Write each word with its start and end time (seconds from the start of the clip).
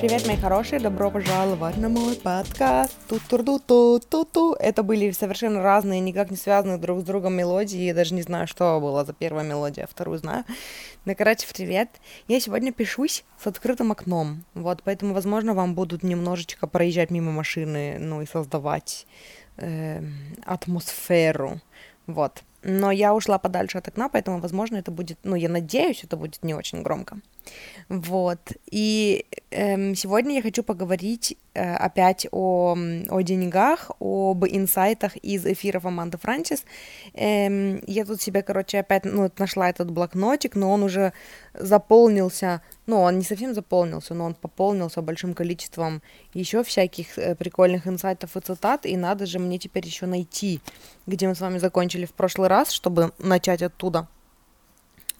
Привет, 0.00 0.26
мои 0.26 0.36
хорошие, 0.38 0.80
добро 0.80 1.10
пожаловать 1.10 1.76
на 1.76 1.90
мой 1.90 2.16
подкаст. 2.16 2.96
ту 3.06 3.18
ту 3.28 3.36
ту 3.42 3.58
ту 3.58 4.00
ту 4.00 4.24
ту 4.24 4.54
Это 4.54 4.82
были 4.82 5.10
совершенно 5.10 5.62
разные, 5.62 6.00
никак 6.00 6.30
не 6.30 6.38
связанные 6.38 6.78
друг 6.78 7.00
с 7.00 7.02
другом 7.02 7.34
мелодии. 7.34 7.80
Я 7.80 7.92
даже 7.92 8.14
не 8.14 8.22
знаю, 8.22 8.46
что 8.46 8.80
было 8.80 9.04
за 9.04 9.12
первая 9.12 9.44
мелодия, 9.44 9.86
вторую 9.86 10.16
знаю. 10.16 10.44
Ну, 11.04 11.14
короче, 11.14 11.46
привет. 11.52 11.90
Я 12.28 12.40
сегодня 12.40 12.72
пишусь 12.72 13.24
с 13.38 13.46
открытым 13.46 13.92
окном. 13.92 14.42
Вот, 14.54 14.82
поэтому, 14.84 15.12
возможно, 15.12 15.52
вам 15.52 15.74
будут 15.74 16.02
немножечко 16.02 16.66
проезжать 16.66 17.10
мимо 17.10 17.30
машины, 17.30 17.98
ну 17.98 18.22
и 18.22 18.26
создавать 18.26 19.06
э, 19.58 20.02
атмосферу. 20.46 21.60
Вот. 22.06 22.42
Но 22.62 22.90
я 22.90 23.14
ушла 23.14 23.38
подальше 23.38 23.76
от 23.76 23.88
окна, 23.88 24.08
поэтому, 24.08 24.40
возможно, 24.40 24.76
это 24.78 24.90
будет, 24.90 25.18
ну, 25.24 25.36
я 25.36 25.50
надеюсь, 25.50 26.04
это 26.04 26.16
будет 26.16 26.42
не 26.42 26.54
очень 26.54 26.82
громко. 26.82 27.18
Вот. 27.90 28.52
И 28.70 29.26
эм, 29.50 29.96
сегодня 29.96 30.36
я 30.36 30.42
хочу 30.42 30.62
поговорить 30.62 31.36
э, 31.54 31.74
опять 31.74 32.26
о, 32.30 32.76
о 33.08 33.20
деньгах, 33.22 33.90
об 33.98 34.44
инсайтах 34.44 35.16
из 35.16 35.44
эфиров 35.44 35.84
Аманды 35.84 36.16
Франсис. 36.16 36.64
Эм, 37.14 37.82
я 37.88 38.04
тут 38.04 38.22
себе, 38.22 38.42
короче, 38.42 38.78
опять 38.78 39.04
ну, 39.04 39.28
нашла 39.38 39.68
этот 39.68 39.90
блокнотик, 39.90 40.54
но 40.54 40.70
он 40.70 40.84
уже 40.84 41.12
заполнился, 41.54 42.62
ну, 42.86 43.00
он 43.00 43.18
не 43.18 43.24
совсем 43.24 43.54
заполнился, 43.54 44.14
но 44.14 44.26
он 44.26 44.34
пополнился 44.34 45.02
большим 45.02 45.34
количеством 45.34 46.00
еще 46.32 46.62
всяких 46.62 47.18
э, 47.18 47.34
прикольных 47.34 47.88
инсайтов 47.88 48.36
и 48.36 48.40
цитат, 48.40 48.86
и 48.86 48.96
надо 48.96 49.26
же 49.26 49.40
мне 49.40 49.58
теперь 49.58 49.84
еще 49.84 50.06
найти, 50.06 50.60
где 51.08 51.26
мы 51.26 51.34
с 51.34 51.40
вами 51.40 51.58
закончили 51.58 52.04
в 52.04 52.12
прошлый 52.12 52.48
раз, 52.48 52.70
чтобы 52.70 53.10
начать 53.18 53.62
оттуда. 53.62 54.06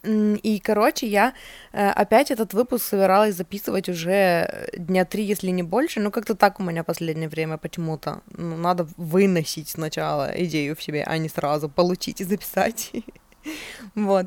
И, 0.02 0.60
короче, 0.64 1.06
я 1.06 1.34
э, 1.72 1.90
опять 1.90 2.30
этот 2.30 2.54
выпуск 2.54 2.84
собиралась 2.84 3.34
записывать 3.34 3.88
уже 3.88 4.68
дня 4.76 5.04
три, 5.04 5.24
если 5.24 5.50
не 5.50 5.62
больше. 5.62 6.00
Ну, 6.00 6.10
как-то 6.10 6.34
так 6.34 6.58
у 6.58 6.62
меня 6.62 6.84
последнее 6.84 7.28
время 7.28 7.58
почему-то. 7.58 8.22
Ну, 8.30 8.56
надо 8.56 8.88
выносить 8.96 9.68
сначала 9.68 10.30
идею 10.44 10.74
в 10.74 10.82
себе, 10.82 11.04
а 11.06 11.18
не 11.18 11.28
сразу 11.28 11.68
получить 11.68 12.20
и 12.20 12.24
записать. 12.24 12.92
Вот. 13.94 14.26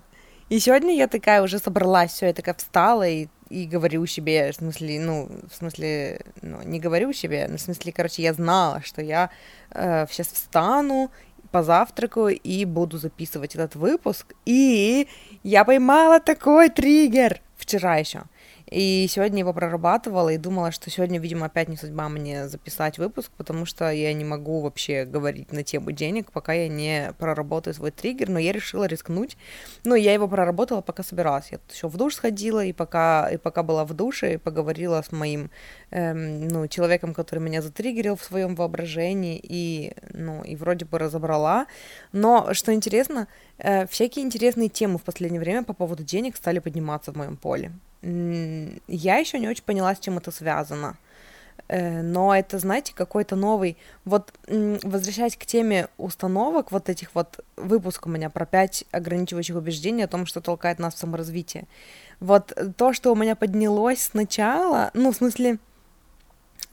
И 0.49 0.59
сегодня 0.59 0.95
я 0.95 1.07
такая 1.07 1.41
уже 1.41 1.59
собралась, 1.59 2.11
все, 2.11 2.27
я 2.27 2.33
такая 2.33 2.55
встала 2.55 3.07
и, 3.07 3.27
и 3.49 3.65
говорю 3.65 4.05
себе, 4.07 4.51
в 4.51 4.55
смысле, 4.55 4.99
ну, 4.99 5.29
в 5.49 5.55
смысле, 5.55 6.21
ну, 6.41 6.61
не 6.63 6.79
говорю 6.79 7.13
себе, 7.13 7.47
но 7.47 7.57
в 7.57 7.61
смысле, 7.61 7.91
короче, 7.91 8.23
я 8.23 8.33
знала, 8.33 8.81
что 8.83 9.01
я 9.01 9.29
э, 9.71 10.05
сейчас 10.09 10.27
встану 10.27 11.11
позавтракаю 11.53 12.35
и 12.35 12.65
буду 12.65 12.97
записывать 12.97 13.53
этот 13.53 13.75
выпуск. 13.75 14.33
И 14.45 15.07
я 15.43 15.63
поймала 15.63 16.19
такой 16.19 16.69
триггер 16.69 17.41
вчера 17.55 17.97
еще. 17.97 18.23
И 18.67 19.07
сегодня 19.09 19.39
его 19.39 19.53
прорабатывала 19.53 20.29
и 20.29 20.37
думала, 20.37 20.71
что 20.71 20.89
сегодня, 20.89 21.19
видимо, 21.19 21.47
опять 21.47 21.67
не 21.67 21.77
судьба 21.77 22.09
мне 22.09 22.47
записать 22.47 22.97
выпуск, 22.97 23.31
потому 23.37 23.65
что 23.65 23.91
я 23.91 24.13
не 24.13 24.25
могу 24.25 24.61
вообще 24.61 25.05
говорить 25.05 25.51
на 25.51 25.63
тему 25.63 25.91
денег, 25.91 26.31
пока 26.31 26.53
я 26.53 26.67
не 26.67 27.13
проработаю 27.19 27.73
свой 27.73 27.91
триггер, 27.91 28.29
но 28.29 28.39
я 28.39 28.51
решила 28.51 28.85
рискнуть. 28.85 29.37
Ну, 29.83 29.95
я 29.95 30.13
его 30.13 30.27
проработала, 30.27 30.81
пока 30.81 31.03
собиралась. 31.03 31.49
Я 31.51 31.59
еще 31.71 31.87
в 31.87 31.97
душ 31.97 32.15
сходила, 32.15 32.63
и 32.63 32.73
пока, 32.73 33.29
и 33.29 33.37
пока 33.37 33.63
была 33.63 33.85
в 33.85 33.93
душе, 33.93 34.35
и 34.35 34.37
поговорила 34.37 35.01
с 35.01 35.11
моим, 35.11 35.51
эм, 35.91 36.47
ну, 36.47 36.67
человеком, 36.67 37.13
который 37.13 37.39
меня 37.39 37.61
затриггерил 37.61 38.15
в 38.15 38.23
своем 38.23 38.55
воображении, 38.55 39.39
и, 39.43 39.93
ну, 40.13 40.41
и 40.43 40.55
вроде 40.55 40.85
бы 40.85 40.99
разобрала. 40.99 41.67
Но, 42.11 42.53
что 42.53 42.73
интересно, 42.73 43.27
э, 43.57 43.85
всякие 43.87 44.25
интересные 44.25 44.69
темы 44.69 44.97
в 44.97 45.03
последнее 45.03 45.39
время 45.39 45.63
по 45.63 45.73
поводу 45.73 46.03
денег 46.03 46.37
стали 46.37 46.59
подниматься 46.59 47.11
в 47.11 47.15
моем 47.17 47.37
поле 47.37 47.71
я 48.03 49.17
еще 49.17 49.39
не 49.39 49.47
очень 49.47 49.63
поняла, 49.63 49.95
с 49.95 49.99
чем 49.99 50.17
это 50.17 50.31
связано. 50.31 50.97
Э, 51.69 52.01
но 52.01 52.35
это, 52.35 52.59
знаете, 52.59 52.93
какой-то 52.93 53.35
новый... 53.35 53.77
Вот, 54.05 54.33
возвращаясь 54.47 55.37
к 55.37 55.45
теме 55.45 55.87
установок, 55.97 56.71
вот 56.71 56.89
этих 56.89 57.15
вот 57.15 57.39
выпусков 57.55 58.07
у 58.07 58.15
меня 58.15 58.29
про 58.29 58.45
пять 58.45 58.83
ограничивающих 58.91 59.55
убеждений 59.55 60.03
о 60.03 60.07
том, 60.07 60.25
что 60.25 60.41
толкает 60.41 60.79
нас 60.79 60.95
в 60.95 60.97
саморазвитие. 60.97 61.65
Вот 62.19 62.53
то, 62.77 62.93
что 62.93 63.11
у 63.11 63.15
меня 63.15 63.35
поднялось 63.35 64.03
сначала, 64.03 64.91
ну, 64.93 65.11
в 65.11 65.15
смысле, 65.15 65.57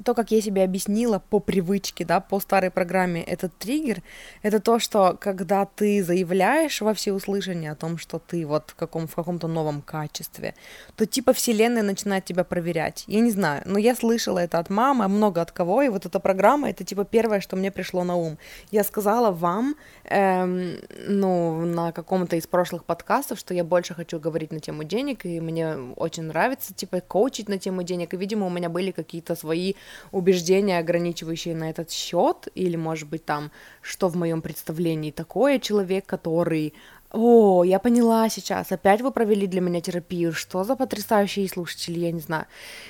то, 0.04 0.14
как 0.14 0.30
я 0.30 0.40
себе 0.40 0.64
объяснила 0.64 1.18
по 1.18 1.40
привычке, 1.40 2.04
да, 2.04 2.20
по 2.20 2.40
старой 2.40 2.70
программе, 2.70 3.22
этот 3.22 3.56
триггер, 3.58 4.02
это 4.42 4.60
то, 4.60 4.78
что 4.78 5.16
когда 5.20 5.64
ты 5.64 6.02
заявляешь 6.02 6.80
во 6.80 6.94
всеуслышание 6.94 7.72
о 7.72 7.74
том, 7.74 7.98
что 7.98 8.18
ты 8.18 8.46
вот 8.46 8.70
в, 8.70 8.74
каком, 8.74 9.06
в 9.06 9.14
каком-то 9.14 9.48
новом 9.48 9.82
качестве, 9.82 10.54
то 10.96 11.06
типа 11.06 11.32
вселенная 11.32 11.82
начинает 11.82 12.24
тебя 12.24 12.44
проверять. 12.44 13.04
Я 13.06 13.20
не 13.20 13.30
знаю, 13.30 13.62
но 13.66 13.78
я 13.78 13.94
слышала 13.94 14.38
это 14.38 14.58
от 14.58 14.70
мамы, 14.70 15.08
много 15.08 15.40
от 15.40 15.52
кого, 15.52 15.82
и 15.82 15.88
вот 15.88 16.06
эта 16.06 16.20
программа, 16.20 16.70
это 16.70 16.84
типа 16.84 17.04
первое, 17.04 17.40
что 17.40 17.56
мне 17.56 17.70
пришло 17.70 18.04
на 18.04 18.16
ум. 18.16 18.38
Я 18.70 18.84
сказала 18.84 19.30
вам, 19.30 19.76
эм, 20.04 20.76
ну, 21.06 21.64
на 21.64 21.92
каком-то 21.92 22.36
из 22.36 22.46
прошлых 22.46 22.84
подкастов, 22.84 23.38
что 23.38 23.54
я 23.54 23.64
больше 23.64 23.94
хочу 23.94 24.18
говорить 24.18 24.52
на 24.52 24.60
тему 24.60 24.84
денег, 24.84 25.24
и 25.26 25.40
мне 25.40 25.76
очень 25.96 26.24
нравится, 26.24 26.74
типа, 26.74 27.00
коучить 27.00 27.48
на 27.48 27.58
тему 27.58 27.82
денег, 27.82 28.14
и, 28.14 28.16
видимо, 28.16 28.46
у 28.46 28.50
меня 28.50 28.68
были 28.68 28.90
какие-то 28.90 29.34
свои 29.34 29.74
убеждения, 30.12 30.78
ограничивающие 30.78 31.54
на 31.54 31.70
этот 31.70 31.90
счет, 31.90 32.48
или, 32.54 32.76
может 32.76 33.08
быть, 33.08 33.24
там, 33.24 33.50
что 33.82 34.08
в 34.08 34.16
моем 34.16 34.42
представлении 34.42 35.10
такое 35.10 35.58
человек, 35.58 36.06
который 36.06 36.74
о, 37.12 37.64
я 37.64 37.78
поняла 37.80 38.28
сейчас. 38.28 38.70
Опять 38.70 39.00
вы 39.00 39.10
провели 39.10 39.46
для 39.46 39.60
меня 39.60 39.80
терапию. 39.80 40.32
Что 40.32 40.62
за 40.62 40.76
потрясающие 40.76 41.48
слушатели, 41.48 41.98
я 41.98 42.12
не 42.12 42.20
знаю. 42.20 42.46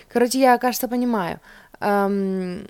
Короче, 0.09 0.39
я, 0.39 0.59
кажется, 0.59 0.89
понимаю. 0.89 1.41
Эм, 1.81 2.69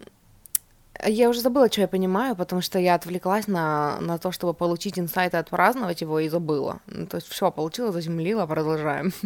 я 1.07 1.29
уже 1.29 1.41
забыла, 1.41 1.71
что 1.71 1.81
я 1.81 1.89
понимаю, 1.89 2.37
потому 2.37 2.61
что 2.61 2.79
я 2.79 2.95
отвлеклась 2.95 3.49
на, 3.49 3.99
на 4.01 4.19
то, 4.19 4.31
чтобы 4.33 4.55
получить 4.55 4.99
инсайт 4.99 5.35
и 5.35 5.39
отпраздновать 5.39 6.03
его, 6.03 6.21
и 6.21 6.29
забыла. 6.29 6.81
Ну, 6.87 7.07
то 7.07 7.17
есть 7.17 7.29
все, 7.29 7.51
получила, 7.51 7.91
заземлила, 7.91 8.47
продолжаем. 8.47 9.13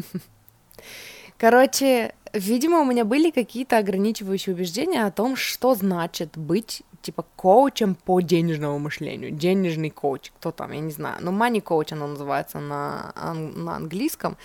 Короче, 1.38 2.14
видимо, 2.32 2.80
у 2.80 2.84
меня 2.84 3.04
были 3.04 3.30
какие-то 3.30 3.78
ограничивающие 3.78 4.54
убеждения 4.54 5.04
о 5.04 5.10
том, 5.10 5.36
что 5.36 5.74
значит 5.74 6.36
быть 6.36 6.82
типа 7.02 7.26
коучем 7.36 7.94
по 7.94 8.20
денежному 8.20 8.78
мышлению, 8.78 9.30
денежный 9.30 9.90
коуч, 9.90 10.32
кто 10.38 10.50
там, 10.50 10.72
я 10.72 10.80
не 10.80 10.90
знаю, 10.90 11.18
ну 11.20 11.32
money 11.32 11.62
coach 11.62 11.92
оно 11.92 12.06
называется 12.06 12.60
на, 12.60 13.12
на 13.34 13.76
английском, 13.76 14.38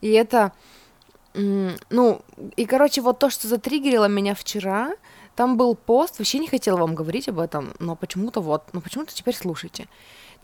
и 0.00 0.10
это, 0.10 0.52
ну, 1.34 2.20
и, 2.56 2.66
короче, 2.66 3.00
вот 3.00 3.18
то, 3.18 3.30
что 3.30 3.48
затриггерило 3.48 4.06
меня 4.06 4.36
вчера, 4.36 4.94
там 5.34 5.56
был 5.56 5.74
пост, 5.74 6.18
вообще 6.18 6.38
не 6.38 6.46
хотела 6.46 6.76
вам 6.78 6.94
говорить 6.94 7.28
об 7.28 7.40
этом, 7.40 7.72
но 7.80 7.96
почему-то 7.96 8.40
вот, 8.40 8.62
ну 8.72 8.80
почему-то 8.80 9.12
теперь 9.12 9.34
слушайте. 9.34 9.88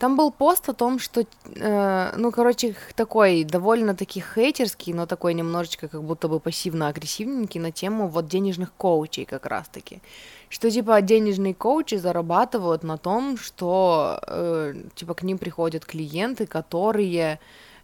Там 0.01 0.15
был 0.15 0.31
пост 0.31 0.67
о 0.67 0.73
том, 0.73 0.97
что, 0.97 1.25
э, 1.55 2.13
ну, 2.17 2.31
короче, 2.31 2.73
такой 2.95 3.43
довольно-таки 3.43 4.23
хейтерский, 4.33 4.93
но 4.93 5.05
такой 5.05 5.35
немножечко 5.35 5.87
как 5.87 6.01
будто 6.01 6.27
бы 6.27 6.39
пассивно-агрессивненький 6.39 7.59
на 7.61 7.71
тему 7.71 8.07
вот 8.07 8.27
денежных 8.27 8.73
коучей 8.73 9.25
как 9.25 9.45
раз-таки. 9.45 10.01
Что, 10.49 10.71
типа, 10.71 11.01
денежные 11.01 11.53
коучи 11.53 11.97
зарабатывают 11.97 12.83
на 12.83 12.97
том, 12.97 13.37
что, 13.37 14.19
э, 14.25 14.73
типа, 14.95 15.13
к 15.13 15.21
ним 15.21 15.37
приходят 15.37 15.85
клиенты, 15.85 16.47
которые 16.47 17.39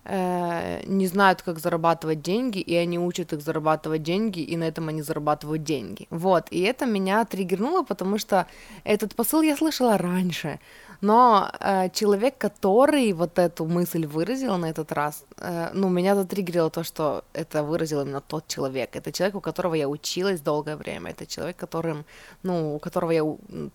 э, 0.09 0.81
не 0.87 1.07
знают, 1.07 1.41
как 1.41 1.59
зарабатывать 1.59 2.21
деньги, 2.21 2.59
и 2.59 2.75
они 2.75 2.97
учат 2.97 3.33
их 3.33 3.41
зарабатывать 3.41 4.01
деньги, 4.03 4.39
и 4.39 4.57
на 4.57 4.63
этом 4.63 4.87
они 4.87 5.01
зарабатывают 5.01 5.63
деньги. 5.63 6.07
Вот, 6.09 6.47
и 6.49 6.61
это 6.61 6.85
меня 6.85 7.25
триггернуло, 7.25 7.83
потому 7.83 8.17
что 8.17 8.47
этот 8.85 9.15
посыл 9.15 9.41
я 9.43 9.55
слышала 9.57 9.97
раньше, 9.97 10.59
но 11.01 11.51
э, 11.59 11.89
человек, 11.89 12.37
который 12.37 13.13
вот 13.13 13.39
эту 13.39 13.65
мысль 13.65 14.05
выразил 14.05 14.57
на 14.57 14.69
этот 14.69 14.91
раз, 14.91 15.25
э, 15.37 15.69
ну, 15.73 15.89
меня 15.89 16.15
затриггерило 16.15 16.69
то, 16.69 16.83
что 16.83 17.23
это 17.33 17.63
выразил 17.63 18.01
именно 18.01 18.21
тот 18.21 18.47
человек. 18.47 18.95
Это 18.95 19.11
человек, 19.11 19.35
у 19.35 19.41
которого 19.41 19.75
я 19.75 19.87
училась 19.87 20.41
долгое 20.41 20.75
время. 20.75 21.11
Это 21.11 21.25
человек, 21.25 21.57
которым, 21.57 22.05
ну, 22.43 22.75
у 22.75 22.79
которого 22.79 23.11
я 23.11 23.23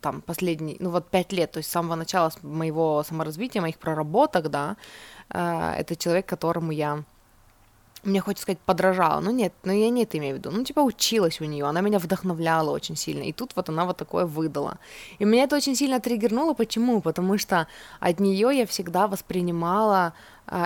там 0.00 0.20
последний, 0.20 0.76
ну, 0.80 0.90
вот 0.90 1.10
пять 1.10 1.32
лет, 1.32 1.52
то 1.52 1.58
есть 1.58 1.69
с 1.69 1.72
самого 1.72 1.96
начала 1.96 2.30
моего 2.42 3.02
саморазвития, 3.02 3.62
моих 3.62 3.78
проработок, 3.78 4.50
да, 4.50 4.76
э, 5.30 5.75
это 5.78 5.96
человек, 5.96 6.26
которому 6.26 6.72
я 6.72 7.04
мне 8.04 8.20
хочется 8.20 8.43
сказать, 8.43 8.58
подражала, 8.60 9.20
но 9.20 9.31
нет, 9.31 9.52
но 9.64 9.72
я 9.72 9.90
не 9.90 10.02
это 10.02 10.19
имею 10.19 10.34
в 10.34 10.38
виду, 10.38 10.50
ну, 10.50 10.64
типа, 10.64 10.81
училась 10.81 11.40
у 11.40 11.44
нее, 11.44 11.66
она 11.66 11.81
меня 11.81 11.99
вдохновляла 11.99 12.70
очень 12.70 12.96
сильно, 12.96 13.22
и 13.22 13.32
тут 13.32 13.52
вот 13.54 13.69
она 13.69 13.84
вот 13.84 13.96
такое 13.96 14.26
выдала. 14.26 14.78
И 15.19 15.25
меня 15.25 15.44
это 15.44 15.56
очень 15.56 15.76
сильно 15.76 16.00
триггернуло, 16.00 16.54
почему? 16.54 17.00
Потому 17.00 17.38
что 17.38 17.66
от 18.00 18.20
нее 18.20 18.50
я 18.52 18.66
всегда 18.66 19.06
воспринимала 19.06 20.14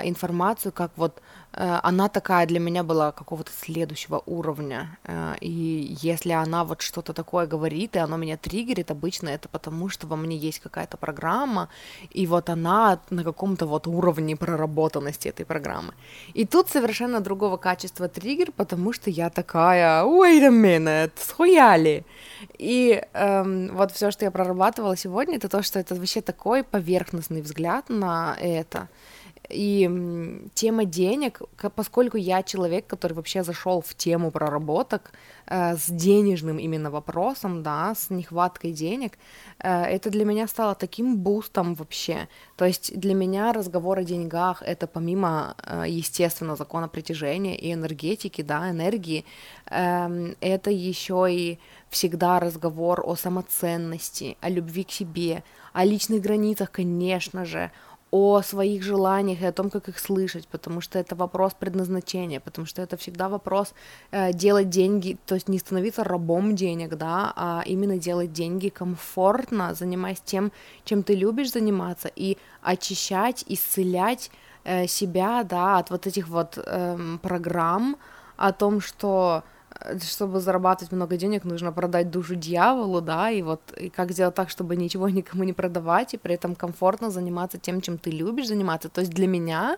информацию, 0.04 0.72
как 0.72 0.90
вот 0.96 1.20
э, 1.52 1.78
она 1.82 2.08
такая 2.08 2.46
для 2.46 2.60
меня 2.60 2.82
была 2.82 3.12
какого-то 3.12 3.52
следующего 3.52 4.22
уровня. 4.26 4.98
Э, 5.04 5.34
и 5.40 5.96
если 6.02 6.32
она 6.32 6.64
вот 6.64 6.82
что-то 6.82 7.12
такое 7.12 7.46
говорит, 7.46 7.96
и 7.96 7.98
оно 7.98 8.16
меня 8.16 8.36
триггерит, 8.36 8.90
обычно 8.90 9.28
это 9.28 9.48
потому, 9.48 9.88
что 9.88 10.06
во 10.06 10.16
мне 10.16 10.36
есть 10.36 10.60
какая-то 10.60 10.96
программа, 10.96 11.68
и 12.10 12.26
вот 12.26 12.50
она 12.50 12.98
на 13.10 13.24
каком-то 13.24 13.66
вот 13.66 13.86
уровне 13.86 14.36
проработанности 14.36 15.28
этой 15.28 15.44
программы. 15.44 15.92
И 16.34 16.46
тут 16.46 16.68
совершенно 16.68 17.20
другого 17.20 17.56
качества 17.56 18.08
триггер, 18.08 18.52
потому 18.52 18.92
что 18.92 19.10
я 19.10 19.30
такая, 19.30 20.04
wait 20.04 20.44
a 20.44 20.50
minute, 20.50 21.12
схуяли. 21.16 22.04
И 22.58 23.02
эм, 23.12 23.74
вот 23.74 23.92
все, 23.92 24.10
что 24.10 24.24
я 24.24 24.30
прорабатывала 24.30 24.96
сегодня, 24.96 25.36
это 25.36 25.48
то, 25.48 25.62
что 25.62 25.78
это 25.78 25.94
вообще 25.94 26.20
такой 26.20 26.62
поверхностный 26.62 27.42
взгляд 27.42 27.88
на 27.88 28.36
это. 28.40 28.88
И 29.48 30.48
тема 30.54 30.84
денег, 30.84 31.40
поскольку 31.74 32.16
я 32.16 32.42
человек, 32.42 32.86
который 32.86 33.12
вообще 33.12 33.44
зашел 33.44 33.80
в 33.80 33.94
тему 33.94 34.30
проработок 34.30 35.12
э, 35.46 35.76
с 35.76 35.86
денежным 35.88 36.58
именно 36.58 36.90
вопросом, 36.90 37.62
да, 37.62 37.94
с 37.94 38.10
нехваткой 38.10 38.72
денег, 38.72 39.12
э, 39.60 39.84
это 39.84 40.10
для 40.10 40.24
меня 40.24 40.48
стало 40.48 40.74
таким 40.74 41.16
бустом 41.16 41.74
вообще. 41.74 42.28
То 42.56 42.64
есть 42.64 42.98
для 42.98 43.14
меня 43.14 43.52
разговор 43.52 43.98
о 43.98 44.04
деньгах 44.04 44.62
это 44.62 44.88
помимо, 44.88 45.54
э, 45.62 45.84
естественно, 45.88 46.56
закона 46.56 46.88
притяжения 46.88 47.56
и 47.56 47.72
энергетики, 47.72 48.42
да, 48.42 48.70
энергии, 48.70 49.24
э, 49.70 50.34
это 50.40 50.70
еще 50.70 51.28
и 51.30 51.58
всегда 51.88 52.40
разговор 52.40 53.00
о 53.04 53.14
самоценности, 53.14 54.36
о 54.40 54.48
любви 54.48 54.82
к 54.82 54.90
себе, 54.90 55.44
о 55.72 55.84
личных 55.84 56.20
границах, 56.20 56.72
конечно 56.72 57.44
же, 57.44 57.70
о 58.16 58.42
своих 58.42 58.82
желаниях 58.82 59.42
и 59.42 59.46
о 59.46 59.52
том, 59.52 59.70
как 59.70 59.88
их 59.88 59.98
слышать, 59.98 60.48
потому 60.48 60.80
что 60.80 60.98
это 60.98 61.14
вопрос 61.14 61.52
предназначения, 61.54 62.40
потому 62.40 62.66
что 62.66 62.82
это 62.82 62.96
всегда 62.96 63.28
вопрос 63.28 63.74
э, 64.10 64.32
делать 64.32 64.68
деньги, 64.70 65.16
то 65.26 65.34
есть 65.34 65.48
не 65.48 65.58
становиться 65.58 66.04
рабом 66.04 66.56
денег, 66.56 66.96
да, 66.96 67.32
а 67.36 67.62
именно 67.66 67.98
делать 67.98 68.32
деньги 68.32 68.68
комфортно, 68.68 69.74
занимаясь 69.74 70.20
тем, 70.20 70.50
чем 70.84 71.02
ты 71.02 71.14
любишь 71.14 71.52
заниматься, 71.52 72.10
и 72.16 72.36
очищать, 72.62 73.44
исцелять 73.48 74.30
э, 74.64 74.86
себя, 74.86 75.44
да, 75.44 75.78
от 75.78 75.90
вот 75.90 76.06
этих 76.06 76.28
вот 76.28 76.58
э, 76.58 77.18
программ 77.22 77.96
о 78.36 78.52
том, 78.52 78.80
что 78.80 79.42
чтобы 80.02 80.40
зарабатывать 80.40 80.92
много 80.92 81.16
денег, 81.16 81.44
нужно 81.44 81.72
продать 81.72 82.10
душу 82.10 82.34
дьяволу, 82.34 83.00
да, 83.00 83.30
и 83.30 83.42
вот 83.42 83.60
и 83.76 83.88
как 83.88 84.12
сделать 84.12 84.34
так, 84.34 84.50
чтобы 84.50 84.76
ничего 84.76 85.08
никому 85.10 85.44
не 85.44 85.52
продавать, 85.52 86.14
и 86.14 86.18
при 86.18 86.34
этом 86.34 86.54
комфортно 86.54 87.10
заниматься 87.10 87.58
тем, 87.58 87.80
чем 87.80 87.98
ты 87.98 88.10
любишь 88.10 88.48
заниматься. 88.48 88.88
То 88.88 89.00
есть 89.00 89.12
для 89.12 89.26
меня 89.26 89.76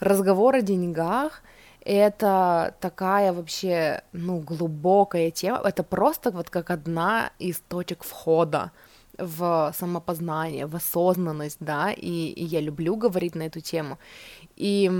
разговор 0.00 0.56
о 0.56 0.62
деньгах 0.62 1.42
это 1.86 2.74
такая 2.80 3.32
вообще, 3.32 4.02
ну, 4.12 4.40
глубокая 4.40 5.30
тема, 5.30 5.60
это 5.64 5.84
просто 5.84 6.32
вот 6.32 6.50
как 6.50 6.70
одна 6.70 7.30
из 7.38 7.60
точек 7.68 8.02
входа 8.02 8.72
в 9.18 9.72
самопознание, 9.78 10.66
в 10.66 10.74
осознанность, 10.74 11.58
да, 11.60 11.92
и, 11.92 12.10
и 12.28 12.44
я 12.44 12.60
люблю 12.60 12.96
говорить 12.96 13.34
на 13.34 13.44
эту 13.44 13.60
тему. 13.60 13.98
И 14.56 14.90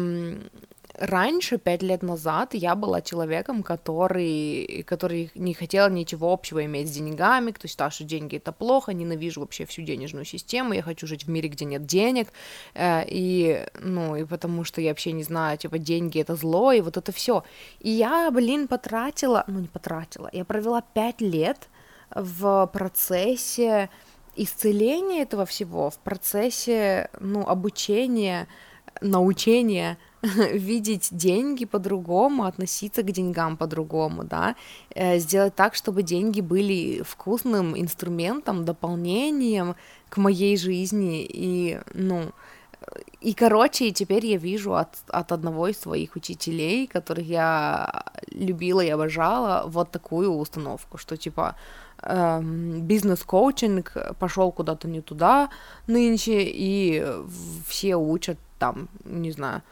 раньше, 0.99 1.59
пять 1.59 1.83
лет 1.83 2.03
назад, 2.03 2.55
я 2.55 2.75
была 2.75 3.01
человеком, 3.01 3.63
который, 3.63 4.85
который 4.87 5.31
не 5.35 5.55
хотел 5.55 5.89
ничего 5.91 6.33
общего 6.33 6.65
иметь 6.65 6.89
с 6.89 6.93
деньгами, 6.93 7.51
кто 7.51 7.69
считал, 7.69 7.91
что 7.91 8.05
деньги 8.05 8.37
это 8.37 8.53
плохо, 8.53 8.93
ненавижу 8.93 9.41
вообще 9.41 9.67
всю 9.67 9.83
денежную 9.83 10.25
систему, 10.25 10.73
я 10.73 10.83
хочу 10.83 11.07
жить 11.07 11.25
в 11.25 11.31
мире, 11.31 11.49
где 11.49 11.65
нет 11.65 11.87
денег, 11.87 12.29
э, 12.75 13.05
и, 13.09 13.67
ну, 13.81 14.17
и 14.17 14.25
потому 14.25 14.65
что 14.65 14.81
я 14.81 14.91
вообще 14.91 15.13
не 15.13 15.23
знаю, 15.23 15.59
типа, 15.59 15.79
деньги 15.79 16.21
это 16.21 16.35
зло, 16.35 16.73
и 16.73 16.81
вот 16.81 16.97
это 16.97 17.13
все. 17.13 17.45
И 17.81 17.91
я, 17.91 18.31
блин, 18.31 18.69
потратила, 18.69 19.45
ну, 19.47 19.61
не 19.61 19.69
потратила, 19.69 20.31
я 20.33 20.45
провела 20.45 20.83
пять 20.83 21.21
лет 21.21 21.69
в 22.15 22.71
процессе 22.73 23.91
исцеления 24.37 25.23
этого 25.23 25.47
всего, 25.47 25.91
в 25.91 25.99
процессе, 25.99 27.11
ну, 27.21 27.47
обучения, 27.47 28.49
научения 29.01 29.99
видеть 30.53 31.09
деньги 31.11 31.65
по-другому, 31.65 32.45
относиться 32.45 33.03
к 33.03 33.11
деньгам 33.11 33.57
по-другому, 33.57 34.25
да, 34.25 34.55
э, 34.95 35.19
сделать 35.19 35.55
так, 35.55 35.75
чтобы 35.75 36.03
деньги 36.03 36.41
были 36.41 37.03
вкусным 37.03 37.75
инструментом, 37.77 38.65
дополнением 38.65 39.75
к 40.09 40.17
моей 40.19 40.57
жизни, 40.57 41.27
и, 41.29 41.81
ну, 41.95 42.33
и, 43.21 43.35
короче, 43.35 43.91
теперь 43.91 44.27
я 44.27 44.37
вижу 44.37 44.75
от, 44.75 44.89
от 45.09 45.33
одного 45.33 45.69
из 45.69 45.79
своих 45.79 46.17
учителей, 46.17 46.87
которых 46.87 47.27
я 47.27 48.05
любила 48.31 48.81
и 48.81 48.89
обожала, 48.91 49.65
вот 49.67 49.91
такую 49.91 50.31
установку, 50.31 50.99
что, 50.99 51.17
типа, 51.17 51.57
эм, 52.03 52.83
бизнес-коучинг 52.83 54.17
пошел 54.19 54.53
куда-то 54.53 54.89
не 54.89 55.01
туда 55.01 55.49
нынче, 55.87 56.43
и 56.45 57.05
все 57.67 57.97
учат 57.97 58.39
там, 58.59 58.89
не 59.05 59.33
знаю, 59.33 59.63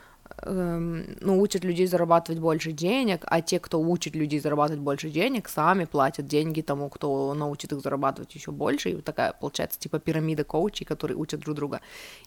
эм, 0.42 1.16
ну, 1.20 1.40
учат 1.40 1.64
людей 1.64 1.86
зарабатывать 1.86 2.40
больше 2.40 2.72
денег, 2.72 3.24
а 3.26 3.40
те, 3.40 3.58
кто 3.58 3.80
учит 3.80 4.14
людей 4.16 4.40
зарабатывать 4.40 4.82
больше 4.82 5.10
денег, 5.10 5.48
сами 5.48 5.84
платят 5.84 6.26
деньги 6.26 6.60
тому, 6.60 6.88
кто 6.88 7.34
научит 7.34 7.72
их 7.72 7.80
зарабатывать 7.80 8.34
еще 8.34 8.50
больше. 8.50 8.90
И 8.90 8.94
вот 8.94 9.04
такая 9.04 9.32
получается 9.32 9.78
типа 9.78 9.98
пирамида 9.98 10.44
коучей, 10.44 10.86
которые 10.86 11.16
учат 11.16 11.40
друг 11.40 11.56
друга. 11.56 11.80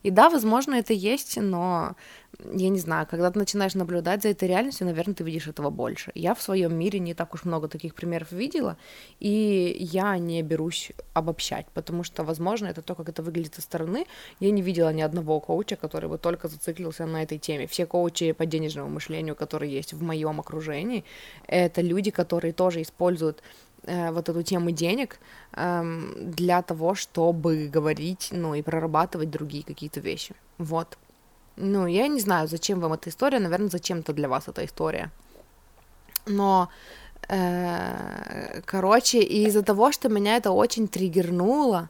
И 0.04 0.12
да, 0.12 0.30
возможно, 0.30 0.76
это 0.76 0.94
есть, 0.94 1.38
но 1.38 1.96
я 2.40 2.70
не 2.70 2.80
знаю, 2.80 3.08
когда 3.10 3.32
ты 3.32 3.40
начинаешь 3.40 3.74
наблюдать 3.74 4.22
за 4.22 4.30
этой 4.30 4.48
реальностью, 4.48 4.86
наверное, 4.86 5.16
ты 5.16 5.24
видишь 5.24 5.48
этого 5.48 5.70
больше. 5.70 6.12
Я 6.14 6.36
в 6.36 6.42
своем 6.42 6.78
мире 6.78 7.00
не 7.00 7.14
так 7.14 7.34
уж 7.34 7.46
много 7.46 7.68
таких 7.68 7.96
примеров 7.96 8.32
видела, 8.32 8.78
и 9.20 9.76
я 9.80 10.18
не 10.18 10.44
берусь 10.44 10.92
обобщать, 11.14 11.66
потому 11.74 12.04
что, 12.04 12.24
возможно, 12.24 12.68
это 12.68 12.82
то, 12.82 12.96
как 12.96 13.10
это 13.10 13.24
выглядит 13.24 13.56
со 13.56 13.62
стороны. 13.62 14.06
Я 14.40 14.52
не 14.52 14.62
видела 14.62 14.94
ни 14.94 15.02
одного 15.02 15.40
коуча, 15.40 15.76
который 15.76 16.10
бы 16.10 16.18
только 16.18 16.48
зациклился 16.48 17.06
на 17.06 17.24
этой 17.24 17.40
теме. 17.40 17.66
Все 17.66 17.86
коучи 17.86 18.34
по 18.34 18.46
денежному 18.46 18.90
мышлению, 18.90 19.36
которые 19.36 19.74
есть 19.74 19.94
в 19.94 20.04
моем 20.04 20.40
окружении, 20.40 21.04
это 21.48 21.82
люди, 21.82 22.12
которые 22.12 22.54
тоже 22.54 22.82
используют 22.84 23.42
э, 23.84 24.12
вот 24.12 24.30
эту 24.30 24.44
тему 24.44 24.70
денег 24.72 25.20
э, 25.54 25.84
для 26.22 26.62
того, 26.62 26.94
чтобы 26.94 27.68
говорить, 27.68 28.30
ну 28.32 28.54
и 28.54 28.62
прорабатывать 28.62 29.32
другие 29.32 29.64
какие-то 29.64 30.00
вещи. 30.00 30.36
Вот. 30.60 30.98
Ну, 31.58 31.88
я 31.88 32.08
не 32.08 32.20
знаю, 32.20 32.48
зачем 32.48 32.80
вам 32.80 32.94
эта 32.94 33.10
история, 33.10 33.40
наверное, 33.40 33.70
зачем-то 33.70 34.14
для 34.14 34.30
вас 34.30 34.48
эта 34.48 34.64
история. 34.64 35.12
Но, 36.28 36.70
э, 37.30 38.62
короче, 38.66 39.22
из-за 39.22 39.64
того, 39.64 39.92
что 39.92 40.08
меня 40.08 40.38
это 40.38 40.52
очень 40.52 40.88
триггернуло, 40.88 41.90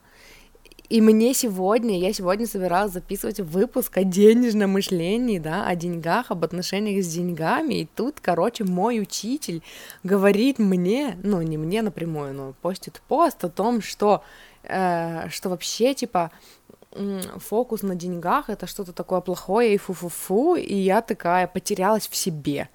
и 0.88 1.02
мне 1.02 1.34
сегодня, 1.34 1.98
я 1.98 2.14
сегодня 2.14 2.46
собиралась 2.46 2.92
записывать 2.92 3.40
выпуск 3.40 3.98
о 3.98 4.04
денежном 4.04 4.70
мышлении, 4.70 5.38
да, 5.38 5.66
о 5.66 5.76
деньгах, 5.76 6.30
об 6.30 6.44
отношениях 6.44 7.04
с 7.04 7.12
деньгами, 7.12 7.74
и 7.74 7.88
тут, 7.94 8.20
короче, 8.22 8.64
мой 8.64 8.98
учитель 8.98 9.62
говорит 10.02 10.58
мне, 10.58 11.18
ну, 11.22 11.42
не 11.42 11.58
мне 11.58 11.82
напрямую, 11.82 12.32
но 12.32 12.54
постит 12.62 13.02
пост 13.06 13.44
о 13.44 13.50
том, 13.50 13.82
что, 13.82 14.24
э, 14.62 15.28
что 15.28 15.50
вообще, 15.50 15.92
типа, 15.92 16.30
фокус 17.36 17.82
на 17.82 17.94
деньгах 17.94 18.50
это 18.50 18.66
что-то 18.66 18.92
такое 18.92 19.20
плохое 19.20 19.74
и 19.74 19.78
фу-фу-фу, 19.78 20.56
и 20.56 20.74
я 20.74 21.02
такая 21.02 21.46
потерялась 21.46 22.08
в 22.08 22.16
себе. 22.16 22.68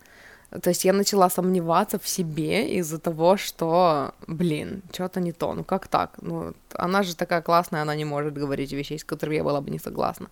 То 0.62 0.70
есть 0.70 0.86
я 0.86 0.94
начала 0.94 1.30
сомневаться 1.30 1.98
в 1.98 2.08
себе 2.08 2.78
из-за 2.80 3.00
того, 3.00 3.38
что, 3.38 4.14
блин, 4.28 4.84
что-то 4.92 5.20
не 5.20 5.32
то, 5.32 5.54
ну 5.54 5.64
как 5.64 5.88
так? 5.88 6.12
Ну, 6.22 6.54
она 6.74 7.02
же 7.02 7.16
такая 7.16 7.42
классная, 7.42 7.82
она 7.82 7.96
не 7.96 8.06
может 8.06 8.34
говорить 8.34 8.72
вещей, 8.72 9.00
с 9.00 9.04
которыми 9.04 9.38
я 9.38 9.44
была 9.44 9.62
бы 9.62 9.72
не 9.72 9.80
согласна. 9.80 10.28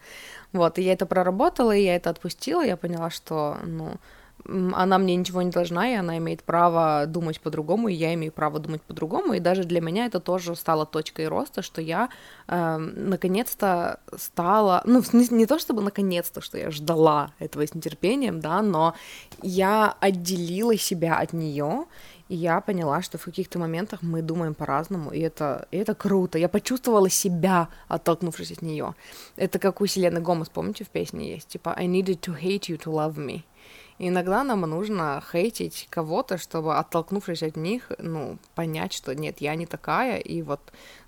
Вот, 0.54 0.78
и 0.78 0.84
я 0.84 0.94
это 0.94 1.08
проработала, 1.08 1.76
и 1.76 1.84
я 1.84 1.96
это 1.96 2.12
отпустила, 2.12 2.64
я 2.64 2.78
поняла, 2.78 3.10
что, 3.10 3.58
ну, 3.66 3.98
она 4.48 4.98
мне 4.98 5.16
ничего 5.16 5.42
не 5.42 5.52
должна, 5.52 5.90
и 5.90 5.96
она 5.96 6.18
имеет 6.18 6.44
право 6.44 7.06
думать 7.08 7.40
по-другому, 7.40 7.88
и 7.90 7.94
я 7.94 8.14
имею 8.14 8.32
право 8.32 8.60
думать 8.60 8.82
по-другому, 8.82 9.34
и 9.34 9.40
даже 9.40 9.64
для 9.64 9.82
меня 9.82 10.06
это 10.06 10.20
тоже 10.20 10.56
стало 10.56 10.86
точкой 10.86 11.28
роста, 11.28 11.62
что 11.62 11.82
я 11.82 12.10
э, 12.48 12.78
наконец-то 12.78 14.00
стала, 14.18 14.82
ну, 14.86 15.04
не, 15.14 15.28
не 15.30 15.46
то 15.46 15.60
чтобы 15.60 15.82
наконец-то, 15.82 16.42
что 16.42 16.58
я 16.58 16.72
ждала 16.72 17.32
этого 17.40 17.66
с 17.66 17.76
нетерпением, 17.76 18.40
да, 18.40 18.62
но 18.62 18.96
я 19.42 19.96
отделила 20.00 20.78
себя 20.78 21.18
от 21.18 21.34
нее, 21.34 21.86
и 22.32 22.36
я 22.36 22.62
поняла, 22.62 23.02
что 23.02 23.18
в 23.18 23.26
каких-то 23.26 23.60
моментах 23.60 24.02
мы 24.02 24.22
думаем 24.22 24.54
по-разному, 24.54 25.12
и 25.12 25.20
это, 25.20 25.68
и 25.70 25.78
это 25.78 25.94
круто. 25.94 26.38
Я 26.38 26.48
почувствовала 26.48 27.10
себя, 27.10 27.68
оттолкнувшись 27.90 28.54
от 28.54 28.62
нее. 28.62 28.96
Это 29.36 29.60
как 29.60 29.82
у 29.82 29.86
Селены 29.86 30.22
Гомес, 30.22 30.48
помните, 30.48 30.86
в 30.86 30.88
песне 30.88 31.34
есть, 31.34 31.50
типа 31.50 31.74
«I 31.78 31.88
needed 31.88 32.22
to 32.22 32.42
hate 32.42 32.70
you 32.70 32.78
to 32.78 32.86
love 32.86 33.16
me». 33.18 33.44
Иногда 34.08 34.44
нам 34.44 34.62
нужно 34.62 35.22
хейтить 35.32 35.88
кого-то, 35.90 36.38
чтобы, 36.38 36.78
оттолкнувшись 36.78 37.44
от 37.44 37.56
них, 37.56 37.92
ну, 38.00 38.38
понять, 38.56 38.94
что 38.94 39.14
нет, 39.16 39.42
я 39.42 39.56
не 39.56 39.66
такая, 39.66 40.18
и 40.18 40.42
вот 40.42 40.60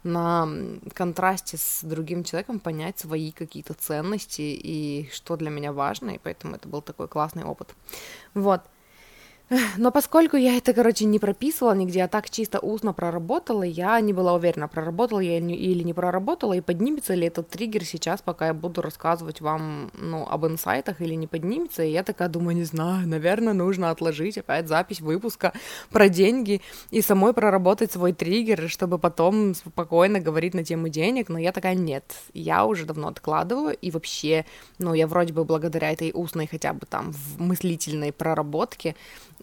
на 0.03 0.47
контрасте 0.93 1.57
с 1.57 1.83
другим 1.83 2.23
человеком 2.23 2.59
понять 2.59 2.99
свои 2.99 3.31
какие-то 3.31 3.73
ценности 3.73 4.41
и 4.41 5.09
что 5.11 5.35
для 5.35 5.49
меня 5.49 5.71
важно, 5.71 6.11
и 6.11 6.19
поэтому 6.19 6.55
это 6.55 6.67
был 6.67 6.81
такой 6.81 7.07
классный 7.07 7.43
опыт. 7.43 7.75
Вот. 8.33 8.61
Но 9.77 9.91
поскольку 9.91 10.37
я 10.37 10.57
это, 10.57 10.73
короче, 10.73 11.05
не 11.05 11.19
прописывала 11.19 11.73
нигде, 11.73 12.03
а 12.03 12.07
так 12.07 12.29
чисто 12.29 12.59
устно 12.59 12.93
проработала, 12.93 13.63
я 13.63 13.99
не 13.99 14.13
была 14.13 14.33
уверена, 14.33 14.67
проработала 14.67 15.19
я 15.19 15.37
или 15.37 15.83
не 15.83 15.93
проработала, 15.93 16.53
и 16.53 16.61
поднимется 16.61 17.13
ли 17.13 17.27
этот 17.27 17.49
триггер 17.49 17.83
сейчас, 17.83 18.21
пока 18.21 18.47
я 18.47 18.53
буду 18.53 18.81
рассказывать 18.81 19.41
вам, 19.41 19.91
ну, 19.93 20.27
об 20.27 20.45
инсайтах 20.45 21.01
или 21.01 21.13
не 21.15 21.27
поднимется. 21.27 21.83
И 21.83 21.91
я 21.91 22.03
такая 22.03 22.29
думаю, 22.29 22.55
не 22.55 22.63
знаю, 22.63 23.07
наверное, 23.07 23.53
нужно 23.53 23.89
отложить 23.89 24.37
опять 24.37 24.67
запись 24.67 25.01
выпуска 25.01 25.53
про 25.91 26.09
деньги 26.09 26.61
и 26.91 27.01
самой 27.01 27.33
проработать 27.33 27.91
свой 27.91 28.13
триггер, 28.13 28.69
чтобы 28.69 28.99
потом 28.99 29.53
спокойно 29.55 30.19
говорить 30.19 30.53
на 30.53 30.63
тему 30.63 30.89
денег. 30.89 31.29
Но 31.29 31.37
я 31.37 31.51
такая, 31.51 31.75
нет, 31.75 32.03
я 32.33 32.65
уже 32.65 32.85
давно 32.85 33.07
откладываю, 33.09 33.75
и 33.75 33.91
вообще, 33.91 34.45
ну, 34.79 34.93
я 34.93 35.07
вроде 35.07 35.33
бы 35.33 35.45
благодаря 35.45 35.91
этой 35.91 36.11
устной 36.13 36.47
хотя 36.47 36.73
бы 36.73 36.85
там 36.85 37.13
мыслительной 37.37 38.11
проработке 38.11 38.95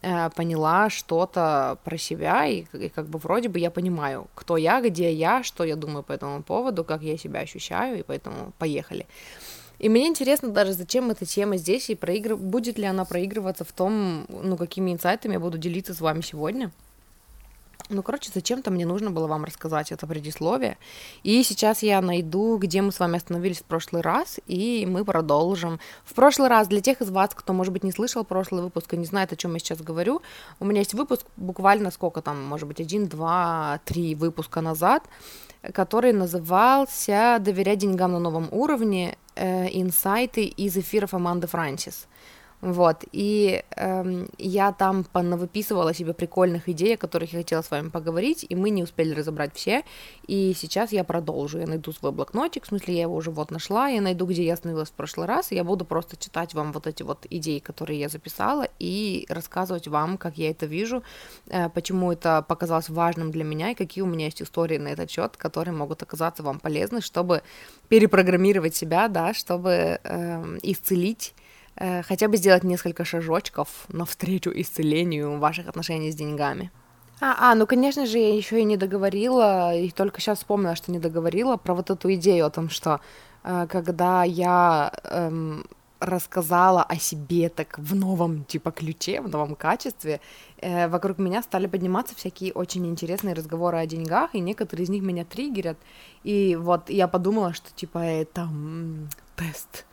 Э, 0.03 0.31
поняла 0.31 0.89
что-то 0.89 1.77
про 1.83 1.95
себя, 1.95 2.47
и, 2.47 2.65
и 2.73 2.89
как 2.89 3.05
бы 3.05 3.19
вроде 3.19 3.49
бы 3.49 3.59
я 3.59 3.69
понимаю, 3.69 4.27
кто 4.33 4.57
я, 4.57 4.81
где 4.81 5.13
я, 5.13 5.43
что 5.43 5.63
я 5.63 5.75
думаю 5.75 6.01
по 6.01 6.11
этому 6.11 6.41
поводу, 6.41 6.83
как 6.83 7.03
я 7.03 7.17
себя 7.17 7.41
ощущаю, 7.41 7.99
и 7.99 8.03
поэтому 8.03 8.51
поехали. 8.57 9.05
И 9.77 9.89
мне 9.89 10.07
интересно 10.07 10.49
даже, 10.49 10.73
зачем 10.73 11.11
эта 11.11 11.27
тема 11.27 11.57
здесь, 11.57 11.91
и 11.91 11.95
проигрыв... 11.95 12.39
будет 12.39 12.79
ли 12.79 12.85
она 12.85 13.05
проигрываться 13.05 13.63
в 13.63 13.71
том, 13.71 14.25
ну, 14.29 14.57
какими 14.57 14.91
инсайтами 14.91 15.33
я 15.33 15.39
буду 15.39 15.59
делиться 15.59 15.93
с 15.93 16.01
вами 16.01 16.21
сегодня. 16.21 16.71
Ну, 17.91 18.03
короче, 18.03 18.31
зачем-то 18.33 18.71
мне 18.71 18.85
нужно 18.85 19.11
было 19.11 19.27
вам 19.27 19.43
рассказать 19.43 19.91
это 19.91 20.07
предисловие. 20.07 20.77
И 21.23 21.43
сейчас 21.43 21.83
я 21.83 22.01
найду, 22.01 22.57
где 22.57 22.81
мы 22.81 22.91
с 22.91 22.99
вами 22.99 23.17
остановились 23.17 23.59
в 23.59 23.65
прошлый 23.65 24.01
раз, 24.01 24.39
и 24.47 24.85
мы 24.89 25.03
продолжим. 25.03 25.79
В 26.05 26.13
прошлый 26.13 26.47
раз, 26.47 26.67
для 26.69 26.79
тех 26.79 27.01
из 27.01 27.09
вас, 27.09 27.31
кто, 27.35 27.53
может 27.53 27.73
быть, 27.73 27.83
не 27.83 27.91
слышал 27.91 28.23
прошлый 28.23 28.63
выпуск 28.63 28.93
и 28.93 28.97
не 28.97 29.05
знает, 29.05 29.33
о 29.33 29.35
чем 29.35 29.53
я 29.53 29.59
сейчас 29.59 29.81
говорю, 29.81 30.21
у 30.59 30.65
меня 30.65 30.79
есть 30.79 30.93
выпуск 30.93 31.25
буквально 31.35 31.91
сколько 31.91 32.21
там, 32.21 32.41
может 32.43 32.67
быть, 32.67 32.79
один, 32.79 33.07
два, 33.07 33.81
три 33.85 34.15
выпуска 34.15 34.61
назад, 34.61 35.03
который 35.73 36.13
назывался 36.13 37.37
«Доверять 37.39 37.79
деньгам 37.79 38.13
на 38.13 38.19
новом 38.19 38.47
уровне. 38.51 39.17
Э, 39.35 39.67
инсайты 39.71 40.45
из 40.45 40.77
эфиров 40.77 41.13
Аманды 41.13 41.47
Франсис». 41.47 42.07
Вот, 42.61 43.05
и 43.11 43.63
эм, 43.75 44.29
я 44.37 44.71
там 44.71 45.03
понавыписывала 45.03 45.95
себе 45.95 46.13
прикольных 46.13 46.69
идей, 46.69 46.93
о 46.93 46.97
которых 46.97 47.33
я 47.33 47.39
хотела 47.39 47.63
с 47.63 47.71
вами 47.71 47.89
поговорить, 47.89 48.45
и 48.47 48.55
мы 48.55 48.69
не 48.69 48.83
успели 48.83 49.15
разобрать 49.15 49.55
все, 49.55 49.83
и 50.27 50.53
сейчас 50.55 50.91
я 50.91 51.03
продолжу, 51.03 51.57
я 51.57 51.65
найду 51.65 51.91
свой 51.91 52.11
блокнотик, 52.11 52.65
в 52.65 52.67
смысле, 52.67 52.93
я 52.93 53.01
его 53.01 53.15
уже 53.15 53.31
вот 53.31 53.49
нашла, 53.49 53.87
я 53.87 53.99
найду, 53.99 54.27
где 54.27 54.43
я 54.43 54.53
остановилась 54.53 54.89
в 54.89 54.93
прошлый 54.93 55.25
раз, 55.25 55.51
и 55.51 55.55
я 55.55 55.63
буду 55.63 55.85
просто 55.85 56.17
читать 56.17 56.53
вам 56.53 56.71
вот 56.71 56.85
эти 56.85 57.01
вот 57.01 57.25
идеи, 57.31 57.57
которые 57.57 57.99
я 57.99 58.09
записала, 58.09 58.67
и 58.77 59.25
рассказывать 59.27 59.87
вам, 59.87 60.19
как 60.19 60.37
я 60.37 60.51
это 60.51 60.67
вижу, 60.67 61.01
э, 61.47 61.67
почему 61.69 62.11
это 62.11 62.43
показалось 62.47 62.89
важным 62.89 63.31
для 63.31 63.43
меня, 63.43 63.71
и 63.71 63.75
какие 63.75 64.03
у 64.03 64.07
меня 64.07 64.25
есть 64.25 64.41
истории 64.43 64.77
на 64.77 64.89
этот 64.89 65.09
счет, 65.09 65.35
которые 65.35 65.73
могут 65.73 66.03
оказаться 66.03 66.43
вам 66.43 66.59
полезны, 66.59 67.01
чтобы 67.01 67.41
перепрограммировать 67.89 68.75
себя, 68.75 69.07
да, 69.07 69.33
чтобы 69.33 69.99
э, 70.03 70.57
исцелить 70.61 71.33
хотя 72.07 72.27
бы 72.27 72.37
сделать 72.37 72.63
несколько 72.63 73.05
шажочков 73.05 73.85
навстречу 73.89 74.51
исцелению 74.53 75.39
ваших 75.39 75.67
отношений 75.67 76.11
с 76.11 76.15
деньгами. 76.15 76.71
А, 77.21 77.51
а, 77.51 77.55
ну, 77.55 77.67
конечно 77.67 78.07
же, 78.07 78.17
я 78.17 78.35
еще 78.35 78.59
и 78.59 78.63
не 78.63 78.77
договорила, 78.77 79.75
и 79.75 79.91
только 79.91 80.19
сейчас 80.19 80.39
вспомнила, 80.39 80.75
что 80.75 80.91
не 80.91 80.99
договорила 80.99 81.55
про 81.55 81.75
вот 81.75 81.91
эту 81.91 82.11
идею 82.15 82.47
о 82.47 82.49
том, 82.49 82.69
что 82.69 82.99
э, 83.43 83.67
когда 83.69 84.23
я 84.23 84.91
эм, 85.03 85.67
рассказала 85.99 86.81
о 86.81 86.95
себе 86.95 87.49
так 87.49 87.77
в 87.77 87.93
новом 87.93 88.43
типа 88.43 88.71
ключе, 88.71 89.21
в 89.21 89.29
новом 89.29 89.55
качестве, 89.55 90.19
э, 90.57 90.87
вокруг 90.87 91.19
меня 91.19 91.43
стали 91.43 91.67
подниматься 91.67 92.15
всякие 92.15 92.53
очень 92.53 92.87
интересные 92.87 93.35
разговоры 93.35 93.77
о 93.77 93.85
деньгах, 93.85 94.33
и 94.33 94.39
некоторые 94.39 94.85
из 94.85 94.89
них 94.89 95.03
меня 95.03 95.23
триггерят. 95.23 95.77
И 96.23 96.55
вот 96.59 96.89
я 96.89 97.07
подумала, 97.07 97.53
что 97.53 97.71
типа 97.75 97.99
это 97.99 98.41
м- 98.41 99.09
тест 99.35 99.85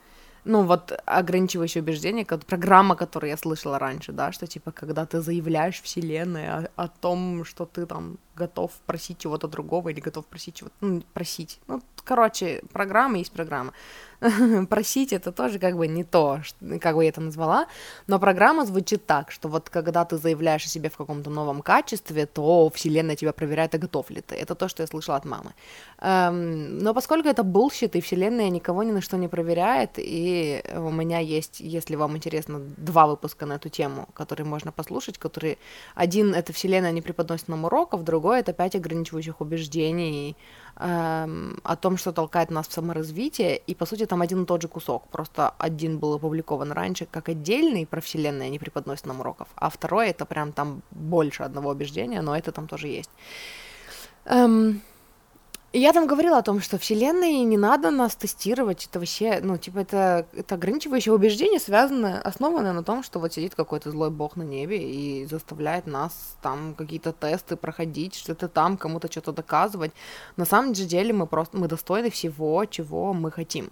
ну, 0.48 0.62
вот 0.62 0.92
ограничивающее 1.04 1.82
убеждение, 1.82 2.24
как 2.24 2.44
программа, 2.46 2.96
которую 2.96 3.30
я 3.30 3.36
слышала 3.36 3.78
раньше, 3.78 4.12
да, 4.12 4.32
что, 4.32 4.46
типа, 4.46 4.72
когда 4.72 5.04
ты 5.04 5.20
заявляешь 5.20 5.82
вселенной 5.82 6.48
о, 6.48 6.68
о 6.76 6.88
том, 6.88 7.44
что 7.44 7.66
ты 7.66 7.84
там 7.86 8.16
готов 8.34 8.72
просить 8.86 9.18
чего-то 9.18 9.46
другого 9.46 9.90
или 9.90 10.00
готов 10.00 10.24
просить 10.24 10.54
чего-то, 10.54 10.74
ну, 10.80 11.02
просить, 11.12 11.60
ну, 11.68 11.82
короче, 12.04 12.62
программа 12.72 13.18
есть 13.18 13.32
программа. 13.32 13.72
Просить 14.68 15.12
это 15.12 15.30
тоже 15.32 15.58
как 15.58 15.76
бы 15.76 15.86
не 15.86 16.04
то, 16.04 16.40
как 16.80 16.96
бы 16.96 17.04
я 17.04 17.10
это 17.10 17.20
назвала, 17.20 17.66
но 18.06 18.18
программа 18.18 18.66
звучит 18.66 19.06
так, 19.06 19.30
что 19.30 19.48
вот 19.48 19.70
когда 19.70 20.04
ты 20.04 20.16
заявляешь 20.16 20.64
о 20.64 20.68
себе 20.68 20.90
в 20.90 20.96
каком-то 20.96 21.30
новом 21.30 21.62
качестве, 21.62 22.26
то 22.26 22.70
вселенная 22.74 23.16
тебя 23.16 23.32
проверяет, 23.32 23.74
а 23.74 23.78
готов 23.78 24.10
ли 24.10 24.20
ты. 24.20 24.34
Это 24.34 24.54
то, 24.54 24.68
что 24.68 24.82
я 24.82 24.86
слышала 24.86 25.16
от 25.16 25.24
мамы. 25.24 25.54
Эм, 26.00 26.78
но 26.78 26.94
поскольку 26.94 27.28
это 27.28 27.44
bullshit, 27.44 27.94
и 27.94 28.00
вселенная 28.00 28.50
никого 28.50 28.82
ни 28.82 28.90
на 28.90 29.00
что 29.00 29.16
не 29.16 29.28
проверяет, 29.28 29.92
и 29.96 30.62
у 30.74 30.90
меня 30.90 31.20
есть, 31.20 31.60
если 31.60 31.94
вам 31.96 32.16
интересно, 32.16 32.60
два 32.76 33.06
выпуска 33.06 33.46
на 33.46 33.54
эту 33.54 33.68
тему, 33.68 34.08
которые 34.14 34.46
можно 34.46 34.72
послушать, 34.72 35.18
которые 35.18 35.58
один 35.94 36.34
это 36.34 36.52
вселенная 36.52 36.92
не 36.92 37.02
преподносит 37.02 37.48
нам 37.48 37.64
уроков, 37.64 38.02
другой 38.02 38.40
это 38.40 38.52
пять 38.52 38.74
ограничивающих 38.74 39.40
убеждений, 39.40 40.36
эм, 40.76 41.60
о 41.62 41.76
том, 41.76 41.96
что 41.96 42.12
толкает 42.12 42.50
нас 42.50 42.66
в 42.68 42.72
саморазвитие, 42.72 43.56
и, 43.56 43.74
по 43.74 43.86
сути, 43.86 44.07
там 44.08 44.22
один 44.22 44.42
и 44.42 44.46
тот 44.46 44.62
же 44.62 44.68
кусок, 44.68 45.08
просто 45.08 45.54
один 45.58 45.98
был 45.98 46.14
опубликован 46.14 46.72
раньше 46.72 47.06
как 47.10 47.28
отдельный 47.28 47.86
про 47.86 48.00
вселенную, 48.00 48.50
не 48.50 48.58
преподносит 48.58 49.06
нам 49.06 49.20
уроков, 49.20 49.48
а 49.54 49.68
второй 49.70 50.08
это 50.08 50.24
прям 50.24 50.52
там 50.52 50.82
больше 50.90 51.44
одного 51.44 51.70
убеждения, 51.70 52.22
но 52.22 52.36
это 52.36 52.50
там 52.52 52.66
тоже 52.66 52.88
есть. 52.88 53.10
Эм, 54.24 54.82
я 55.72 55.92
там 55.92 56.06
говорила 56.06 56.38
о 56.38 56.42
том, 56.42 56.60
что 56.60 56.78
вселенной 56.78 57.44
не 57.44 57.58
надо 57.58 57.90
нас 57.90 58.16
тестировать, 58.16 58.86
это 58.86 58.98
вообще, 58.98 59.40
ну, 59.42 59.58
типа, 59.58 59.80
это, 59.80 60.26
это 60.32 60.54
ограничивающее 60.54 61.14
убеждение, 61.14 61.60
связанное, 61.60 62.20
основанное 62.20 62.72
на 62.72 62.82
том, 62.82 63.02
что 63.02 63.18
вот 63.18 63.34
сидит 63.34 63.54
какой-то 63.54 63.90
злой 63.90 64.10
бог 64.10 64.36
на 64.36 64.42
небе 64.42 64.78
и 64.78 65.26
заставляет 65.26 65.86
нас 65.86 66.36
там 66.42 66.74
какие-то 66.74 67.12
тесты 67.12 67.56
проходить, 67.56 68.14
что-то 68.14 68.48
там, 68.48 68.78
кому-то 68.78 69.10
что-то 69.10 69.32
доказывать. 69.32 69.92
На 70.36 70.46
самом 70.46 70.74
же 70.74 70.84
деле 70.84 71.12
мы 71.12 71.26
просто, 71.26 71.58
мы 71.58 71.68
достойны 71.68 72.08
всего, 72.08 72.64
чего 72.64 73.12
мы 73.12 73.30
хотим. 73.30 73.70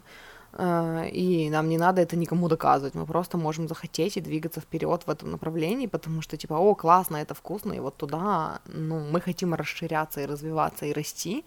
Э, 0.53 1.09
и 1.09 1.49
нам 1.49 1.69
не 1.69 1.77
надо 1.77 2.01
это 2.01 2.15
никому 2.15 2.47
доказывать, 2.47 2.95
мы 2.95 3.05
просто 3.05 3.37
можем 3.37 3.67
захотеть 3.67 4.17
и 4.17 4.21
двигаться 4.21 4.61
вперед 4.61 5.03
в 5.05 5.09
этом 5.09 5.31
направлении, 5.31 5.87
потому 5.87 6.21
что 6.21 6.37
типа, 6.37 6.53
о, 6.53 6.75
классно, 6.75 7.17
это 7.17 7.33
вкусно, 7.33 7.73
и 7.73 7.79
вот 7.79 7.97
туда, 7.97 8.59
ну, 8.65 8.99
мы 8.99 9.21
хотим 9.21 9.53
расширяться 9.53 10.21
и 10.21 10.25
развиваться 10.25 10.85
и 10.85 10.93
расти, 10.93 11.43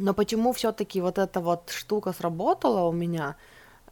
но 0.00 0.14
почему 0.14 0.52
все-таки 0.52 1.00
вот 1.00 1.18
эта 1.18 1.40
вот 1.40 1.70
штука 1.70 2.12
сработала 2.12 2.88
у 2.88 2.92
меня? 2.92 3.36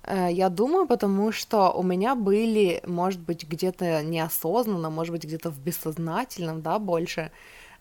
Э, 0.03 0.29
я 0.31 0.49
думаю, 0.49 0.87
потому 0.87 1.33
что 1.33 1.71
у 1.71 1.83
меня 1.83 2.15
были, 2.15 2.83
может 2.87 3.21
быть, 3.21 3.49
где-то 3.49 4.03
неосознанно, 4.03 4.91
может 4.91 5.13
быть, 5.13 5.25
где-то 5.25 5.51
в 5.51 5.59
бессознательном, 5.61 6.63
да, 6.63 6.79
больше 6.79 7.31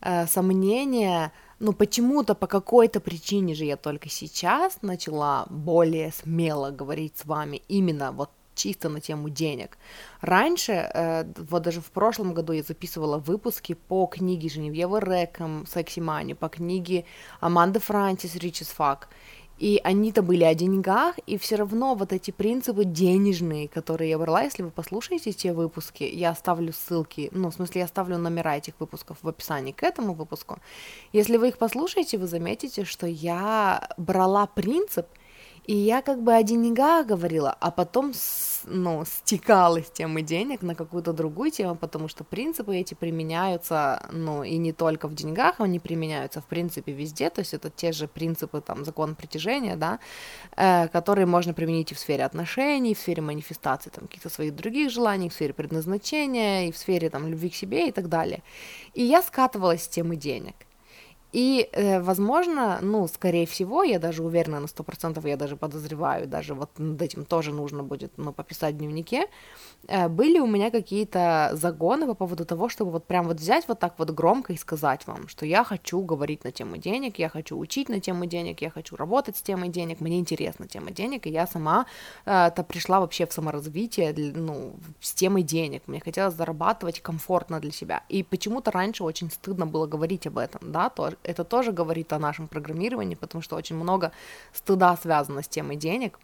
э, 0.01 0.27
сомнения, 0.27 1.31
ну 1.59 1.73
почему-то 1.73 2.35
по 2.35 2.47
какой-то 2.47 2.99
причине 2.99 3.55
же 3.55 3.65
я 3.65 3.77
только 3.77 4.09
сейчас 4.09 4.81
начала 4.81 5.47
более 5.49 6.11
смело 6.11 6.71
говорить 6.71 7.17
с 7.17 7.25
вами 7.25 7.61
именно 7.67 8.11
вот 8.11 8.29
чисто 8.57 8.89
на 8.89 8.99
тему 8.99 9.29
денег. 9.29 9.77
Раньше, 10.21 10.73
э, 10.73 11.25
вот 11.49 11.61
даже 11.61 11.79
в 11.79 11.91
прошлом 11.91 12.33
году 12.33 12.53
я 12.53 12.63
записывала 12.63 13.17
выпуски 13.17 13.73
по 13.73 14.05
книге 14.07 14.49
Женевьевы 14.49 14.99
Рэком 14.99 15.65
«Секси 15.65 16.01
Мани», 16.01 16.33
по 16.33 16.49
книге 16.49 17.05
Аманды 17.39 17.79
Франсис 17.79 18.35
«Rich 18.35 18.63
as 18.63 18.71
fuck», 18.77 19.07
и 19.59 19.81
они-то 19.83 20.21
были 20.21 20.43
о 20.43 20.53
деньгах, 20.53 21.17
и 21.25 21.37
все 21.37 21.55
равно 21.55 21.95
вот 21.95 22.13
эти 22.13 22.29
принципы 22.31 22.85
денежные, 22.85 23.67
которые 23.67 24.11
я 24.11 24.19
брала, 24.19 24.43
если 24.43 24.61
вы 24.61 24.69
послушаете 24.69 25.31
те 25.31 25.51
выпуски, 25.51 26.03
я 26.03 26.29
оставлю 26.29 26.73
ссылки, 26.73 27.29
ну, 27.31 27.49
в 27.49 27.55
смысле, 27.55 27.79
я 27.79 27.85
оставлю 27.85 28.17
номера 28.17 28.57
этих 28.57 28.75
выпусков 28.79 29.17
в 29.21 29.27
описании 29.27 29.71
к 29.71 29.81
этому 29.81 30.13
выпуску. 30.13 30.59
Если 31.11 31.37
вы 31.37 31.49
их 31.49 31.57
послушаете, 31.57 32.19
вы 32.19 32.27
заметите, 32.27 32.85
что 32.85 33.07
я 33.07 33.89
брала 33.97 34.45
принцип 34.45 35.07
И 35.67 35.75
я 35.75 36.01
как 36.01 36.23
бы 36.23 36.33
о 36.33 36.43
деньгах 36.43 37.07
говорила, 37.07 37.53
а 37.59 37.71
потом, 37.71 38.13
ну, 38.63 39.03
стекала 39.05 39.81
с 39.81 39.89
темы 39.91 40.21
денег 40.21 40.61
на 40.61 40.75
какую-то 40.75 41.11
другую 41.11 41.51
тему, 41.51 41.75
потому 41.75 42.07
что 42.07 42.23
принципы 42.23 42.77
эти 42.77 42.93
применяются, 42.93 44.07
ну, 44.13 44.43
и 44.43 44.57
не 44.57 44.71
только 44.71 45.09
в 45.09 45.13
деньгах, 45.13 45.59
они 45.59 45.79
применяются, 45.79 46.39
в 46.39 46.45
принципе, 46.45 46.93
везде, 46.93 47.29
то 47.29 47.41
есть 47.41 47.53
это 47.53 47.69
те 47.69 47.91
же 47.91 48.07
принципы, 48.07 48.61
там, 48.61 48.85
закон 48.85 49.15
притяжения, 49.15 49.75
да, 49.75 49.99
э, 50.55 50.87
которые 50.87 51.25
можно 51.25 51.53
применить 51.53 51.91
и 51.91 51.95
в 51.95 51.99
сфере 51.99 52.23
отношений, 52.23 52.95
в 52.95 52.99
сфере 52.99 53.21
манифестации, 53.21 53.89
там, 53.89 54.07
каких-то 54.07 54.29
своих 54.29 54.55
других 54.55 54.89
желаний, 54.89 55.27
в 55.27 55.33
сфере 55.33 55.53
предназначения, 55.53 56.69
и 56.69 56.71
в 56.71 56.77
сфере, 56.77 57.09
там, 57.09 57.27
любви 57.27 57.49
к 57.49 57.55
себе 57.55 57.89
и 57.89 57.91
так 57.91 58.07
далее. 58.07 58.41
И 58.93 59.03
я 59.03 59.21
скатывалась 59.21 59.83
с 59.83 59.89
темы 59.89 60.15
денег. 60.15 60.66
И, 61.33 61.69
э, 61.73 61.99
возможно, 61.99 62.79
ну, 62.81 63.07
скорее 63.07 63.45
всего, 63.45 63.83
я 63.83 63.99
даже 63.99 64.23
уверена 64.23 64.59
на 64.59 64.67
сто 64.67 64.83
процентов, 64.83 65.25
я 65.25 65.35
даже 65.35 65.57
подозреваю, 65.57 66.27
даже 66.27 66.53
вот 66.53 66.79
над 66.79 67.01
этим 67.01 67.25
тоже 67.25 67.51
нужно 67.51 67.83
будет, 67.83 68.17
ну, 68.17 68.31
пописать 68.31 68.75
в 68.75 68.77
дневнике, 68.77 69.27
э, 69.87 70.07
были 70.07 70.39
у 70.39 70.47
меня 70.47 70.71
какие-то 70.71 71.49
загоны 71.53 72.07
по 72.07 72.13
поводу 72.13 72.45
того, 72.45 72.69
чтобы 72.69 72.91
вот 72.91 73.05
прям 73.07 73.27
вот 73.27 73.37
взять 73.37 73.67
вот 73.67 73.79
так 73.79 73.95
вот 73.97 74.11
громко 74.11 74.53
и 74.53 74.57
сказать 74.57 75.05
вам, 75.07 75.27
что 75.27 75.45
я 75.45 75.65
хочу 75.65 76.01
говорить 76.01 76.45
на 76.45 76.51
тему 76.51 76.77
денег, 76.77 77.19
я 77.19 77.27
хочу 77.29 77.57
учить 77.57 77.89
на 77.89 77.99
тему 77.99 78.25
денег, 78.25 78.61
я 78.61 78.69
хочу 78.69 78.95
работать 78.95 79.35
с 79.35 79.41
темой 79.41 79.67
денег, 79.67 79.99
мне 79.99 80.19
интересна 80.19 80.65
тема 80.65 80.91
денег, 80.91 81.27
и 81.27 81.29
я 81.29 81.45
сама 81.45 81.87
э, 82.25 82.51
пришла 82.69 82.99
вообще 83.01 83.25
в 83.25 83.33
саморазвитие, 83.33 84.13
ну, 84.35 84.75
с 85.01 85.13
темой 85.13 85.43
денег, 85.43 85.83
мне 85.87 85.99
хотелось 85.99 86.35
зарабатывать 86.35 87.01
комфортно 87.01 87.59
для 87.59 87.71
себя, 87.71 88.03
и 88.07 88.23
почему-то 88.23 88.71
раньше 88.71 89.03
очень 89.03 89.29
стыдно 89.29 89.65
было 89.65 89.87
говорить 89.87 90.25
об 90.27 90.37
этом, 90.37 90.71
да, 90.71 90.89
то 90.89 91.16
это 91.23 91.43
тоже 91.43 91.71
говорит 91.71 92.13
о 92.13 92.19
нашем 92.19 92.47
программировании, 92.47 93.15
потому 93.15 93.41
что 93.41 93.55
очень 93.55 93.75
много 93.75 94.11
стыда 94.53 94.97
связано 94.97 95.41
с 95.41 95.47
темой 95.47 95.75
денег. 95.75 96.19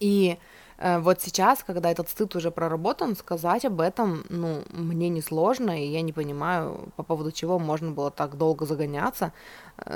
И 0.00 0.38
э, 0.78 0.98
вот 0.98 1.20
сейчас, 1.20 1.62
когда 1.62 1.90
этот 1.90 2.08
стыд 2.08 2.34
уже 2.34 2.50
проработан, 2.50 3.16
сказать 3.16 3.64
об 3.64 3.80
этом, 3.80 4.24
ну, 4.28 4.62
мне 4.70 5.08
несложно, 5.08 5.80
и 5.80 5.86
я 5.86 6.02
не 6.02 6.12
понимаю, 6.12 6.88
по 6.96 7.02
поводу 7.02 7.30
чего 7.30 7.58
можно 7.58 7.92
было 7.92 8.10
так 8.10 8.36
долго 8.36 8.66
загоняться, 8.66 9.32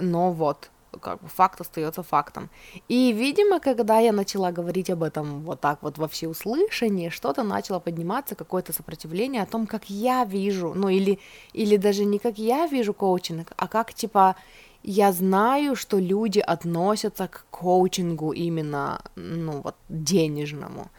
но 0.00 0.32
вот, 0.32 0.70
как 1.00 1.22
бы 1.22 1.28
факт 1.28 1.60
остается 1.60 2.02
фактом. 2.02 2.50
И, 2.88 3.12
видимо, 3.12 3.60
когда 3.60 3.98
я 3.98 4.12
начала 4.12 4.52
говорить 4.52 4.90
об 4.90 5.02
этом 5.02 5.42
вот 5.42 5.60
так 5.60 5.82
вот 5.82 5.98
во 5.98 6.08
всеуслышание, 6.08 7.10
что-то 7.10 7.42
начало 7.42 7.80
подниматься, 7.80 8.34
какое-то 8.34 8.72
сопротивление 8.72 9.42
о 9.42 9.46
том, 9.46 9.66
как 9.66 9.90
я 9.90 10.24
вижу, 10.24 10.74
ну 10.74 10.88
или, 10.88 11.18
или 11.52 11.76
даже 11.76 12.04
не 12.04 12.18
как 12.18 12.38
я 12.38 12.66
вижу 12.66 12.94
коучинг, 12.94 13.52
а 13.56 13.68
как, 13.68 13.94
типа, 13.94 14.36
я 14.82 15.12
знаю, 15.12 15.74
что 15.74 15.98
люди 15.98 16.38
относятся 16.38 17.26
к 17.28 17.46
коучингу 17.50 18.32
именно, 18.32 19.00
ну 19.16 19.60
вот, 19.62 19.74
денежному. 19.88 20.90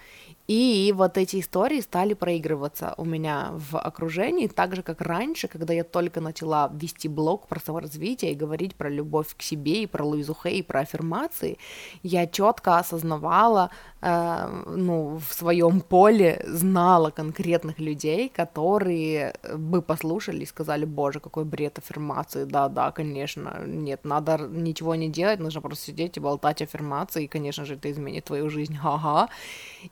И 0.47 0.93
вот 0.95 1.17
эти 1.17 1.41
истории 1.41 1.81
стали 1.81 2.13
проигрываться 2.13 2.93
у 2.97 3.03
меня 3.03 3.51
в 3.51 3.77
окружении, 3.77 4.47
так 4.47 4.75
же, 4.75 4.81
как 4.81 5.01
раньше, 5.01 5.49
когда 5.49 5.73
я 5.73 5.83
только 5.83 6.21
начала 6.21 6.71
вести 6.73 7.09
блог 7.09 7.47
про 7.47 7.59
саморазвитие 7.59 8.31
и 8.31 8.35
говорить 8.35 8.75
про 8.75 8.89
любовь 8.89 9.35
к 9.35 9.41
себе, 9.41 9.83
и 9.83 9.87
про 9.87 10.05
Луизу 10.05 10.33
Хей, 10.41 10.59
и 10.59 10.63
про 10.63 10.81
аффирмации, 10.81 11.57
я 12.01 12.27
четко 12.27 12.77
осознавала, 12.77 13.71
э, 14.01 14.63
ну, 14.67 15.17
в 15.17 15.33
своем 15.33 15.81
поле 15.81 16.41
знала 16.47 17.09
конкретных 17.09 17.79
людей, 17.79 18.29
которые 18.29 19.35
бы 19.53 19.81
послушали 19.81 20.43
и 20.43 20.45
сказали, 20.45 20.85
боже, 20.85 21.19
какой 21.19 21.43
бред 21.43 21.77
аффирмации, 21.77 22.45
да-да, 22.45 22.91
конечно, 22.91 23.63
нет, 23.65 24.05
надо 24.05 24.37
ничего 24.37 24.95
не 24.95 25.09
делать, 25.09 25.39
нужно 25.39 25.59
просто 25.59 25.85
сидеть 25.87 26.15
и 26.15 26.21
болтать 26.21 26.61
аффирмации, 26.61 27.25
и, 27.25 27.27
конечно 27.27 27.65
же, 27.65 27.73
это 27.73 27.91
изменит 27.91 28.23
твою 28.25 28.49
жизнь, 28.49 28.77
ага. 28.81 29.27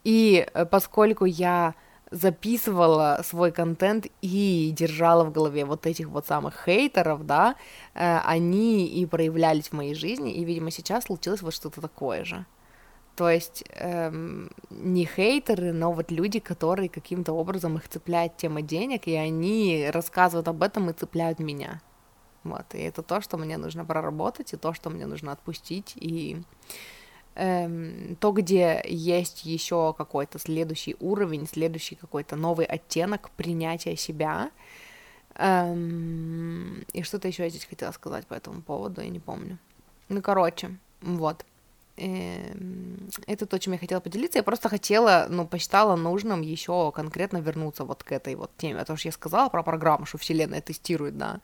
И 0.06 0.45
Э, 0.54 0.66
поскольку 0.66 1.26
я 1.26 1.74
записывала 2.12 3.22
свой 3.24 3.52
контент 3.52 4.08
и 4.22 4.72
держала 4.76 5.24
в 5.24 5.32
голове 5.32 5.66
вот 5.66 5.86
этих 5.86 6.08
вот 6.10 6.28
самых 6.28 6.64
хейтеров, 6.66 7.26
да, 7.26 7.56
э, 7.94 8.20
они 8.20 8.88
и 8.88 9.06
проявлялись 9.06 9.70
в 9.70 9.74
моей 9.74 9.96
жизни, 9.96 10.34
и, 10.34 10.46
видимо, 10.46 10.72
сейчас 10.72 11.06
случилось 11.06 11.42
вот 11.42 11.54
что-то 11.54 11.82
такое 11.82 12.24
же. 12.24 12.46
То 13.16 13.30
есть 13.30 13.64
эм, 13.70 14.52
не 14.70 15.06
хейтеры, 15.06 15.72
но 15.72 15.94
вот 15.94 16.12
люди, 16.12 16.40
которые 16.40 16.90
каким-то 16.90 17.32
образом 17.32 17.78
их 17.78 17.88
цепляет 17.88 18.36
тема 18.36 18.62
денег, 18.62 19.08
и 19.08 19.16
они 19.16 19.90
рассказывают 19.92 20.50
об 20.50 20.62
этом 20.62 20.90
и 20.90 20.94
цепляют 20.94 21.40
меня. 21.40 21.82
Вот, 22.44 22.76
и 22.76 22.80
это 22.80 23.02
то, 23.02 23.22
что 23.22 23.38
мне 23.38 23.58
нужно 23.58 23.86
проработать, 23.86 24.54
и 24.54 24.58
то, 24.58 24.74
что 24.74 24.90
мне 24.90 25.06
нужно 25.06 25.32
отпустить, 25.32 25.94
и 25.96 26.44
эм, 27.36 28.16
то, 28.20 28.32
где 28.32 28.82
есть 28.86 29.46
еще 29.46 29.94
какой-то 29.98 30.40
следующий 30.40 30.96
уровень, 31.00 31.48
следующий 31.48 31.96
какой-то 31.96 32.36
новый 32.36 32.66
оттенок 32.66 33.30
принятия 33.32 33.96
себя. 33.96 34.52
Эм, 35.36 36.86
и 36.94 37.04
что-то 37.04 37.28
еще 37.28 37.44
я 37.44 37.50
здесь 37.50 37.66
хотела 37.66 37.92
сказать 37.92 38.26
по 38.26 38.34
этому 38.34 38.62
поводу, 38.62 39.02
я 39.02 39.10
не 39.10 39.20
помню. 39.20 39.58
Ну, 40.10 40.22
короче, 40.22 40.78
вот. 41.02 41.46
Эм, 41.98 43.10
это 43.26 43.46
то, 43.46 43.58
чем 43.58 43.74
я 43.74 43.80
хотела 43.80 44.02
поделиться. 44.02 44.40
Я 44.40 44.44
просто 44.44 44.68
хотела, 44.68 45.28
ну, 45.30 45.48
посчитала 45.48 45.96
нужным 45.96 46.42
еще 46.42 46.92
конкретно 46.92 47.38
вернуться 47.38 47.86
вот 47.86 48.04
к 48.04 48.12
этой 48.12 48.36
вот 48.36 48.52
теме. 48.58 48.82
А 48.82 48.86
то, 48.86 48.98
что 48.98 49.08
я 49.08 49.12
сказала 49.14 49.48
про 49.48 49.64
программу, 49.64 50.06
что 50.06 50.18
Вселенная 50.18 50.60
тестирует, 50.60 51.18
да, 51.18 51.40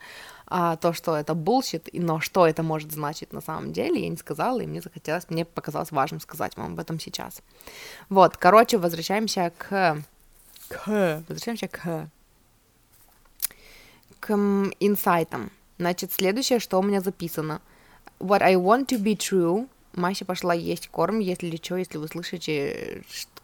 а 0.46 0.76
то, 0.76 0.92
что 0.92 1.16
это 1.16 1.32
bullshit, 1.32 1.88
но 1.94 2.20
что 2.20 2.46
это 2.46 2.62
может 2.62 2.92
значить 2.92 3.32
на 3.32 3.40
самом 3.40 3.72
деле, 3.72 4.02
я 4.02 4.08
не 4.10 4.16
сказала, 4.18 4.60
и 4.60 4.66
мне 4.66 4.82
захотелось, 4.82 5.30
мне 5.30 5.46
показалось 5.46 5.90
важным 5.90 6.20
сказать 6.20 6.54
вам 6.58 6.74
об 6.74 6.78
этом 6.78 7.00
сейчас. 7.00 7.40
Вот, 8.10 8.36
короче, 8.36 8.76
возвращаемся 8.76 9.52
к... 9.56 10.02
К... 10.68 11.22
Возвращаемся 11.28 11.68
к... 11.68 12.10
К 14.20 14.34
инсайтам. 14.80 15.50
Значит, 15.78 16.12
следующее, 16.12 16.58
что 16.58 16.78
у 16.78 16.82
меня 16.82 17.00
записано. 17.00 17.62
What 18.20 18.42
I 18.42 18.54
want 18.56 18.88
to 18.88 18.98
be 19.02 19.16
true 19.16 19.66
Мася 19.94 20.24
пошла 20.24 20.54
есть 20.54 20.88
корм, 20.88 21.18
если 21.18 21.54
что, 21.56 21.76
если 21.76 21.98
вы 21.98 22.08
слышите, 22.08 23.02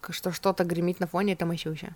что 0.09 0.31
что-то 0.31 0.63
гремит 0.63 0.99
на 0.99 1.07
фоне, 1.07 1.33
это 1.33 1.45
Масюся. 1.45 1.95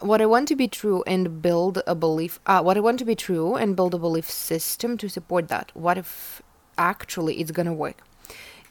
What 0.00 0.20
I 0.20 0.26
want 0.26 0.48
to 0.48 0.56
be 0.56 0.68
true 0.68 1.04
and 1.06 1.40
build 1.40 1.80
a 1.86 1.94
belief, 1.94 2.40
uh, 2.44 2.60
what 2.60 2.76
I 2.76 2.80
want 2.80 2.98
to 2.98 3.04
be 3.04 3.14
true 3.14 3.54
and 3.54 3.76
build 3.76 3.94
a 3.94 3.98
belief 3.98 4.28
system 4.28 4.96
to 4.98 5.08
support 5.08 5.48
that. 5.48 5.70
What 5.74 5.96
if 5.96 6.42
actually 6.76 7.40
it's 7.40 7.52
gonna 7.52 7.72
work? 7.72 7.98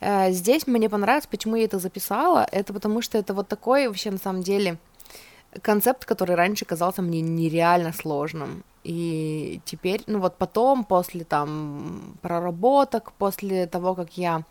Uh, 0.01 0.31
здесь 0.31 0.67
мне 0.67 0.89
понравилось, 0.89 1.27
почему 1.27 1.55
я 1.55 1.65
это 1.65 1.79
записала, 1.79 2.45
это 2.51 2.73
потому 2.73 3.01
что 3.01 3.17
это 3.17 3.33
вот 3.33 3.47
такой 3.47 3.87
вообще 3.87 4.11
на 4.11 4.17
самом 4.17 4.43
деле 4.43 4.77
концепт, 5.61 6.05
который 6.05 6.35
раньше 6.35 6.65
казался 6.65 7.01
мне 7.01 7.21
нереально 7.21 7.93
сложным. 7.93 8.63
И 8.83 9.61
теперь, 9.63 10.01
ну 10.07 10.19
вот 10.19 10.37
потом, 10.37 10.83
после 10.83 11.23
там 11.23 12.17
проработок, 12.21 13.11
после 13.13 13.67
того, 13.67 13.93
как 13.93 14.17
я 14.17 14.43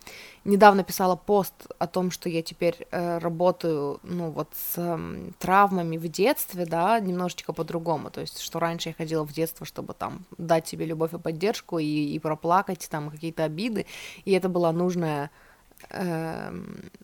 недавно 0.45 0.85
писала 0.85 1.17
пост 1.17 1.55
о 1.81 1.89
том, 1.89 2.13
что 2.13 2.29
я 2.29 2.41
теперь 2.41 2.87
э, 2.93 3.19
работаю, 3.19 3.99
ну 4.05 4.31
вот 4.31 4.49
с 4.55 4.75
э, 4.77 5.31
травмами 5.41 5.97
в 5.97 6.07
детстве, 6.07 6.65
да, 6.65 7.01
немножечко 7.01 7.53
по-другому. 7.53 8.11
То 8.11 8.21
есть, 8.21 8.39
что 8.39 8.61
раньше 8.61 8.91
я 8.91 8.95
ходила 8.95 9.25
в 9.25 9.33
детство, 9.33 9.67
чтобы 9.67 9.95
там 9.95 10.25
дать 10.39 10.69
себе 10.69 10.87
любовь 10.87 11.13
и 11.13 11.19
поддержку 11.19 11.81
и, 11.81 11.85
и 11.85 12.19
проплакать 12.21 12.87
там 12.89 13.11
какие-то 13.11 13.43
обиды, 13.43 13.87
и 14.25 14.31
это 14.31 14.49
была 14.49 14.71
нужная 14.71 15.31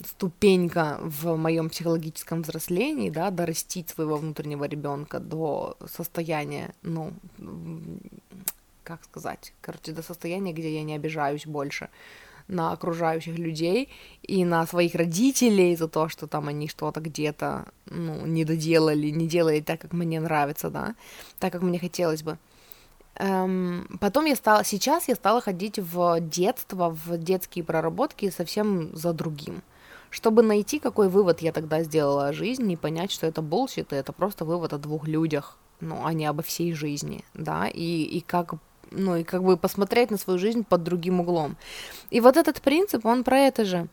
ступенька 0.04 0.98
в 1.02 1.36
моем 1.36 1.70
психологическом 1.70 2.42
взрослении, 2.42 3.10
да, 3.10 3.30
дорастить 3.30 3.88
своего 3.90 4.16
внутреннего 4.16 4.64
ребенка 4.64 5.18
до 5.18 5.76
состояния, 5.86 6.74
ну, 6.82 7.12
как 8.84 9.04
сказать, 9.04 9.52
короче, 9.60 9.92
до 9.92 10.02
состояния, 10.02 10.52
где 10.52 10.74
я 10.74 10.82
не 10.84 10.94
обижаюсь 10.94 11.46
больше 11.46 11.88
на 12.48 12.72
окружающих 12.72 13.38
людей 13.38 13.88
и 14.22 14.44
на 14.44 14.66
своих 14.66 14.94
родителей 14.94 15.74
за 15.76 15.88
то, 15.88 16.08
что 16.08 16.26
там 16.26 16.48
они 16.48 16.68
что-то 16.68 17.00
где-то, 17.00 17.66
ну, 17.86 18.24
не 18.26 18.44
доделали, 18.44 19.10
не 19.10 19.26
делали 19.26 19.60
так, 19.60 19.80
как 19.80 19.92
мне 19.92 20.20
нравится, 20.20 20.70
да, 20.70 20.94
так, 21.40 21.52
как 21.52 21.62
мне 21.62 21.78
хотелось 21.78 22.22
бы. 22.22 22.38
Эм, 23.18 23.86
потом 24.00 24.26
я 24.26 24.36
стала, 24.36 24.62
сейчас 24.64 25.08
я 25.08 25.14
стала 25.14 25.40
ходить 25.40 25.78
в 25.78 26.20
детство, 26.20 26.90
в 26.90 27.16
детские 27.16 27.64
проработки 27.64 28.30
совсем 28.30 28.94
за 28.94 29.12
другим. 29.12 29.62
Чтобы 30.10 30.42
найти, 30.42 30.78
какой 30.78 31.08
вывод 31.08 31.40
я 31.40 31.52
тогда 31.52 31.82
сделала 31.82 32.28
о 32.28 32.32
жизни, 32.32 32.74
и 32.74 32.76
понять, 32.76 33.10
что 33.10 33.26
это 33.26 33.40
bullshit, 33.40 33.88
и 33.90 33.96
это 33.96 34.12
просто 34.12 34.44
вывод 34.44 34.72
о 34.72 34.78
двух 34.78 35.08
людях, 35.08 35.56
ну, 35.80 36.04
а 36.04 36.12
не 36.12 36.26
обо 36.26 36.42
всей 36.42 36.72
жизни, 36.74 37.24
да, 37.34 37.66
и, 37.68 38.02
и 38.02 38.20
как 38.20 38.54
ну, 38.90 39.16
и 39.16 39.24
как 39.24 39.42
бы 39.42 39.56
посмотреть 39.56 40.10
на 40.10 40.16
свою 40.16 40.38
жизнь 40.38 40.64
под 40.64 40.84
другим 40.84 41.20
углом. 41.20 41.56
И 42.10 42.20
вот 42.20 42.36
этот 42.36 42.60
принцип, 42.60 43.04
он 43.04 43.24
про 43.24 43.38
это 43.40 43.64
же. 43.64 43.88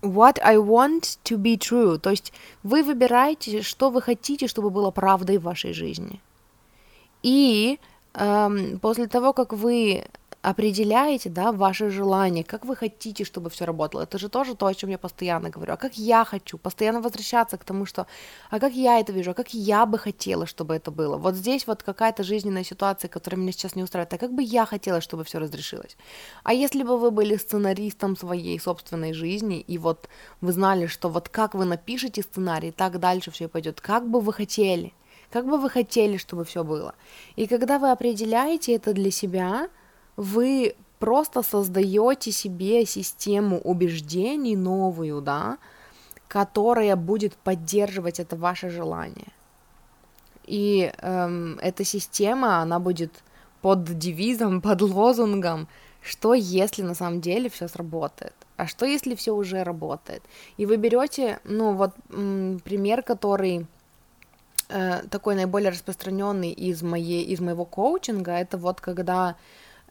What 0.00 0.40
I 0.42 0.56
want 0.56 1.18
to 1.24 1.36
be 1.36 1.56
true. 1.56 1.98
То 1.98 2.10
есть 2.10 2.32
вы 2.62 2.82
выбираете, 2.82 3.62
что 3.62 3.90
вы 3.90 4.00
хотите, 4.00 4.46
чтобы 4.46 4.70
было 4.70 4.90
правдой 4.90 5.38
в 5.38 5.42
вашей 5.42 5.72
жизни. 5.72 6.20
И 7.22 7.78
эм, 8.14 8.78
после 8.80 9.06
того, 9.06 9.32
как 9.32 9.52
вы 9.52 10.04
определяете, 10.42 11.30
да, 11.30 11.52
ваши 11.52 11.88
желания, 11.88 12.42
как 12.42 12.64
вы 12.64 12.74
хотите, 12.74 13.24
чтобы 13.24 13.48
все 13.48 13.64
работало. 13.64 14.02
Это 14.02 14.18
же 14.18 14.28
тоже 14.28 14.56
то, 14.56 14.66
о 14.66 14.74
чем 14.74 14.90
я 14.90 14.98
постоянно 14.98 15.50
говорю. 15.50 15.72
А 15.72 15.76
как 15.76 15.96
я 15.96 16.24
хочу? 16.24 16.58
Постоянно 16.58 17.00
возвращаться 17.00 17.56
к 17.56 17.64
тому, 17.64 17.86
что, 17.86 18.08
а 18.50 18.58
как 18.58 18.72
я 18.72 18.98
это 18.98 19.12
вижу, 19.12 19.30
а 19.30 19.34
как 19.34 19.54
я 19.54 19.86
бы 19.86 19.98
хотела, 19.98 20.46
чтобы 20.46 20.74
это 20.74 20.90
было. 20.90 21.16
Вот 21.16 21.36
здесь 21.36 21.66
вот 21.68 21.84
какая-то 21.84 22.24
жизненная 22.24 22.64
ситуация, 22.64 23.08
которая 23.08 23.40
меня 23.40 23.52
сейчас 23.52 23.76
не 23.76 23.84
устраивает. 23.84 24.14
А 24.14 24.18
как 24.18 24.32
бы 24.34 24.42
я 24.42 24.66
хотела, 24.66 25.00
чтобы 25.00 25.22
все 25.22 25.38
разрешилось? 25.38 25.96
А 26.42 26.52
если 26.52 26.82
бы 26.82 26.98
вы 26.98 27.12
были 27.12 27.36
сценаристом 27.36 28.16
своей 28.16 28.58
собственной 28.58 29.12
жизни, 29.12 29.60
и 29.60 29.78
вот 29.78 30.08
вы 30.40 30.52
знали, 30.52 30.86
что 30.86 31.08
вот 31.08 31.28
как 31.28 31.54
вы 31.54 31.66
напишете 31.66 32.22
сценарий, 32.22 32.72
так 32.72 32.98
дальше 32.98 33.30
все 33.30 33.46
пойдет, 33.46 33.80
как 33.80 34.10
бы 34.10 34.20
вы 34.20 34.32
хотели? 34.32 34.92
Как 35.32 35.46
бы 35.46 35.58
вы 35.58 35.70
хотели, 35.70 36.18
чтобы 36.18 36.44
все 36.44 36.62
было? 36.62 36.94
И 37.36 37.46
когда 37.46 37.78
вы 37.78 37.90
определяете 37.90 38.74
это 38.74 38.92
для 38.92 39.10
себя, 39.10 39.68
вы 40.16 40.74
просто 40.98 41.42
создаете 41.42 42.32
себе 42.32 42.84
систему 42.84 43.58
убеждений 43.58 44.56
новую, 44.56 45.22
да, 45.22 45.58
которая 46.28 46.96
будет 46.96 47.34
поддерживать 47.34 48.20
это 48.20 48.36
ваше 48.36 48.68
желание. 48.68 49.32
И 50.44 50.92
эм, 50.98 51.58
эта 51.62 51.84
система, 51.84 52.58
она 52.58 52.78
будет 52.78 53.22
под 53.62 53.84
девизом, 53.98 54.60
под 54.60 54.82
лозунгом, 54.82 55.66
что 56.02 56.34
если 56.34 56.82
на 56.82 56.94
самом 56.94 57.20
деле 57.20 57.48
все 57.48 57.68
сработает, 57.68 58.34
а 58.56 58.66
что 58.66 58.84
если 58.84 59.14
все 59.14 59.34
уже 59.34 59.64
работает. 59.64 60.22
И 60.58 60.66
вы 60.66 60.76
берете, 60.76 61.38
ну 61.44 61.72
вот 61.72 61.92
м, 62.10 62.60
пример, 62.64 63.02
который 63.02 63.66
э, 64.72 65.02
такой 65.10 65.34
наиболее 65.34 65.70
распространенный 65.70 66.50
из 66.50 66.82
моей, 66.82 67.24
из 67.24 67.40
моего 67.40 67.64
коучинга, 67.64 68.32
это 68.32 68.58
вот 68.58 68.80
когда 68.80 69.36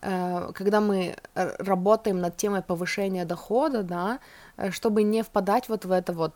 Э, 0.02 0.52
когда 0.54 0.82
мы 0.82 1.15
работаем 1.36 2.20
над 2.20 2.36
темой 2.38 2.62
повышения 2.62 3.26
дохода, 3.26 3.84
да, 3.84 4.20
э, 4.58 4.72
чтобы 4.72 5.04
не 5.04 5.22
впадать 5.24 5.70
вот 5.70 5.86
в 5.86 5.91
это 5.91 6.13
вот 6.13 6.34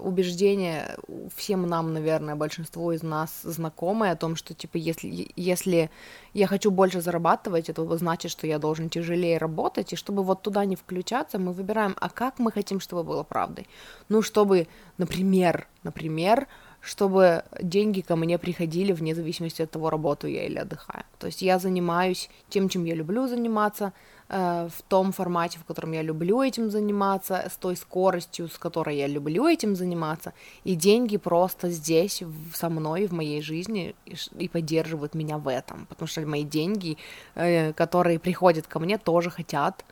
убеждение, 0.00 0.96
всем 1.34 1.66
нам, 1.66 1.92
наверное, 1.92 2.34
большинству 2.34 2.92
из 2.92 3.02
нас 3.02 3.40
знакомое 3.42 4.12
о 4.12 4.16
том, 4.16 4.36
что, 4.36 4.54
типа, 4.54 4.76
если, 4.76 5.28
если 5.36 5.90
я 6.34 6.46
хочу 6.46 6.70
больше 6.70 7.00
зарабатывать, 7.00 7.68
это 7.70 7.96
значит, 7.96 8.30
что 8.30 8.46
я 8.46 8.58
должен 8.58 8.88
тяжелее 8.88 9.38
работать, 9.38 9.92
и 9.92 9.96
чтобы 9.96 10.22
вот 10.22 10.42
туда 10.42 10.64
не 10.64 10.76
включаться, 10.76 11.38
мы 11.38 11.52
выбираем, 11.52 11.94
а 12.00 12.08
как 12.10 12.38
мы 12.38 12.52
хотим, 12.52 12.80
чтобы 12.80 13.02
было 13.04 13.22
правдой. 13.22 13.66
Ну, 14.08 14.22
чтобы, 14.22 14.66
например, 14.98 15.66
например, 15.82 16.46
чтобы 16.86 17.42
деньги 17.60 18.00
ко 18.00 18.14
мне 18.14 18.38
приходили 18.38 18.92
вне 18.92 19.14
зависимости 19.14 19.62
от 19.62 19.70
того, 19.70 19.90
работаю 19.90 20.32
я 20.32 20.46
или 20.46 20.58
отдыхаю. 20.58 21.02
То 21.18 21.26
есть 21.26 21.42
я 21.42 21.58
занимаюсь 21.58 22.30
тем, 22.48 22.68
чем 22.68 22.84
я 22.84 22.94
люблю 22.94 23.26
заниматься, 23.26 23.92
э, 24.28 24.68
в 24.68 24.82
том 24.82 25.10
формате, 25.10 25.58
в 25.58 25.64
котором 25.64 25.92
я 25.92 26.02
люблю 26.02 26.42
этим 26.42 26.70
заниматься, 26.70 27.48
с 27.50 27.56
той 27.56 27.76
скоростью, 27.76 28.48
с 28.48 28.56
которой 28.56 28.96
я 28.98 29.08
люблю 29.08 29.48
этим 29.48 29.74
заниматься, 29.74 30.32
и 30.62 30.76
деньги 30.76 31.16
просто 31.16 31.70
здесь, 31.70 32.22
со 32.54 32.68
мной, 32.68 33.06
в 33.06 33.12
моей 33.12 33.42
жизни, 33.42 33.96
и 34.38 34.48
поддерживают 34.48 35.14
меня 35.14 35.38
в 35.38 35.48
этом, 35.48 35.86
потому 35.86 36.06
что 36.06 36.20
мои 36.20 36.44
деньги, 36.44 36.98
э, 37.34 37.72
которые 37.72 38.20
приходят 38.20 38.68
ко 38.68 38.78
мне, 38.78 38.98
тоже 38.98 39.30
хотят 39.30 39.84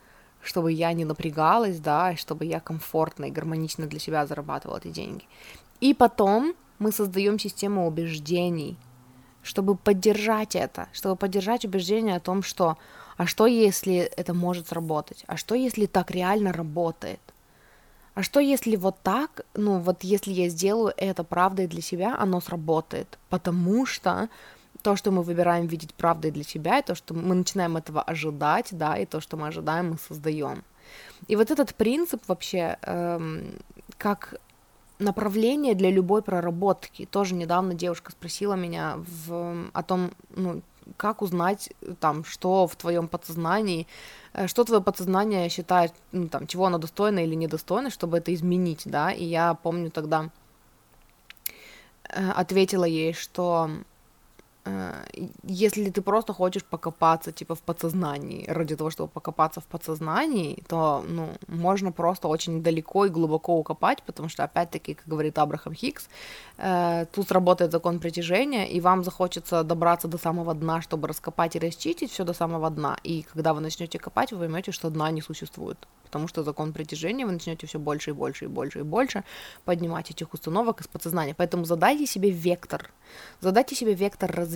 чтобы 0.47 0.73
я 0.73 0.93
не 0.93 1.07
напрягалась, 1.07 1.81
да, 1.81 2.13
и 2.13 2.17
чтобы 2.17 2.45
я 2.45 2.61
комфортно 2.61 3.25
и 3.25 3.31
гармонично 3.31 3.87
для 3.87 3.99
себя 3.99 4.27
зарабатывала 4.27 4.77
эти 4.77 4.89
деньги. 4.89 5.25
И 5.81 5.95
потом 5.95 6.55
мы 6.79 6.93
создаем 6.93 7.39
систему 7.39 7.87
убеждений, 7.87 8.77
чтобы 9.43 9.77
поддержать 9.77 10.57
это, 10.57 10.89
чтобы 10.93 11.17
поддержать 11.17 11.65
убеждение 11.65 12.17
о 12.17 12.21
том, 12.21 12.43
что 12.43 12.77
а 13.17 13.27
что 13.27 13.47
если 13.47 13.97
это 13.97 14.35
может 14.35 14.69
сработать, 14.69 15.25
а 15.27 15.37
что 15.37 15.55
если 15.55 15.87
так 15.87 16.11
реально 16.11 16.53
работает, 16.53 17.21
а 18.15 18.23
что 18.23 18.41
если 18.41 18.77
вот 18.77 18.97
так, 19.03 19.45
ну 19.55 19.79
вот 19.79 20.05
если 20.05 20.33
я 20.33 20.49
сделаю 20.49 20.95
это 20.97 21.25
правдой 21.25 21.67
для 21.67 21.83
себя, 21.83 22.17
оно 22.19 22.41
сработает, 22.41 23.19
потому 23.29 23.87
что 23.87 24.29
то, 24.83 24.97
что 24.97 25.11
мы 25.11 25.23
выбираем 25.23 25.67
видеть 25.67 25.95
правдой 25.95 26.31
для 26.31 26.45
себя, 26.45 26.79
и 26.79 26.83
то, 26.83 26.95
что 26.95 27.15
мы 27.15 27.35
начинаем 27.35 27.77
этого 27.77 28.03
ожидать, 28.03 28.69
да, 28.73 28.97
и 28.97 29.07
то, 29.07 29.21
что 29.21 29.37
мы 29.37 29.49
ожидаем, 29.49 29.91
мы 29.93 29.99
создаем. 29.99 30.63
И 31.27 31.37
вот 31.37 31.51
этот 31.51 31.75
принцип 31.75 32.23
вообще, 32.29 32.77
эм, 32.83 33.55
как 33.97 34.35
направление 34.99 35.75
для 35.75 35.91
любой 35.91 36.23
проработки. 36.23 37.07
Тоже 37.07 37.35
недавно 37.35 37.75
девушка 37.75 38.13
спросила 38.13 38.55
меня 38.55 38.99
в, 39.27 39.69
о 39.73 39.83
том, 39.83 40.13
ну, 40.31 40.63
как 40.97 41.23
узнать 41.23 41.73
там, 42.01 42.25
что 42.25 42.67
в 42.67 42.77
твоем 42.77 43.09
подсознании, 43.09 43.87
э, 44.33 44.47
что 44.47 44.65
твое 44.65 44.83
подсознание 44.83 45.49
считает, 45.49 45.93
ну, 46.13 46.29
там, 46.29 46.47
чего 46.47 46.67
оно 46.67 46.79
достойно 46.79 47.21
или 47.21 47.35
недостойно, 47.35 47.91
чтобы 47.91 48.19
это 48.19 48.33
изменить, 48.35 48.83
да, 48.85 49.11
и 49.11 49.25
я 49.25 49.55
помню 49.55 49.91
тогда 49.91 50.31
э, 52.09 52.31
ответила 52.31 52.85
ей, 52.85 53.15
что 53.15 53.71
если 55.42 55.90
ты 55.90 56.00
просто 56.00 56.33
хочешь 56.33 56.64
покопаться, 56.64 57.33
типа, 57.33 57.55
в 57.55 57.61
подсознании, 57.61 58.46
ради 58.48 58.77
того, 58.77 58.90
чтобы 58.90 59.11
покопаться 59.11 59.61
в 59.61 59.64
подсознании, 59.64 60.62
то, 60.68 61.05
ну, 61.09 61.29
можно 61.48 61.92
просто 61.92 62.29
очень 62.29 62.62
далеко 62.62 63.07
и 63.07 63.11
глубоко 63.11 63.59
укопать, 63.59 64.03
потому 64.07 64.29
что, 64.29 64.44
опять-таки, 64.44 64.94
как 64.94 65.07
говорит 65.07 65.38
Абрахам 65.38 65.74
Хикс, 65.74 66.09
э, 66.59 67.07
тут 67.12 67.29
сработает 67.29 67.72
закон 67.72 67.98
притяжения, 67.98 68.66
и 68.66 68.81
вам 68.81 69.05
захочется 69.05 69.62
добраться 69.62 70.09
до 70.09 70.18
самого 70.18 70.55
дна, 70.55 70.81
чтобы 70.81 71.09
раскопать 71.09 71.57
и 71.57 71.59
расчистить 71.59 72.11
все 72.11 72.24
до 72.24 72.33
самого 72.33 72.70
дна, 72.70 72.96
и 73.05 73.22
когда 73.22 73.53
вы 73.53 73.61
начнете 73.61 73.98
копать, 73.98 74.33
вы 74.33 74.38
поймете, 74.38 74.72
что 74.72 74.90
дна 74.90 75.11
не 75.11 75.22
существует 75.22 75.87
потому 76.14 76.29
что 76.29 76.44
закон 76.44 76.72
притяжения, 76.72 77.27
вы 77.27 77.33
начнете 77.33 77.66
все 77.66 77.79
больше 77.79 78.11
и 78.11 78.12
больше 78.12 78.44
и 78.44 78.48
больше 78.48 78.79
и 78.79 78.83
больше 78.83 79.24
поднимать 79.64 80.12
этих 80.12 80.33
установок 80.33 80.81
из 80.81 80.87
подсознания. 80.87 81.35
Поэтому 81.35 81.64
задайте 81.64 82.07
себе 82.07 82.31
вектор, 82.31 82.92
задайте 83.40 83.74
себе 83.74 83.94
вектор 83.94 84.31
развития. 84.31 84.54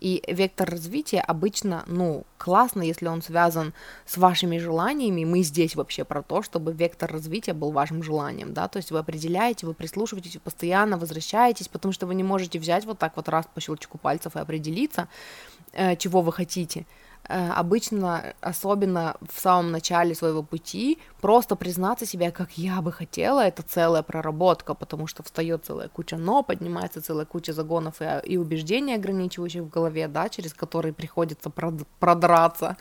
И 0.00 0.22
вектор 0.28 0.68
развития 0.68 1.20
обычно, 1.20 1.84
ну, 1.86 2.24
классно, 2.36 2.82
если 2.82 3.06
он 3.06 3.22
связан 3.22 3.72
с 4.06 4.16
вашими 4.16 4.58
желаниями. 4.58 5.24
Мы 5.24 5.42
здесь 5.42 5.76
вообще 5.76 6.04
про 6.04 6.22
то, 6.22 6.42
чтобы 6.42 6.72
вектор 6.72 7.10
развития 7.10 7.52
был 7.52 7.70
вашим 7.72 8.02
желанием, 8.02 8.52
да, 8.52 8.68
то 8.68 8.76
есть 8.78 8.90
вы 8.90 8.98
определяете, 8.98 9.66
вы 9.66 9.74
прислушиваетесь, 9.74 10.34
вы 10.34 10.40
постоянно 10.40 10.98
возвращаетесь, 10.98 11.68
потому 11.68 11.92
что 11.92 12.06
вы 12.06 12.14
не 12.14 12.24
можете 12.24 12.58
взять 12.58 12.84
вот 12.84 12.98
так 12.98 13.16
вот 13.16 13.28
раз 13.28 13.46
по 13.52 13.60
щелчку 13.60 13.98
пальцев 13.98 14.36
и 14.36 14.38
определиться, 14.38 15.08
э, 15.72 15.96
чего 15.96 16.22
вы 16.22 16.32
хотите. 16.32 16.86
Э, 17.28 17.50
обычно, 17.50 18.34
особенно 18.40 19.16
в 19.20 19.40
самом 19.40 19.70
начале 19.70 20.14
своего 20.14 20.42
пути, 20.42 20.98
просто 21.20 21.56
признаться 21.56 22.06
себе, 22.06 22.30
как 22.30 22.58
я 22.58 22.80
бы 22.80 22.90
хотела, 22.90 23.40
это 23.40 23.62
целая 23.62 24.02
проработка, 24.02 24.74
потому 24.74 25.06
что 25.06 25.22
встает 25.22 25.64
целая 25.66 25.88
куча 25.88 26.16
но, 26.16 26.42
поднимается 26.42 27.02
целая 27.02 27.26
куча 27.26 27.52
загонов 27.52 28.00
и, 28.00 28.32
и 28.32 28.36
убеждений, 28.38 28.94
ограничивающих 28.94 29.62
в 29.62 29.68
голове, 29.68 30.08
да, 30.08 30.28
через 30.28 30.54
которые 30.54 30.92
приходится 30.92 31.50
продраться. 31.98 32.76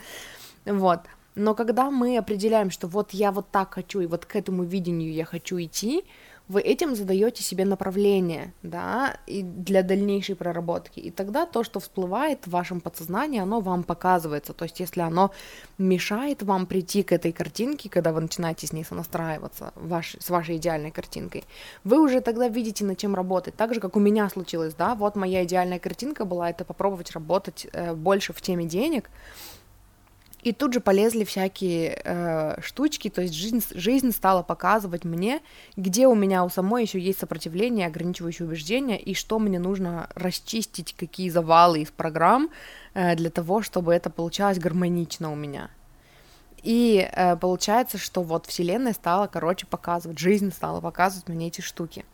Вот. 0.65 1.01
Но 1.35 1.53
когда 1.53 1.91
мы 1.91 2.17
определяем, 2.17 2.71
что 2.71 2.87
вот 2.87 3.13
я 3.13 3.31
вот 3.31 3.51
так 3.51 3.73
хочу, 3.75 3.99
и 3.99 4.07
вот 4.07 4.25
к 4.25 4.35
этому 4.35 4.63
видению 4.63 5.13
я 5.13 5.25
хочу 5.25 5.59
идти, 5.59 6.03
вы 6.47 6.61
этим 6.61 6.95
задаете 6.95 7.43
себе 7.43 7.65
направление, 7.65 8.53
да, 8.63 9.17
и 9.27 9.41
для 9.41 9.83
дальнейшей 9.83 10.35
проработки. 10.35 10.99
И 10.99 11.11
тогда 11.11 11.45
то, 11.45 11.63
что 11.63 11.79
всплывает 11.79 12.45
в 12.45 12.51
вашем 12.51 12.79
подсознании, 12.79 13.41
оно 13.41 13.59
вам 13.59 13.83
показывается. 13.83 14.53
То 14.53 14.63
есть, 14.63 14.79
если 14.79 15.01
оно 15.01 15.31
мешает 15.77 16.43
вам 16.43 16.65
прийти 16.65 17.03
к 17.03 17.11
этой 17.11 17.31
картинке, 17.31 17.89
когда 17.89 18.13
вы 18.13 18.21
начинаете 18.21 18.65
с 18.65 18.73
ней 18.73 18.85
сонастраиваться, 18.85 19.73
ваш, 19.75 20.15
с 20.19 20.29
вашей 20.29 20.57
идеальной 20.57 20.91
картинкой, 20.91 21.43
вы 21.83 22.01
уже 22.01 22.21
тогда 22.21 22.47
видите, 22.47 22.85
над 22.85 22.97
чем 22.97 23.13
работать. 23.13 23.55
Так 23.55 23.73
же, 23.73 23.79
как 23.81 23.95
у 23.95 23.99
меня 23.99 24.29
случилось, 24.29 24.73
да, 24.73 24.95
вот 24.95 25.15
моя 25.15 25.43
идеальная 25.43 25.79
картинка 25.79 26.23
была, 26.23 26.49
это 26.49 26.63
попробовать 26.63 27.11
работать 27.11 27.67
э, 27.73 27.93
больше 27.93 28.31
в 28.31 28.41
теме 28.41 28.65
денег, 28.65 29.09
и 30.43 30.53
тут 30.53 30.73
же 30.73 30.79
полезли 30.79 31.23
всякие 31.23 31.99
э, 32.03 32.61
штучки, 32.61 33.09
то 33.09 33.21
есть 33.21 33.33
жизнь, 33.33 33.63
жизнь 33.71 34.11
стала 34.11 34.43
показывать 34.43 35.03
мне, 35.03 35.41
где 35.75 36.07
у 36.07 36.15
меня 36.15 36.43
у 36.43 36.49
самой 36.49 36.83
еще 36.83 36.99
есть 36.99 37.19
сопротивление, 37.19 37.87
ограничивающие 37.87 38.47
убеждения, 38.47 38.99
и 38.99 39.13
что 39.13 39.39
мне 39.39 39.59
нужно 39.59 40.09
расчистить, 40.15 40.95
какие 40.95 41.29
завалы 41.29 41.81
из 41.81 41.91
программ 41.91 42.49
э, 42.93 43.15
для 43.15 43.29
того, 43.29 43.61
чтобы 43.61 43.93
это 43.93 44.09
получалось 44.09 44.59
гармонично 44.59 45.31
у 45.31 45.35
меня. 45.35 45.69
И 46.63 47.09
э, 47.11 47.35
получается, 47.37 47.97
что 47.97 48.21
вот 48.21 48.45
Вселенная 48.45 48.93
стала, 48.93 49.27
короче, 49.27 49.65
показывать, 49.65 50.19
жизнь 50.19 50.51
стала 50.51 50.81
показывать 50.81 51.29
мне 51.29 51.47
эти 51.47 51.61
штуки. 51.61 52.05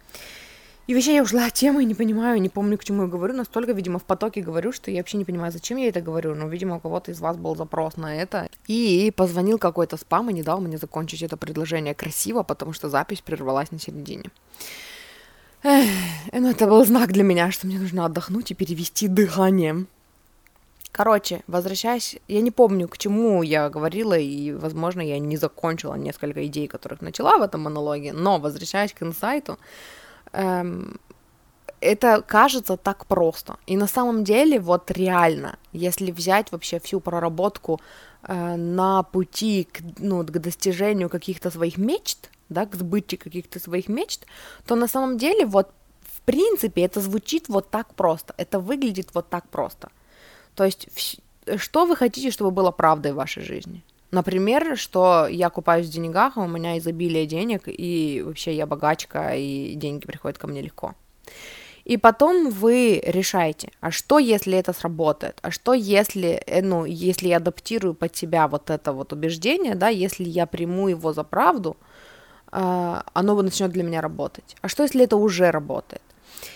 И 0.86 0.93
вообще 0.93 1.15
я 1.15 1.24
ушла 1.24 1.46
от 1.46 1.54
темы, 1.54 1.86
не 1.86 1.96
понимаю, 1.96 2.41
не 2.41 2.50
помню, 2.50 2.78
к 2.78 2.84
чему 2.84 3.04
я 3.04 3.08
говорю, 3.08 3.34
настолько, 3.34 3.72
видимо, 3.72 4.00
в 4.00 4.04
потоке 4.04 4.41
говорю, 4.41 4.74
что 4.74 4.91
я 4.91 4.98
вообще 4.98 5.17
не 5.17 5.24
понимаю, 5.24 5.52
зачем 5.54 5.78
я 5.78 5.88
это 5.88 6.02
говорю, 6.02 6.36
но, 6.36 6.48
видимо, 6.48 6.76
у 6.76 6.80
кого-то 6.82 7.12
из 7.12 7.22
вас 7.22 7.38
был 7.38 7.56
запрос 7.56 7.96
на 7.96 8.13
это. 8.13 8.50
И 8.67 9.13
позвонил 9.15 9.58
какой-то 9.58 9.96
спам 9.96 10.30
и 10.30 10.34
не 10.34 10.43
дал 10.43 10.60
мне 10.60 10.78
закончить 10.78 11.22
это 11.22 11.38
предложение 11.38 11.96
красиво, 11.96 12.43
потому 12.43 12.74
что 12.74 12.89
запись 12.89 13.22
прервалась 13.22 13.72
на 13.72 13.80
середине. 13.80 14.30
Эх, 15.63 15.89
ну 16.34 16.50
это 16.50 16.67
был 16.67 16.86
знак 16.86 17.13
для 17.13 17.24
меня, 17.24 17.50
что 17.52 17.67
мне 17.67 17.80
нужно 17.80 18.06
отдохнуть 18.06 18.52
и 18.52 18.54
перевести 18.54 19.08
дыхание. 19.08 19.86
Короче, 20.91 21.41
возвращаясь, 21.48 22.17
я 22.28 22.41
не 22.41 22.52
помню, 22.52 22.89
к 22.89 22.98
чему 22.98 23.41
я 23.41 23.69
говорила, 23.69 24.17
и, 24.17 24.52
возможно, 24.52 25.00
я 25.00 25.17
не 25.17 25.38
закончила 25.38 25.96
несколько 25.96 26.46
идей, 26.46 26.67
которых 26.67 27.02
начала 27.02 27.38
в 27.38 27.41
этом 27.41 27.62
монологе, 27.62 28.12
но, 28.12 28.38
возвращаясь 28.38 28.93
к 28.93 29.02
инсайту, 29.02 29.58
эм, 30.34 31.00
это 31.82 32.22
кажется 32.22 32.78
так 32.78 33.06
просто. 33.06 33.58
И 33.67 33.78
на 33.78 33.88
самом 33.88 34.24
деле, 34.24 34.60
вот 34.60 34.91
реально, 34.91 35.58
если 35.74 36.12
взять 36.12 36.52
вообще 36.52 36.80
всю 36.80 37.00
проработку 37.00 37.80
э, 38.24 38.56
на 38.56 39.04
пути 39.04 39.67
к, 39.72 39.82
ну, 40.00 40.24
к 40.24 40.32
достижению 40.32 41.10
каких-то 41.10 41.52
своих 41.52 41.78
мечт, 41.78 42.30
да, 42.50 42.65
к 42.65 42.76
сбытию 42.76 43.19
каких-то 43.19 43.60
своих 43.60 43.89
мечт, 43.89 44.26
то 44.65 44.76
на 44.76 44.88
самом 44.88 45.17
деле 45.17 45.46
вот 45.46 45.72
в 46.02 46.22
принципе 46.22 46.84
это 46.84 47.02
звучит 47.02 47.50
вот 47.50 47.69
так 47.69 47.93
просто, 47.96 48.34
это 48.38 48.60
выглядит 48.60 49.10
вот 49.13 49.30
так 49.30 49.48
просто– 49.50 49.89
то 50.56 50.65
есть, 50.65 50.88
что 51.58 51.86
вы 51.86 51.96
хотите, 51.96 52.32
чтобы 52.32 52.52
было 52.52 52.72
правдой 52.72 53.12
в 53.12 53.15
вашей 53.15 53.43
жизни? 53.43 53.84
Например, 54.13 54.78
что 54.78 55.26
я 55.28 55.49
купаюсь 55.49 55.88
в 55.88 55.89
деньгах, 55.89 56.38
а 56.38 56.41
у 56.41 56.47
меня 56.47 56.78
изобилие 56.78 57.26
денег, 57.26 57.63
и 57.65 58.21
вообще 58.23 58.54
я 58.56 58.67
богачка, 58.67 59.34
и 59.34 59.73
деньги 59.73 60.06
приходят 60.06 60.38
ко 60.38 60.45
мне 60.45 60.62
легко. 60.62 60.93
И 61.84 61.97
потом 61.97 62.52
вы 62.52 63.02
решаете, 63.04 63.71
а 63.82 63.89
что 63.89 64.19
если 64.19 64.56
это 64.56 64.71
сработает, 64.71 65.39
а 65.41 65.49
что 65.49 65.73
если, 65.73 66.43
э, 66.45 66.62
ну, 66.62 66.86
если 66.86 67.30
я 67.30 67.38
адаптирую 67.38 67.95
под 67.95 68.15
себя 68.15 68.47
вот 68.47 68.69
это 68.69 68.93
вот 68.93 69.13
убеждение, 69.13 69.73
да, 69.73 69.88
если 69.88 70.26
я 70.26 70.45
приму 70.45 70.89
его 70.89 71.12
за 71.12 71.23
правду, 71.23 71.76
а, 72.52 73.04
оно 73.13 73.41
начнет 73.41 73.71
для 73.71 73.82
меня 73.82 73.99
работать. 73.99 74.56
А 74.62 74.67
что 74.67 74.84
если 74.84 75.04
это 75.04 75.17
уже 75.17 75.49
работает? 75.49 76.04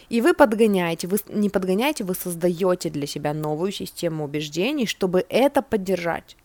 И 0.10 0.22
вы 0.22 0.36
подгоняете, 0.36 1.08
вы 1.08 1.18
не 1.28 1.50
подгоняете, 1.50 2.04
вы 2.04 2.14
создаете 2.14 2.92
для 2.92 3.08
себя 3.08 3.34
новую 3.34 3.72
систему 3.72 4.26
убеждений, 4.26 4.86
чтобы 4.86 5.26
это 5.28 5.64
поддержать, 5.64 6.38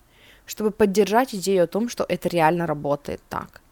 чтобы 0.46 0.70
поддержать 0.70 1.34
идею 1.34 1.64
о 1.64 1.66
том, 1.66 1.88
что 1.88 2.04
это 2.08 2.28
реально 2.28 2.66
работает 2.66 3.20
так. 3.28 3.62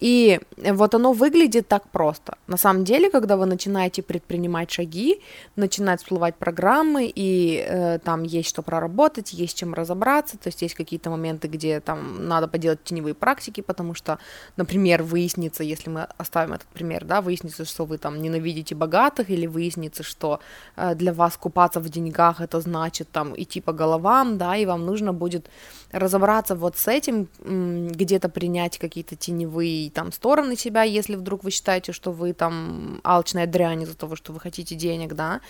И 0.00 0.40
вот 0.56 0.94
оно 0.94 1.12
выглядит 1.12 1.66
так 1.68 1.88
просто. 1.88 2.36
На 2.46 2.56
самом 2.56 2.84
деле, 2.84 3.10
когда 3.10 3.36
вы 3.36 3.46
начинаете 3.46 4.02
предпринимать 4.02 4.70
шаги, 4.70 5.20
начинают 5.56 6.00
всплывать 6.00 6.36
программы, 6.36 7.12
и 7.12 7.64
э, 7.68 7.98
там 7.98 8.22
есть 8.22 8.48
что 8.48 8.62
проработать, 8.62 9.32
есть 9.32 9.58
чем 9.58 9.74
разобраться, 9.74 10.38
то 10.38 10.48
есть 10.48 10.62
есть 10.62 10.74
какие-то 10.74 11.10
моменты, 11.10 11.48
где 11.48 11.80
там 11.80 12.28
надо 12.28 12.46
поделать 12.46 12.84
теневые 12.84 13.14
практики, 13.14 13.60
потому 13.60 13.94
что, 13.94 14.18
например, 14.56 15.02
выяснится, 15.02 15.64
если 15.64 15.90
мы 15.90 16.06
оставим 16.16 16.52
этот 16.52 16.68
пример, 16.68 17.04
да, 17.04 17.20
выяснится, 17.20 17.64
что 17.64 17.84
вы 17.84 17.98
там 17.98 18.22
ненавидите 18.22 18.76
богатых, 18.76 19.30
или 19.30 19.46
выяснится, 19.46 20.04
что 20.04 20.38
э, 20.76 20.94
для 20.94 21.12
вас 21.12 21.36
купаться 21.36 21.80
в 21.80 21.88
деньгах 21.88 22.40
это 22.40 22.60
значит 22.60 23.10
там 23.10 23.34
идти 23.36 23.60
по 23.60 23.72
головам, 23.72 24.38
да, 24.38 24.56
и 24.56 24.64
вам 24.64 24.86
нужно 24.86 25.12
будет 25.12 25.50
разобраться 25.92 26.54
вот 26.54 26.76
с 26.76 26.88
этим, 26.88 27.28
где-то 27.44 28.28
принять 28.28 28.78
какие-то 28.78 29.16
теневые 29.16 29.90
там 29.90 30.12
стороны 30.12 30.56
себя, 30.56 30.82
если 30.82 31.16
вдруг 31.16 31.44
вы 31.44 31.50
считаете, 31.50 31.92
что 31.92 32.12
вы 32.12 32.32
там 32.32 33.00
алчная 33.04 33.46
дрянь 33.46 33.82
из-за 33.82 33.96
того, 33.96 34.16
что 34.16 34.32
вы 34.32 34.40
хотите 34.40 34.74
денег, 34.74 35.14
да, 35.14 35.40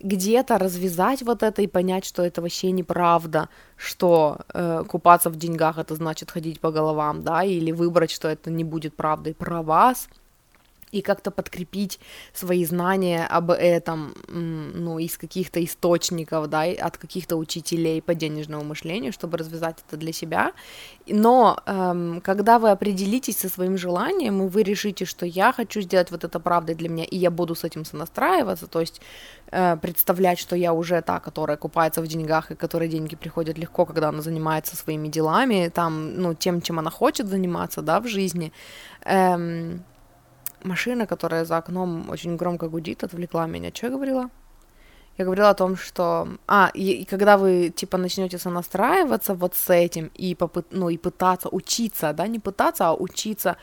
где-то 0.00 0.58
развязать 0.58 1.22
вот 1.22 1.42
это 1.42 1.62
и 1.62 1.66
понять, 1.66 2.04
что 2.04 2.22
это 2.22 2.40
вообще 2.40 2.70
неправда, 2.70 3.48
что 3.76 4.38
э, 4.54 4.84
купаться 4.88 5.28
в 5.30 5.36
деньгах 5.36 5.78
это 5.78 5.94
значит 5.94 6.30
ходить 6.30 6.60
по 6.60 6.70
головам, 6.70 7.22
да, 7.22 7.44
или 7.44 7.72
выбрать, 7.72 8.10
что 8.10 8.28
это 8.28 8.50
не 8.50 8.64
будет 8.64 8.96
правдой. 8.96 9.34
Про 9.34 9.62
вас, 9.62 10.08
и 10.92 11.02
как-то 11.02 11.30
подкрепить 11.30 12.00
свои 12.32 12.64
знания 12.64 13.26
об 13.26 13.50
этом, 13.50 14.14
ну, 14.28 14.98
из 14.98 15.16
каких-то 15.16 15.62
источников, 15.64 16.48
да, 16.48 16.62
от 16.62 16.98
каких-то 16.98 17.36
учителей 17.36 18.02
по 18.02 18.14
денежному 18.14 18.64
мышлению, 18.64 19.12
чтобы 19.12 19.38
развязать 19.38 19.76
это 19.86 19.96
для 19.96 20.12
себя. 20.12 20.52
Но 21.06 21.58
эм, 21.66 22.20
когда 22.20 22.58
вы 22.58 22.70
определитесь 22.70 23.38
со 23.38 23.48
своим 23.48 23.78
желанием, 23.78 24.42
и 24.42 24.48
вы 24.48 24.62
решите, 24.62 25.04
что 25.04 25.26
я 25.26 25.52
хочу 25.52 25.80
сделать 25.80 26.10
вот 26.10 26.24
это 26.24 26.40
правдой 26.40 26.74
для 26.74 26.88
меня, 26.88 27.04
и 27.04 27.16
я 27.16 27.30
буду 27.30 27.54
с 27.54 27.64
этим 27.64 27.84
сонастраиваться, 27.84 28.66
то 28.66 28.80
есть 28.80 29.00
э, 29.50 29.76
представлять, 29.76 30.38
что 30.38 30.56
я 30.56 30.72
уже 30.72 31.00
та, 31.02 31.20
которая 31.20 31.56
купается 31.56 32.02
в 32.02 32.06
деньгах, 32.06 32.50
и 32.50 32.54
которой 32.54 32.88
деньги 32.88 33.16
приходят 33.16 33.58
легко, 33.58 33.86
когда 33.86 34.08
она 34.08 34.22
занимается 34.22 34.76
своими 34.76 35.08
делами, 35.08 35.70
там, 35.74 36.16
ну, 36.16 36.34
тем, 36.34 36.60
чем 36.60 36.78
она 36.78 36.90
хочет 36.90 37.28
заниматься, 37.28 37.82
да, 37.82 38.00
в 38.00 38.08
жизни, 38.08 38.52
эм, 39.04 39.84
машина, 40.64 41.06
которая 41.06 41.44
за 41.44 41.56
окном 41.56 42.10
очень 42.10 42.36
громко 42.36 42.68
гудит, 42.68 43.04
отвлекла 43.04 43.46
меня. 43.46 43.70
Что 43.74 43.86
я 43.86 43.92
говорила? 43.92 44.30
Я 45.18 45.24
говорила 45.24 45.50
о 45.50 45.54
том, 45.54 45.76
что... 45.76 46.28
А, 46.46 46.70
и, 46.74 47.02
и 47.02 47.04
когда 47.04 47.36
вы, 47.36 47.70
типа, 47.76 47.98
начнете 47.98 48.38
сонастраиваться 48.38 49.34
вот 49.34 49.54
с 49.54 49.70
этим 49.70 50.10
и, 50.14 50.34
попыт... 50.34 50.66
ну, 50.70 50.88
и 50.88 50.96
пытаться 50.96 51.48
учиться, 51.48 52.12
да, 52.12 52.26
не 52.26 52.38
пытаться, 52.38 52.88
а 52.88 52.94
учиться 52.94 53.56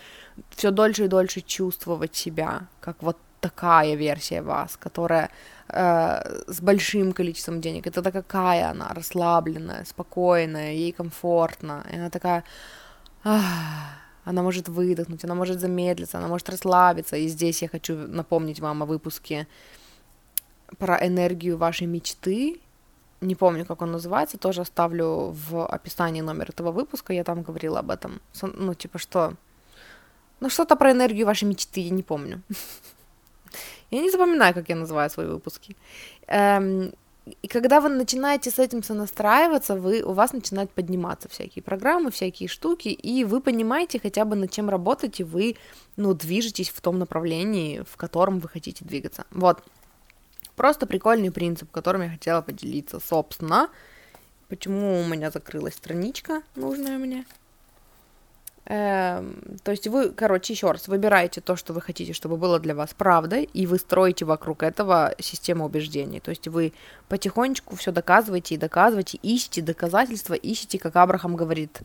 все 0.49 0.71
дольше 0.71 1.05
и 1.05 1.07
дольше 1.07 1.41
чувствовать 1.41 2.15
себя, 2.15 2.67
как 2.79 3.01
вот 3.01 3.17
такая 3.39 3.95
версия 3.95 4.41
вас, 4.41 4.77
которая 4.77 5.29
э, 5.69 6.43
с 6.47 6.61
большим 6.61 7.13
количеством 7.13 7.59
денег. 7.61 7.87
Это 7.87 8.11
какая 8.11 8.69
она, 8.69 8.93
расслабленная, 8.93 9.85
спокойная, 9.85 10.73
ей 10.73 10.91
комфортно. 10.91 11.83
И 11.91 11.95
она 11.95 12.09
такая... 12.09 12.43
Ах 13.23 14.06
она 14.27 14.43
может 14.43 14.67
выдохнуть, 14.67 15.23
она 15.23 15.35
может 15.35 15.61
замедлиться, 15.61 16.17
она 16.17 16.27
может 16.27 16.49
расслабиться. 16.49 17.15
И 17.15 17.29
здесь 17.29 17.61
я 17.61 17.69
хочу 17.69 17.95
напомнить 17.95 18.59
вам 18.59 18.83
о 18.83 18.85
выпуске 18.85 19.47
про 20.77 20.97
энергию 21.07 21.57
вашей 21.57 21.87
мечты. 21.87 22.59
Не 23.21 23.35
помню, 23.35 23.65
как 23.65 23.81
он 23.81 23.91
называется, 23.91 24.37
тоже 24.37 24.61
оставлю 24.61 25.33
в 25.49 25.65
описании 25.65 26.19
номер 26.21 26.49
этого 26.49 26.73
выпуска, 26.73 27.13
я 27.13 27.23
там 27.23 27.41
говорила 27.41 27.79
об 27.79 27.89
этом. 27.89 28.19
Ну, 28.41 28.73
типа, 28.73 28.97
что... 28.97 29.33
Ну, 30.41 30.49
что-то 30.49 30.75
про 30.75 30.91
энергию 30.91 31.25
вашей 31.25 31.45
мечты, 31.45 31.79
я 31.79 31.89
не 31.91 32.03
помню. 32.03 32.41
Я 33.91 34.01
не 34.01 34.11
запоминаю, 34.11 34.53
как 34.53 34.67
я 34.67 34.75
называю 34.75 35.09
свои 35.09 35.27
выпуски. 35.27 35.77
И 37.41 37.47
когда 37.47 37.81
вы 37.81 37.89
начинаете 37.89 38.51
с 38.51 38.59
этим 38.59 38.83
сонастраиваться, 38.83 39.75
вы, 39.75 40.01
у 40.01 40.13
вас 40.13 40.33
начинают 40.33 40.71
подниматься 40.71 41.29
всякие 41.29 41.63
программы, 41.63 42.11
всякие 42.11 42.49
штуки, 42.49 42.89
и 42.89 43.23
вы 43.23 43.41
понимаете 43.41 43.99
хотя 43.99 44.25
бы 44.25 44.35
над 44.35 44.51
чем 44.51 44.69
работать, 44.69 45.19
и 45.19 45.23
вы, 45.23 45.55
ну, 45.95 46.13
движетесь 46.13 46.69
в 46.69 46.81
том 46.81 46.99
направлении, 46.99 47.83
в 47.89 47.97
котором 47.97 48.39
вы 48.39 48.49
хотите 48.49 48.85
двигаться. 48.85 49.25
Вот. 49.31 49.63
Просто 50.55 50.87
прикольный 50.87 51.31
принцип, 51.31 51.69
которым 51.71 52.03
я 52.03 52.09
хотела 52.09 52.41
поделиться. 52.41 52.99
Собственно, 52.99 53.69
почему 54.49 55.01
у 55.01 55.05
меня 55.05 55.31
закрылась 55.31 55.75
страничка 55.75 56.41
нужная 56.55 56.97
мне. 56.97 57.25
Эм, 58.69 59.41
то 59.63 59.71
есть 59.71 59.87
вы, 59.87 60.09
короче, 60.09 60.51
еще 60.51 60.71
раз, 60.71 60.89
выбираете 60.89 61.39
то, 61.39 61.55
что 61.55 61.71
вы 61.71 61.79
хотите, 61.79 62.11
чтобы 62.11 62.35
было 62.35 62.59
для 62.59 62.75
вас 62.75 62.93
правдой, 62.93 63.49
и 63.53 63.65
вы 63.65 63.79
строите 63.79 64.25
вокруг 64.25 64.61
этого 64.61 65.15
систему 65.19 65.65
убеждений. 65.65 66.19
То 66.19 66.31
есть 66.31 66.49
вы 66.49 66.73
потихонечку 67.07 67.77
все 67.77 67.93
доказываете 67.93 68.55
и 68.55 68.57
доказываете, 68.57 69.19
ищете 69.23 69.61
доказательства, 69.61 70.33
ищете, 70.33 70.79
как 70.79 70.97
Абрахам 70.97 71.37
говорит. 71.37 71.79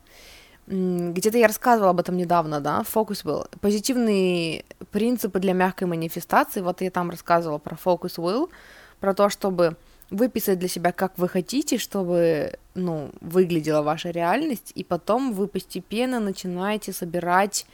Где-то 0.66 1.38
я 1.38 1.46
рассказывала 1.46 1.90
об 1.90 2.00
этом 2.00 2.16
недавно, 2.16 2.60
да, 2.60 2.82
фокус 2.82 3.22
был. 3.22 3.46
Позитивные 3.60 4.64
принципы 4.90 5.38
для 5.38 5.52
мягкой 5.52 5.86
манифестации, 5.86 6.62
вот 6.62 6.80
я 6.80 6.90
там 6.90 7.10
рассказывала 7.10 7.58
про 7.58 7.76
фокус 7.76 8.18
will, 8.18 8.50
про 8.98 9.14
то, 9.14 9.28
чтобы 9.28 9.76
выписать 10.12 10.58
для 10.58 10.68
себя, 10.68 10.92
как 10.92 11.18
вы 11.18 11.28
хотите, 11.28 11.78
чтобы, 11.78 12.58
ну, 12.74 13.10
выглядела 13.20 13.82
ваша 13.82 14.10
реальность, 14.10 14.72
и 14.74 14.84
потом 14.84 15.32
вы 15.32 15.48
постепенно 15.48 16.20
начинаете 16.20 16.92
собирать 16.92 17.66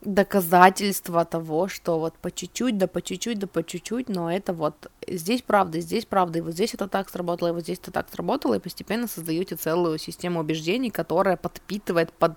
доказательства 0.00 1.24
того, 1.24 1.68
что 1.68 1.98
вот 1.98 2.14
по 2.14 2.30
чуть-чуть, 2.30 2.78
да 2.78 2.86
по 2.86 3.02
чуть-чуть, 3.02 3.38
да 3.38 3.46
по 3.46 3.62
чуть-чуть, 3.62 4.08
но 4.08 4.32
это 4.32 4.52
вот 4.52 4.90
здесь 5.06 5.42
правда, 5.42 5.80
здесь 5.80 6.06
правда, 6.06 6.38
и 6.38 6.42
вот 6.42 6.52
здесь 6.52 6.74
это 6.74 6.88
так 6.88 7.10
сработало, 7.10 7.48
и 7.48 7.52
вот 7.52 7.62
здесь 7.62 7.78
это 7.82 7.90
так 7.90 8.08
сработало, 8.10 8.54
и 8.54 8.60
постепенно 8.60 9.06
создаете 9.06 9.56
целую 9.56 9.98
систему 9.98 10.40
убеждений, 10.40 10.90
которая 10.90 11.36
подпитывает 11.36 12.12
под 12.12 12.34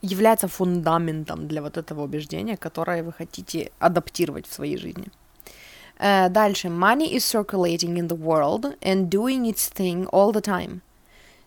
является 0.00 0.46
фундаментом 0.46 1.48
для 1.48 1.60
вот 1.60 1.76
этого 1.76 2.04
убеждения, 2.04 2.56
которое 2.56 3.02
вы 3.02 3.12
хотите 3.12 3.72
адаптировать 3.80 4.46
в 4.46 4.52
своей 4.52 4.76
жизни. 4.76 5.06
Uh, 5.99 6.27
дальше. 6.27 6.69
Money 6.69 7.13
is 7.13 7.23
circulating 7.23 7.97
in 7.97 8.07
the 8.07 8.15
world 8.15 8.75
and 8.81 9.09
doing 9.09 9.45
its 9.45 9.69
thing 9.69 10.05
all 10.07 10.31
the 10.31 10.41
time. 10.41 10.81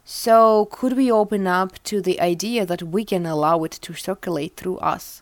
So, 0.04 0.68
could 0.70 0.96
we 0.96 1.11
open 1.11 1.46
up 1.46 1.82
to 1.85 2.00
the 2.00 2.20
idea 2.20 2.64
that 2.64 2.82
we 2.82 3.04
can 3.04 3.26
allow 3.26 3.64
it 3.64 3.72
to 3.72 3.92
circulate 3.92 4.56
through 4.56 4.78
us? 4.78 5.20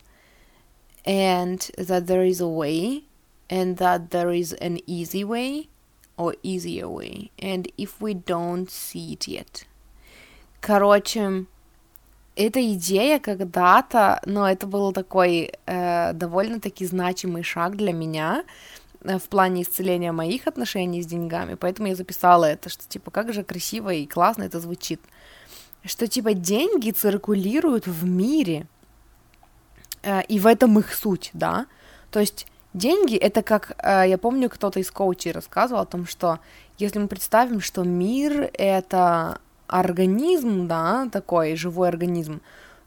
And 1.06 1.58
that 1.78 2.06
there 2.06 2.22
is 2.22 2.40
a 2.40 2.48
way, 2.48 3.04
and 3.48 3.78
that 3.78 4.10
there 4.10 4.30
is 4.30 4.52
an 4.52 4.78
easy 4.86 5.24
way 5.24 5.68
or 6.16 6.36
easier 6.42 6.88
way. 6.88 7.30
And 7.38 7.68
if 7.78 8.00
we 8.00 8.14
don't 8.14 8.70
see 8.70 9.14
it 9.14 9.26
yet. 9.26 9.64
Короче, 10.60 11.46
эта 12.36 12.60
идея 12.74 13.18
когда-то, 13.18 14.20
но 14.26 14.48
это 14.48 14.66
был 14.66 14.92
такой 14.92 15.52
э, 15.66 16.12
довольно-таки 16.12 16.86
значимый 16.86 17.42
шаг 17.42 17.76
для 17.76 17.92
меня, 17.92 18.44
э, 18.44 18.77
в 19.01 19.29
плане 19.29 19.63
исцеления 19.63 20.11
моих 20.11 20.47
отношений 20.47 21.01
с 21.01 21.05
деньгами, 21.05 21.55
поэтому 21.55 21.87
я 21.87 21.95
записала 21.95 22.45
это, 22.45 22.69
что 22.69 22.87
типа 22.87 23.11
как 23.11 23.33
же 23.33 23.43
красиво 23.43 23.93
и 23.93 24.05
классно 24.05 24.43
это 24.43 24.59
звучит, 24.59 24.99
что 25.85 26.07
типа 26.07 26.33
деньги 26.33 26.91
циркулируют 26.91 27.87
в 27.87 28.05
мире, 28.05 28.67
э, 30.03 30.21
и 30.23 30.39
в 30.39 30.47
этом 30.47 30.77
их 30.79 30.93
суть, 30.93 31.29
да, 31.33 31.67
то 32.11 32.19
есть 32.19 32.47
деньги 32.73 33.15
это 33.15 33.41
как, 33.41 33.75
э, 33.77 34.09
я 34.09 34.17
помню, 34.17 34.49
кто-то 34.49 34.79
из 34.79 34.91
коучей 34.91 35.31
рассказывал 35.31 35.81
о 35.81 35.85
том, 35.85 36.05
что 36.05 36.39
если 36.77 36.99
мы 36.99 37.07
представим, 37.07 37.61
что 37.61 37.83
мир 37.83 38.49
это 38.53 39.39
организм, 39.67 40.67
да, 40.67 41.07
такой 41.11 41.55
живой 41.55 41.87
организм, 41.87 42.41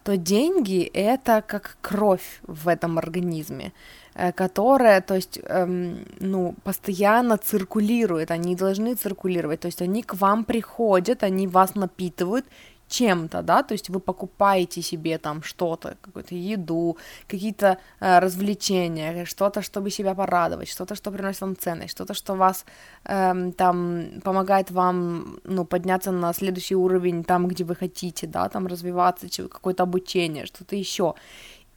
то 0.05 0.16
деньги 0.16 0.83
это 0.83 1.42
как 1.46 1.77
кровь 1.81 2.40
в 2.42 2.68
этом 2.68 2.98
организме, 2.98 3.66
э, 3.66 4.02
которая, 4.35 5.01
то 5.01 5.14
есть, 5.14 5.40
эм, 5.48 6.05
ну, 6.20 6.55
постоянно 6.64 7.38
циркулирует, 7.38 8.31
они 8.31 8.55
должны 8.55 8.94
циркулировать, 8.94 9.61
то 9.61 9.68
есть 9.68 9.83
они 9.83 10.03
к 10.03 10.14
вам 10.14 10.44
приходят, 10.44 11.22
они 11.22 11.46
вас 11.46 11.75
напитывают, 11.75 12.44
чем-то, 12.92 13.42
да, 13.42 13.62
то 13.62 13.75
есть 13.75 13.90
вы 13.90 14.01
покупаете 14.01 14.83
себе 14.83 15.18
там 15.18 15.42
что-то, 15.42 15.96
какую-то 16.01 16.35
еду, 16.35 16.96
какие-то 17.27 17.79
э, 18.01 18.18
развлечения, 18.18 19.25
что-то, 19.25 19.62
чтобы 19.62 19.90
себя 19.90 20.14
порадовать, 20.14 20.68
что-то, 20.68 20.94
что 20.94 21.11
приносит 21.11 21.40
вам 21.40 21.57
ценность, 21.57 21.92
что-то, 21.92 22.14
что 22.14 22.35
вас 22.35 22.64
э, 23.05 23.53
там 23.57 24.05
помогает 24.22 24.70
вам, 24.70 25.38
ну, 25.44 25.64
подняться 25.64 26.12
на 26.12 26.33
следующий 26.35 26.77
уровень 26.77 27.25
там, 27.25 27.48
где 27.48 27.64
вы 27.64 27.75
хотите, 27.75 28.27
да, 28.27 28.48
там 28.48 28.66
развиваться, 28.66 29.27
какое-то 29.48 29.83
обучение, 29.83 30.46
что-то 30.46 30.77
еще, 30.77 31.14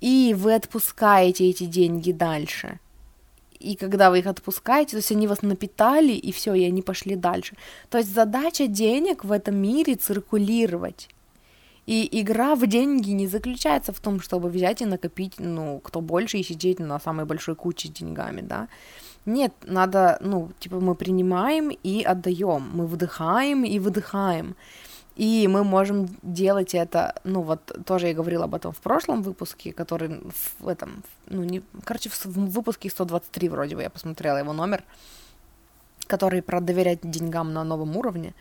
и 0.02 0.36
вы 0.38 0.56
отпускаете 0.56 1.50
эти 1.50 1.66
деньги 1.66 2.12
дальше, 2.12 2.80
и 3.60 3.76
когда 3.76 4.10
вы 4.10 4.20
их 4.20 4.28
отпускаете, 4.28 4.92
то 4.92 4.98
есть 4.98 5.12
они 5.12 5.28
вас 5.28 5.42
напитали, 5.42 6.12
и 6.12 6.32
все, 6.32 6.54
и 6.54 6.64
они 6.66 6.82
пошли 6.82 7.16
дальше. 7.16 7.56
То 7.90 7.98
есть 7.98 8.14
задача 8.14 8.68
денег 8.68 9.24
в 9.24 9.32
этом 9.32 9.56
мире 9.56 9.96
циркулировать. 9.96 11.10
И 11.88 12.08
игра 12.22 12.56
в 12.56 12.68
деньги 12.68 13.12
не 13.12 13.28
заключается 13.28 13.92
в 13.92 14.00
том, 14.00 14.20
чтобы 14.20 14.50
взять 14.50 14.82
и 14.82 14.86
накопить, 14.86 15.34
ну, 15.40 15.80
кто 15.84 16.02
больше, 16.02 16.38
и 16.38 16.44
сидеть 16.44 16.80
на 16.80 17.00
самой 17.00 17.26
большой 17.26 17.56
куче 17.56 17.88
с 17.88 17.92
деньгами, 17.92 18.42
да. 18.42 18.68
Нет, 19.26 19.54
надо, 19.64 20.18
ну, 20.22 20.50
типа 20.60 20.80
мы 20.80 20.96
принимаем 20.96 21.70
и 21.70 22.04
отдаем, 22.04 22.70
мы 22.74 22.86
вдыхаем 22.86 23.64
и 23.64 23.80
выдыхаем. 23.80 24.56
И 25.16 25.48
мы 25.48 25.64
можем 25.64 26.10
делать 26.24 26.76
это, 26.76 27.16
ну 27.24 27.42
вот 27.42 27.60
тоже 27.86 28.08
я 28.08 28.14
говорила 28.14 28.46
об 28.46 28.56
этом 28.56 28.74
в 28.74 28.78
прошлом 28.78 29.22
выпуске, 29.22 29.72
который 29.72 30.22
в 30.60 30.68
этом, 30.68 31.04
ну 31.28 31.44
не, 31.44 31.62
короче, 31.86 32.10
в, 32.10 32.26
выпуске 32.26 32.90
123 32.90 33.50
вроде 33.50 33.76
бы 33.76 33.82
я 33.82 33.90
посмотрела 33.90 34.38
его 34.38 34.52
номер, 34.52 34.84
который 36.08 36.42
про 36.42 36.60
доверять 36.60 37.00
деньгам 37.02 37.54
на 37.54 37.64
новом 37.64 37.96
уровне. 37.96 38.34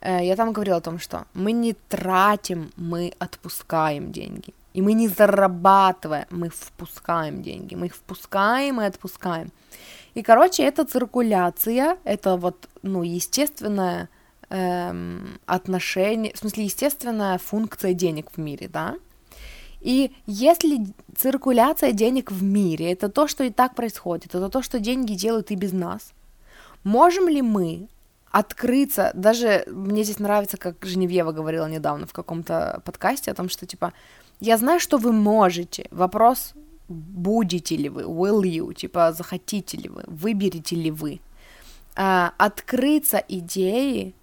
Э, 0.00 0.24
я 0.24 0.36
там 0.36 0.52
говорила 0.52 0.76
о 0.76 0.80
том, 0.80 1.00
что 1.00 1.26
мы 1.34 1.50
не 1.52 1.72
тратим, 1.72 2.70
мы 2.76 3.12
отпускаем 3.18 4.12
деньги. 4.12 4.54
И 4.72 4.82
мы 4.82 4.92
не 4.92 5.08
зарабатываем, 5.08 6.26
мы 6.30 6.48
впускаем 6.48 7.42
деньги. 7.42 7.74
Мы 7.74 7.86
их 7.86 7.96
впускаем 7.96 8.80
и 8.80 8.84
отпускаем. 8.84 9.50
И, 10.14 10.22
короче, 10.22 10.62
это 10.62 10.84
циркуляция, 10.84 11.96
это 12.04 12.36
вот, 12.36 12.68
ну, 12.82 13.02
естественная 13.02 14.08
эм, 14.50 15.38
отношение, 15.46 16.32
в 16.34 16.38
смысле, 16.38 16.64
естественная 16.64 17.38
функция 17.38 17.94
денег 17.94 18.30
в 18.32 18.38
мире, 18.38 18.68
да? 18.68 18.96
И 19.80 20.12
если 20.26 20.86
циркуляция 21.16 21.92
денег 21.92 22.30
в 22.30 22.42
мире 22.42 22.92
это 22.92 23.08
то, 23.08 23.26
что 23.26 23.44
и 23.44 23.50
так 23.50 23.74
происходит, 23.74 24.34
это 24.34 24.48
то, 24.50 24.62
что 24.62 24.78
деньги 24.78 25.14
делают 25.14 25.50
и 25.50 25.56
без 25.56 25.72
нас, 25.72 26.12
можем 26.84 27.28
ли 27.28 27.40
мы 27.40 27.88
открыться, 28.30 29.10
даже 29.14 29.64
мне 29.68 30.04
здесь 30.04 30.18
нравится, 30.18 30.56
как 30.56 30.84
Женевьева 30.84 31.32
говорила 31.32 31.66
недавно 31.66 32.06
в 32.06 32.12
каком-то 32.12 32.82
подкасте 32.84 33.30
о 33.30 33.34
том, 33.34 33.48
что 33.48 33.66
типа, 33.66 33.92
я 34.38 34.56
знаю, 34.58 34.80
что 34.80 34.98
вы 34.98 35.12
можете, 35.12 35.86
вопрос, 35.90 36.52
будете 36.88 37.76
ли 37.76 37.88
вы, 37.88 38.02
will 38.02 38.42
you, 38.42 38.74
типа, 38.74 39.12
захотите 39.12 39.78
ли 39.78 39.88
вы, 39.88 40.04
выберете 40.06 40.76
ли 40.76 40.90
вы, 40.90 41.20
а, 41.96 42.32
открыться 42.36 43.22
идеи 43.28 44.14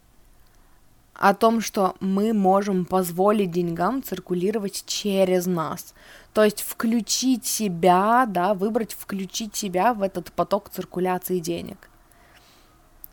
о 1.17 1.33
том, 1.33 1.61
что 1.61 1.95
мы 1.99 2.31
можем 2.31 2.85
позволить 2.85 3.51
деньгам 3.51 4.03
циркулировать 4.03 4.83
через 4.85 5.47
нас. 5.47 5.93
То 6.33 6.43
есть 6.43 6.61
включить 6.61 7.45
себя, 7.45 8.25
да, 8.27 8.53
выбрать 8.53 8.93
включить 8.93 9.55
себя 9.55 9.93
в 9.93 10.03
этот 10.03 10.31
поток 10.31 10.69
циркуляции 10.69 11.39
денег. 11.39 11.89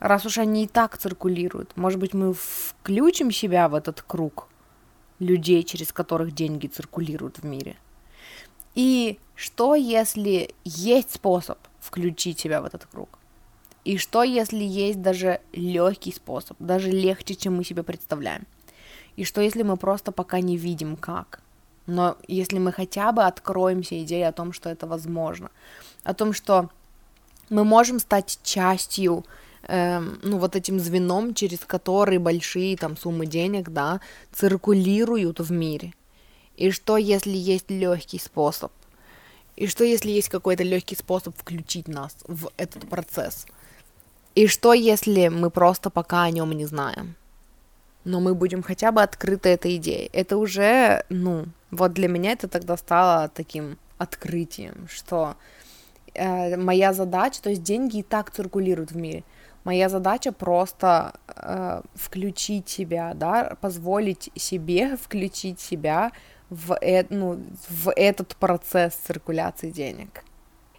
Раз 0.01 0.27
уж 0.27 0.37
они 0.37 0.64
и 0.64 0.69
так 0.69 0.99
циркулируют, 0.99 1.77
может 1.77 1.99
быть, 1.99 2.12
мы 2.12 2.35
включим 2.35 3.31
себя 3.31 3.69
в 3.69 3.75
этот 3.75 4.03
круг 4.03 4.49
людей, 5.19 5.62
через 5.62 5.93
которых 5.93 6.33
деньги 6.33 6.67
циркулируют 6.67 7.38
в 7.38 7.45
мире. 7.45 7.77
И 8.75 9.19
что, 9.35 9.75
если 9.75 10.55
есть 10.64 11.14
способ 11.14 11.59
включить 11.81 12.38
себя 12.40 12.61
в 12.61 12.67
этот 12.67 12.85
круг? 12.85 13.19
И 13.85 13.99
что, 13.99 14.23
если 14.23 14.64
есть 14.64 15.03
даже 15.03 15.40
легкий 15.53 16.12
способ, 16.12 16.57
даже 16.59 16.90
легче, 16.90 17.35
чем 17.35 17.57
мы 17.57 17.64
себе 17.64 17.83
представляем? 17.83 18.47
И 19.16 19.25
что, 19.25 19.40
если 19.40 19.62
мы 19.62 19.77
просто 19.77 20.11
пока 20.11 20.40
не 20.40 20.57
видим 20.57 20.97
как? 20.97 21.40
Но 21.87 22.16
если 22.27 22.59
мы 22.59 22.73
хотя 22.73 23.12
бы 23.12 23.25
откроемся 23.25 24.03
идее 24.03 24.29
о 24.29 24.33
том, 24.33 24.53
что 24.53 24.70
это 24.70 24.87
возможно, 24.87 25.51
о 26.03 26.14
том, 26.14 26.33
что 26.33 26.70
мы 27.51 27.64
можем 27.64 27.99
стать 27.99 28.38
частью, 28.42 29.25
эм, 29.68 30.18
ну, 30.23 30.38
вот 30.38 30.57
этим 30.57 30.81
звеном, 30.81 31.35
через 31.35 31.59
который 31.59 32.16
большие 32.16 32.77
там 32.79 32.97
суммы 32.97 33.27
денег, 33.27 33.68
да, 33.68 34.01
циркулируют 34.33 35.40
в 35.40 35.53
мире. 35.53 35.92
И 36.57 36.70
что, 36.70 36.97
если 36.97 37.37
есть 37.37 37.70
легкий 37.70 38.18
способ? 38.18 38.73
И 39.57 39.66
что, 39.66 39.85
если 39.85 40.11
есть 40.11 40.31
какой-то 40.31 40.62
легкий 40.62 40.97
способ 40.97 41.37
включить 41.37 41.87
нас 41.87 42.16
в 42.27 42.51
этот 42.57 42.88
процесс? 42.88 43.47
И 44.35 44.47
что, 44.49 44.73
если 44.73 45.29
мы 45.29 45.51
просто 45.51 45.90
пока 45.90 46.25
о 46.25 46.31
нем 46.31 46.53
не 46.53 46.66
знаем? 46.66 47.14
Но 48.05 48.20
мы 48.20 48.35
будем 48.35 48.62
хотя 48.62 48.92
бы 48.92 49.03
открыты 49.03 49.49
этой 49.49 49.77
идеей. 49.77 50.11
Это 50.12 50.37
уже, 50.37 51.05
ну, 51.09 51.47
вот 51.70 51.92
для 51.92 52.09
меня 52.09 52.33
это 52.33 52.49
тогда 52.49 52.77
стало 52.77 53.29
таким 53.29 53.79
открытием, 53.99 54.88
что 54.90 55.37
э, 56.14 56.57
моя 56.57 56.92
задача, 56.92 57.42
то 57.42 57.51
есть 57.51 57.62
деньги 57.62 57.99
и 57.99 58.03
так 58.03 58.31
циркулируют 58.31 58.92
в 58.92 58.97
мире. 58.97 59.23
Моя 59.64 59.88
задача 59.88 60.33
просто 60.33 61.14
э, 61.29 61.81
включить 61.94 62.68
себя, 62.68 63.14
да, 63.14 63.57
позволить 63.61 64.31
себе 64.35 64.97
включить 65.03 65.61
себя 65.61 66.11
в, 66.51 66.77
э, 66.81 67.07
ну, 67.09 67.40
в 67.68 67.90
этот 67.97 68.37
процесс 68.37 68.94
циркуляции 68.94 69.70
денег. 69.70 70.25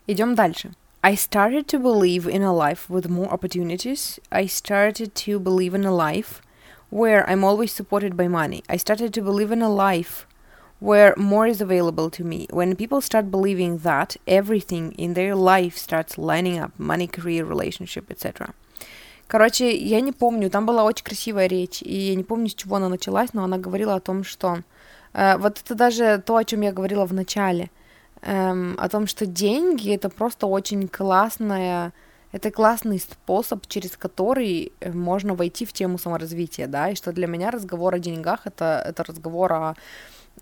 Идем 0.08 0.36
дальше. 0.36 0.72
I 1.05 1.14
started 1.14 1.66
to 1.68 1.79
believe 1.79 2.27
in 2.27 2.42
a 2.42 2.53
life 2.53 2.90
with 2.90 3.09
more 3.09 3.33
opportunities. 3.33 4.20
I 4.31 4.44
started 4.44 5.14
to 5.14 5.38
believe 5.38 5.73
in 5.73 5.87
a 5.87 5.94
life 5.94 6.42
where 6.90 7.27
I'm 7.27 7.42
always 7.42 7.73
supported 7.73 8.18
by 8.18 8.29
money. 8.29 8.62
I 8.68 8.77
started 8.77 9.14
to 9.14 9.23
believe 9.23 9.51
in 9.51 9.62
a 9.62 9.70
life 9.70 10.27
where 10.79 11.14
more 11.16 11.46
is 11.46 11.62
available 11.62 12.11
to 12.11 12.23
me. 12.23 12.46
When 12.51 12.77
people 12.77 13.01
start 13.01 13.31
believing 13.31 13.79
that, 13.79 14.18
everything 14.27 14.92
in 14.92 15.14
their 15.14 15.35
life 15.35 15.79
starts 15.79 16.18
lining 16.18 16.59
up 16.59 16.79
money, 16.79 17.07
career, 17.07 17.46
relationship, 17.46 18.11
etc. 18.11 18.53
Короче, 19.27 19.75
я 19.75 20.03
не 20.03 20.12
помню, 20.12 20.51
там 20.51 20.66
была 20.66 20.85
очень 20.85 21.05
красивая 21.05 21.46
речь, 21.46 21.81
и 21.81 21.94
я 21.94 22.14
не 22.14 22.25
помню, 22.25 22.49
с 22.49 22.55
чего 22.55 22.77
она 22.77 22.90
началась, 22.90 23.33
но 23.33 23.44
она 23.44 23.57
говорила 23.57 23.94
о 23.94 24.01
том, 24.01 24.23
что... 24.23 24.59
Э, 25.14 25.38
вот 25.38 25.62
это 25.64 25.75
даже 25.75 26.23
то, 26.27 26.37
о 26.37 26.44
чем 26.44 26.61
я 26.61 26.73
говорила 26.73 27.07
в 27.07 27.14
начале – 27.14 27.81
эм, 28.26 28.76
о 28.78 28.90
том, 28.90 29.08
что 29.08 29.26
деньги 29.26 29.94
это 29.94 30.10
просто 30.10 30.48
очень 30.48 30.88
классная, 30.88 31.94
это 32.32 32.52
классный 32.52 33.00
способ, 33.00 33.66
через 33.68 33.96
который 33.96 34.74
э, 34.82 34.92
можно 34.92 35.36
войти 35.36 35.66
в 35.66 35.74
тему 35.74 35.98
саморазвития, 35.98 36.68
да, 36.68 36.90
и 36.90 36.96
что 36.96 37.14
для 37.14 37.28
меня 37.28 37.52
разговор 37.52 37.96
о 37.96 38.00
деньгах 38.00 38.42
это, 38.46 38.84
это 38.86 39.04
разговор 39.04 39.54
о 39.54 39.76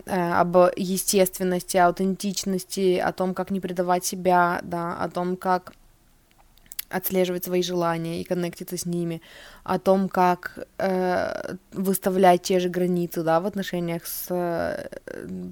э, 0.06 0.32
об 0.32 0.56
естественности, 0.76 1.76
аутентичности, 1.76 2.98
о 2.98 3.12
том, 3.12 3.34
как 3.34 3.50
не 3.50 3.60
предавать 3.60 4.04
себя, 4.04 4.60
да, 4.62 4.96
о 4.96 5.08
том, 5.08 5.36
как 5.36 5.72
отслеживать 6.94 7.44
свои 7.44 7.62
желания 7.62 8.20
и 8.20 8.24
коннектиться 8.24 8.76
с 8.76 8.86
ними, 8.86 9.20
о 9.64 9.78
том, 9.78 10.08
как 10.08 10.58
э, 10.78 11.56
выставлять 11.72 12.42
те 12.42 12.60
же 12.60 12.68
границы, 12.68 13.22
да, 13.22 13.40
в 13.40 13.46
отношениях 13.46 14.06
с, 14.06 14.26
э, 14.30 14.88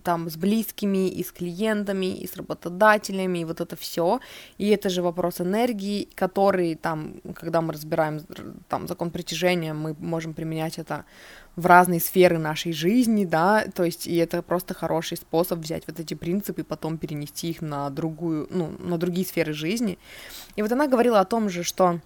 там, 0.05 0.31
с 0.31 0.37
близкими, 0.37 1.09
и 1.09 1.24
с 1.24 1.33
клиентами, 1.33 2.07
и 2.07 2.26
с 2.26 2.37
работодателями, 2.37 3.40
и 3.40 3.44
вот 3.44 3.61
это 3.61 3.74
все. 3.76 4.20
И 4.59 4.68
это 4.68 4.88
же 4.88 5.02
вопрос 5.02 5.40
энергии, 5.40 6.09
который, 6.14 6.74
там, 6.76 7.14
когда 7.34 7.61
мы 7.61 7.72
разбираем 7.72 8.20
там, 8.68 8.86
закон 8.86 9.11
притяжения, 9.11 9.74
мы 9.74 9.97
можем 9.99 10.34
применять 10.34 10.78
это 10.78 11.05
в 11.57 11.66
разные 11.66 12.00
сферы 12.00 12.38
нашей 12.38 12.72
жизни, 12.72 13.24
да, 13.24 13.64
то 13.74 13.84
есть 13.84 14.07
и 14.07 14.16
это 14.16 14.42
просто 14.42 14.72
хороший 14.74 15.18
способ 15.18 15.59
взять 15.59 15.86
вот 15.86 16.00
эти 16.00 16.14
принципы 16.14 16.62
и 16.62 16.64
потом 16.64 16.96
перенести 16.96 17.50
их 17.50 17.61
на 17.61 17.90
другую, 17.90 18.46
ну, 18.50 18.72
на 18.78 18.96
другие 18.96 19.26
сферы 19.26 19.53
жизни. 19.53 19.98
И 20.57 20.62
вот 20.62 20.72
она 20.72 20.86
говорила 20.86 21.20
о 21.20 21.24
том 21.24 21.50
же, 21.50 21.62
что 21.62 22.00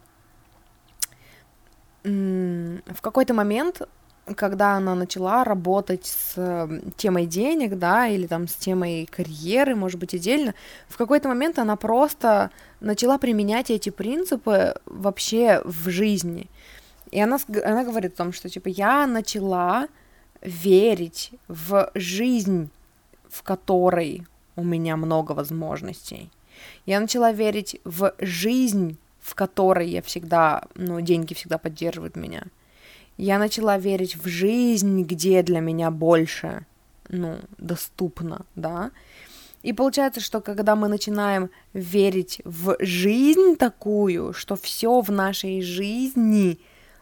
в 2.03 3.01
какой-то 3.01 3.35
момент 3.35 3.83
когда 4.35 4.73
она 4.73 4.95
начала 4.95 5.45
работать 5.45 6.07
с 6.07 6.33
эм, 6.37 6.91
темой 6.97 7.27
денег, 7.27 7.79
да, 7.79 8.09
или 8.09 8.27
там 8.27 8.49
с 8.49 8.55
темой 8.55 9.07
карьеры, 9.07 9.77
может 9.77 10.01
быть, 10.01 10.15
отдельно, 10.15 10.55
в 10.89 10.97
какой-то 10.97 11.29
момент 11.29 11.59
она 11.59 11.77
просто 11.77 12.51
начала 12.81 13.19
применять 13.19 13.71
эти 13.71 13.91
принципы 13.91 14.75
вообще 14.85 15.63
в 15.65 15.89
жизни. 15.89 16.51
И 17.11 17.21
она, 17.21 17.39
она 17.65 17.85
говорит 17.85 18.15
о 18.15 18.17
том, 18.17 18.33
что, 18.33 18.49
типа, 18.49 18.69
я 18.69 19.07
начала 19.07 19.89
верить 20.43 21.31
в 21.49 21.91
жизнь, 21.95 22.71
в 23.29 23.43
которой 23.43 24.27
у 24.57 24.65
меня 24.65 24.97
много 24.97 25.33
возможностей. 25.33 26.31
Я 26.87 27.01
начала 27.01 27.33
верить 27.33 27.81
в 27.85 28.15
жизнь, 28.19 28.97
в 29.21 29.35
которой 29.35 29.89
я 29.89 30.03
всегда, 30.03 30.65
ну, 30.75 31.01
деньги 31.01 31.35
всегда 31.35 31.59
поддерживают 31.59 32.17
меня 32.17 32.45
я 33.17 33.39
начала 33.39 33.79
верить 33.79 34.17
в 34.17 34.27
жизнь, 34.29 35.03
где 35.03 35.43
для 35.43 35.61
меня 35.61 35.91
больше, 35.91 36.67
ну, 37.09 37.39
доступно, 37.59 38.45
да. 38.55 38.91
И 39.63 39.73
получается, 39.73 40.21
что 40.21 40.41
когда 40.41 40.77
мы 40.77 40.89
начинаем 40.89 41.51
верить 41.73 42.41
в 42.45 42.77
жизнь 42.79 43.57
такую, 43.57 44.33
что 44.33 44.55
все 44.55 45.01
в 45.01 45.11
нашей 45.11 45.63
жизни 45.63 46.59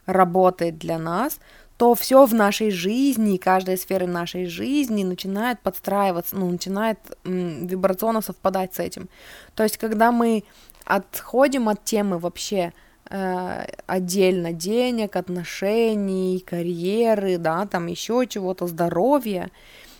работает 0.07 0.79
для 0.79 0.99
нас, 0.99 1.39
то 1.77 1.95
все 1.95 2.25
в 2.25 2.35
нашей 2.35 2.71
жизни, 2.71 3.37
каждая 3.37 3.77
сфера 3.77 4.07
нашей 4.07 4.47
жизни 4.47 5.03
начинает 5.03 5.61
подстраиваться, 5.61 6.37
ну, 6.37 6.51
начинает 6.51 6.99
м, 7.25 7.67
вибрационно 7.67 8.21
совпадать 8.21 8.75
с 8.75 8.79
этим. 8.79 9.09
То 9.55 9.65
есть, 9.65 9.77
когда 9.77 10.13
мы 10.13 10.45
отходим 10.85 11.69
от 11.69 11.83
темы 11.85 12.19
вообще 12.19 12.73
Э, 13.11 13.67
отдельно 13.87 14.53
денег, 14.53 15.17
отношений, 15.17 16.41
карьеры, 16.41 17.37
да, 17.37 17.67
там 17.67 17.87
еще 17.87 18.27
чего-то, 18.27 18.67
здоровья. 18.67 19.51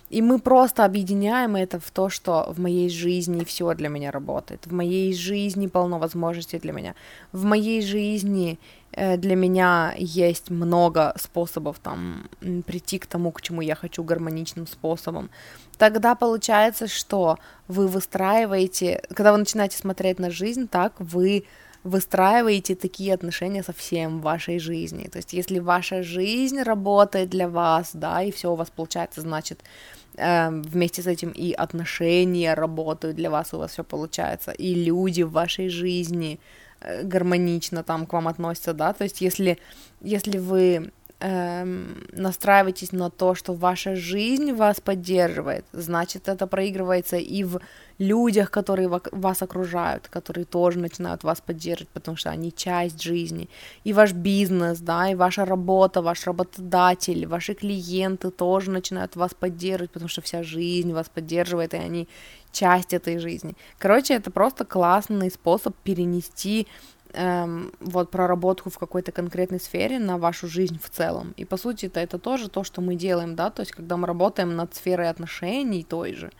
И 0.09 0.21
мы 0.21 0.39
просто 0.39 0.85
объединяем 0.85 1.55
это 1.55 1.79
в 1.79 1.89
то, 1.91 2.09
что 2.09 2.45
в 2.49 2.59
моей 2.59 2.89
жизни 2.89 3.43
все 3.43 3.73
для 3.73 3.89
меня 3.89 4.11
работает, 4.11 4.67
в 4.67 4.73
моей 4.73 5.13
жизни 5.13 5.67
полно 5.67 5.97
возможностей 5.97 6.59
для 6.59 6.73
меня, 6.73 6.95
в 7.31 7.43
моей 7.43 7.81
жизни 7.81 8.59
э, 8.91 9.17
для 9.17 9.35
меня 9.35 9.95
есть 9.97 10.51
много 10.51 11.13
способов 11.17 11.79
там 11.79 12.29
прийти 12.67 12.99
к 12.99 13.07
тому, 13.07 13.31
к 13.31 13.41
чему 13.41 13.61
я 13.61 13.75
хочу 13.75 14.03
гармоничным 14.03 14.67
способом. 14.67 15.31
Тогда 15.77 16.13
получается, 16.13 16.87
что 16.87 17.39
вы 17.67 17.87
выстраиваете, 17.87 19.01
когда 19.09 19.31
вы 19.31 19.39
начинаете 19.39 19.77
смотреть 19.77 20.19
на 20.19 20.29
жизнь 20.29 20.67
так, 20.67 20.93
вы 20.99 21.45
выстраиваете 21.85 22.75
такие 22.75 23.13
отношения 23.13 23.63
со 23.63 23.71
всем 23.71 24.19
в 24.19 24.23
вашей 24.23 24.57
жизни. 24.57 25.07
То 25.07 25.19
есть, 25.19 25.33
если 25.33 25.59
ваша 25.59 26.01
жизнь 26.01 26.59
работает 26.61 27.29
для 27.29 27.47
вас, 27.47 27.91
да, 27.93 28.23
и 28.23 28.31
все 28.31 28.51
у 28.51 28.55
вас 28.55 28.71
получается, 28.71 29.21
значит, 29.21 29.63
э, 30.17 30.49
вместе 30.49 31.03
с 31.03 31.07
этим 31.07 31.29
и 31.29 31.53
отношения 31.53 32.55
работают 32.55 33.15
для 33.15 33.29
вас, 33.29 33.53
у 33.53 33.59
вас 33.59 33.71
все 33.71 33.83
получается, 33.83 34.51
и 34.51 34.73
люди 34.73 35.21
в 35.21 35.31
вашей 35.31 35.69
жизни 35.69 36.39
э, 36.81 37.03
гармонично 37.03 37.83
там 37.83 38.07
к 38.07 38.13
вам 38.13 38.27
относятся, 38.27 38.73
да, 38.73 38.91
то 38.91 39.03
есть, 39.03 39.21
если, 39.21 39.59
если 40.01 40.39
вы 40.39 40.91
эм, 41.19 42.07
настраиваетесь 42.11 42.91
на 42.91 43.09
то, 43.09 43.35
что 43.35 43.53
ваша 43.53 43.95
жизнь 43.95 44.51
вас 44.53 44.81
поддерживает, 44.81 45.65
значит, 45.71 46.27
это 46.27 46.47
проигрывается 46.47 47.17
и 47.17 47.43
в 47.43 47.59
людях, 47.97 48.51
которые 48.51 48.89
вас 48.89 49.41
окружают, 49.41 50.07
которые 50.09 50.45
тоже 50.45 50.79
начинают 50.79 51.23
вас 51.23 51.41
поддерживать, 51.41 51.89
потому 51.89 52.17
что 52.17 52.29
они 52.29 52.51
часть 52.51 53.01
жизни. 53.01 53.49
И 53.85 53.93
ваш 53.93 54.13
бизнес, 54.13 54.79
да, 54.79 55.09
и 55.09 55.15
ваша 55.15 55.45
работа, 55.45 56.01
ваш 56.01 56.25
работодатель, 56.27 57.25
ваши 57.25 57.53
клиенты 57.53 58.31
тоже 58.31 58.71
начинают 58.71 59.15
вас 59.15 59.33
поддерживать, 59.33 59.91
потому 59.91 60.09
что 60.09 60.21
вся 60.21 60.43
жизнь 60.43 60.91
вас 60.91 61.09
поддерживает, 61.09 61.73
и 61.73 61.77
они 61.77 62.07
часть 62.51 62.93
этой 62.93 63.19
жизни. 63.19 63.55
Короче, 63.77 64.13
это 64.13 64.31
просто 64.31 64.65
классный 64.65 65.29
способ 65.29 65.75
перенести 65.83 66.67
эм, 67.15 67.71
вот 67.79 68.11
проработку 68.11 68.69
в 68.69 68.77
какой-то 68.77 69.11
конкретной 69.11 69.59
сфере 69.59 69.99
на 69.99 70.17
вашу 70.17 70.47
жизнь 70.47 70.79
в 70.81 70.89
целом. 70.89 71.33
И 71.37 71.45
по 71.45 71.57
сути 71.57 71.87
это, 71.87 71.99
это 71.99 72.19
тоже 72.19 72.49
то, 72.49 72.63
что 72.63 72.81
мы 72.81 72.95
делаем, 72.95 73.35
да, 73.35 73.49
то 73.49 73.61
есть 73.61 73.71
когда 73.71 73.97
мы 73.97 74.07
работаем 74.07 74.55
над 74.55 74.75
сферой 74.75 75.09
отношений 75.09 75.83
той 75.83 76.13
же, 76.13 76.31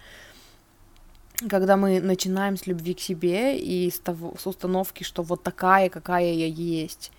когда 1.50 1.76
мы 1.76 2.00
начинаем 2.02 2.58
с 2.58 2.68
любви 2.68 2.94
к 2.94 3.00
себе 3.00 3.58
и 3.58 3.90
с, 3.90 4.00
того, 4.00 4.36
с 4.40 4.48
установки, 4.48 5.04
что 5.04 5.24
вот 5.24 5.44
такая, 5.44 5.90
какая 5.90 6.34
я 6.34 6.48
есть, 6.48 7.12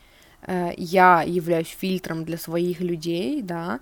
э, 0.43 0.73
я 0.77 1.23
являюсь 1.23 1.69
фильтром 1.69 2.25
для 2.25 2.39
своих 2.39 2.81
людей, 2.81 3.43
да, 3.43 3.81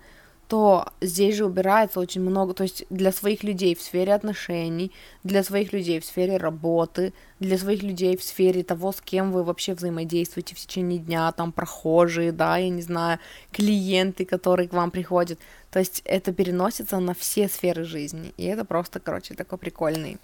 то 0.54 0.86
здесь 1.00 1.34
же 1.34 1.46
убирается 1.46 1.98
очень 1.98 2.20
много, 2.20 2.54
то 2.54 2.62
есть 2.62 2.84
для 2.88 3.10
своих 3.10 3.42
людей 3.42 3.74
в 3.74 3.82
сфере 3.82 4.14
отношений, 4.14 4.92
для 5.24 5.42
своих 5.42 5.72
людей 5.72 5.98
в 5.98 6.04
сфере 6.04 6.36
работы, 6.36 7.12
для 7.40 7.58
своих 7.58 7.82
людей 7.82 8.16
в 8.16 8.22
сфере 8.22 8.62
того, 8.62 8.92
с 8.92 9.00
кем 9.00 9.32
вы 9.32 9.42
вообще 9.42 9.74
взаимодействуете 9.74 10.54
в 10.54 10.58
течение 10.58 11.00
дня, 11.00 11.32
там 11.32 11.50
прохожие, 11.50 12.30
да, 12.30 12.56
я 12.56 12.68
не 12.68 12.82
знаю, 12.82 13.18
клиенты, 13.50 14.24
которые 14.24 14.68
к 14.68 14.72
вам 14.72 14.92
приходят, 14.92 15.40
то 15.72 15.80
есть 15.80 16.02
это 16.04 16.32
переносится 16.32 17.00
на 17.00 17.14
все 17.14 17.48
сферы 17.48 17.82
жизни, 17.82 18.32
и 18.36 18.44
это 18.44 18.64
просто, 18.64 19.00
короче, 19.00 19.34
такой 19.34 19.58
прикольный, 19.58 20.18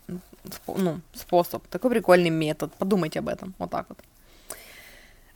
ну, 0.68 1.00
способ, 1.12 1.66
такой 1.66 1.90
прикольный 1.90 2.30
метод, 2.30 2.72
подумайте 2.78 3.18
об 3.18 3.28
этом, 3.28 3.52
вот 3.58 3.70
так 3.70 3.86
вот. 3.88 3.98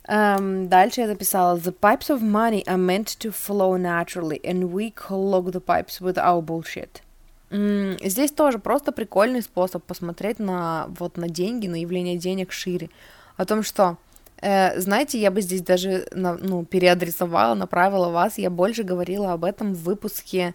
Um, 0.07 0.67
дальше 0.67 1.01
я 1.01 1.07
записала 1.07 1.57
The 1.57 1.73
pipes 1.73 2.09
of 2.09 2.21
money 2.21 2.63
are 2.67 2.77
meant 2.77 3.17
to 3.19 3.31
flow 3.31 3.75
naturally, 3.75 4.39
and 4.43 4.71
we 4.71 4.91
clog 4.91 5.51
the 5.51 5.59
pipes 5.59 5.99
with 5.99 6.17
our 6.17 6.41
bullshit. 6.43 7.01
Mm, 7.49 7.97
здесь 8.07 8.31
тоже 8.31 8.59
просто 8.59 8.91
прикольный 8.91 9.41
способ 9.41 9.83
посмотреть 9.83 10.39
на 10.39 10.87
вот 10.99 11.17
на 11.17 11.27
деньги, 11.27 11.67
на 11.67 11.81
явление 11.81 12.17
денег 12.17 12.51
шире. 12.51 12.89
О 13.37 13.45
том, 13.45 13.63
что, 13.63 13.97
э, 14.41 14.79
знаете, 14.79 15.19
я 15.19 15.31
бы 15.31 15.41
здесь 15.41 15.61
даже 15.61 16.05
на, 16.11 16.35
ну, 16.35 16.65
переадресовала, 16.65 17.55
направила 17.55 18.09
вас. 18.09 18.37
Я 18.37 18.51
больше 18.51 18.83
говорила 18.83 19.33
об 19.33 19.43
этом 19.43 19.73
в 19.73 19.83
выпуске 19.83 20.53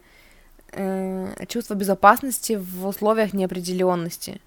э, 0.71 1.45
чувство 1.47 1.73
безопасности 1.73 2.53
в 2.53 2.87
условиях 2.87 3.33
неопределенности 3.33 4.39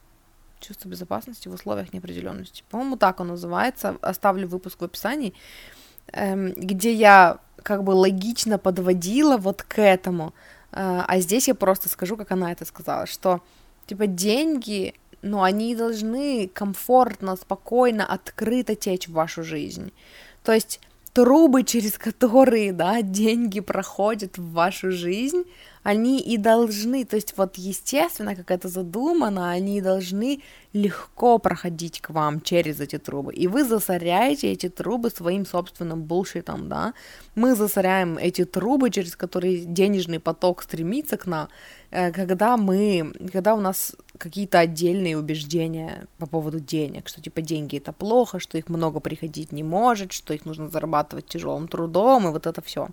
чувство 0.67 0.89
безопасности 0.89 1.49
в 1.49 1.55
условиях 1.55 1.93
неопределенности. 1.93 2.65
По-моему, 2.71 2.97
так 2.97 3.21
он 3.21 3.29
называется. 3.29 3.97
Оставлю 4.01 4.49
выпуск 4.49 4.81
в 4.81 4.85
описании, 4.85 5.35
эм, 6.13 6.53
где 6.53 6.93
я 6.93 7.39
как 7.63 7.83
бы 7.85 7.93
логично 7.93 8.59
подводила 8.59 9.37
вот 9.37 9.63
к 9.63 9.81
этому. 9.81 10.35
Э, 10.73 11.03
а 11.07 11.21
здесь 11.21 11.49
я 11.49 11.55
просто 11.55 11.89
скажу, 11.89 12.17
как 12.17 12.33
она 12.33 12.53
это 12.53 12.65
сказала, 12.65 13.07
что 13.07 13.41
типа 13.87 14.07
деньги, 14.07 14.95
ну, 15.23 15.43
они 15.43 15.75
должны 15.75 16.49
комфортно, 16.49 17.37
спокойно, 17.37 18.05
открыто 18.07 18.75
течь 18.75 19.09
в 19.09 19.13
вашу 19.13 19.43
жизнь. 19.43 19.93
То 20.43 20.53
есть 20.53 20.81
трубы, 21.15 21.63
через 21.63 21.97
которые, 21.97 22.73
да, 22.73 23.01
деньги 23.01 23.61
проходят 23.61 24.37
в 24.37 24.53
вашу 24.53 24.91
жизнь, 24.91 25.45
они 25.85 26.19
и 26.19 26.39
должны, 26.39 27.05
то 27.05 27.17
есть 27.17 27.35
вот 27.37 27.57
естественно, 27.57 28.35
как 28.35 28.51
это 28.51 28.69
задумано, 28.69 29.51
они 29.51 29.81
должны 29.81 30.41
легко 30.73 31.39
проходить 31.39 32.01
к 32.01 32.11
вам 32.11 32.41
через 32.41 32.81
эти 32.81 32.99
трубы, 32.99 33.33
и 33.33 33.47
вы 33.47 33.65
засоряете 33.65 34.51
эти 34.51 34.69
трубы 34.69 35.11
своим 35.11 35.47
собственным 35.47 36.03
булшитом, 36.03 36.69
да, 36.69 36.95
мы 37.37 37.55
засоряем 37.55 38.19
эти 38.19 38.45
трубы, 38.45 38.91
через 38.91 39.15
которые 39.15 39.65
денежный 39.65 40.19
поток 40.19 40.63
стремится 40.63 41.17
к 41.17 41.27
нам, 41.27 41.49
когда 41.95 42.57
мы, 42.57 43.13
когда 43.33 43.55
у 43.55 43.61
нас 43.61 43.95
какие-то 44.19 44.59
отдельные 44.59 45.17
убеждения 45.17 46.07
по 46.19 46.27
поводу 46.27 46.59
денег, 46.59 47.09
что 47.09 47.23
типа 47.23 47.41
деньги 47.41 47.79
это 47.79 47.93
плохо, 47.93 48.41
что 48.41 48.59
их 48.59 48.69
много 48.69 48.99
приходить 48.99 49.53
не 49.53 49.63
может, 49.63 50.13
что 50.13 50.35
их 50.35 50.45
нужно 50.45 50.69
зарабатывать 50.69 51.27
тяжелым 51.27 51.69
трудом, 51.69 52.27
и 52.27 52.33
вот 52.33 52.47
это 52.47 52.61
все. 52.63 52.89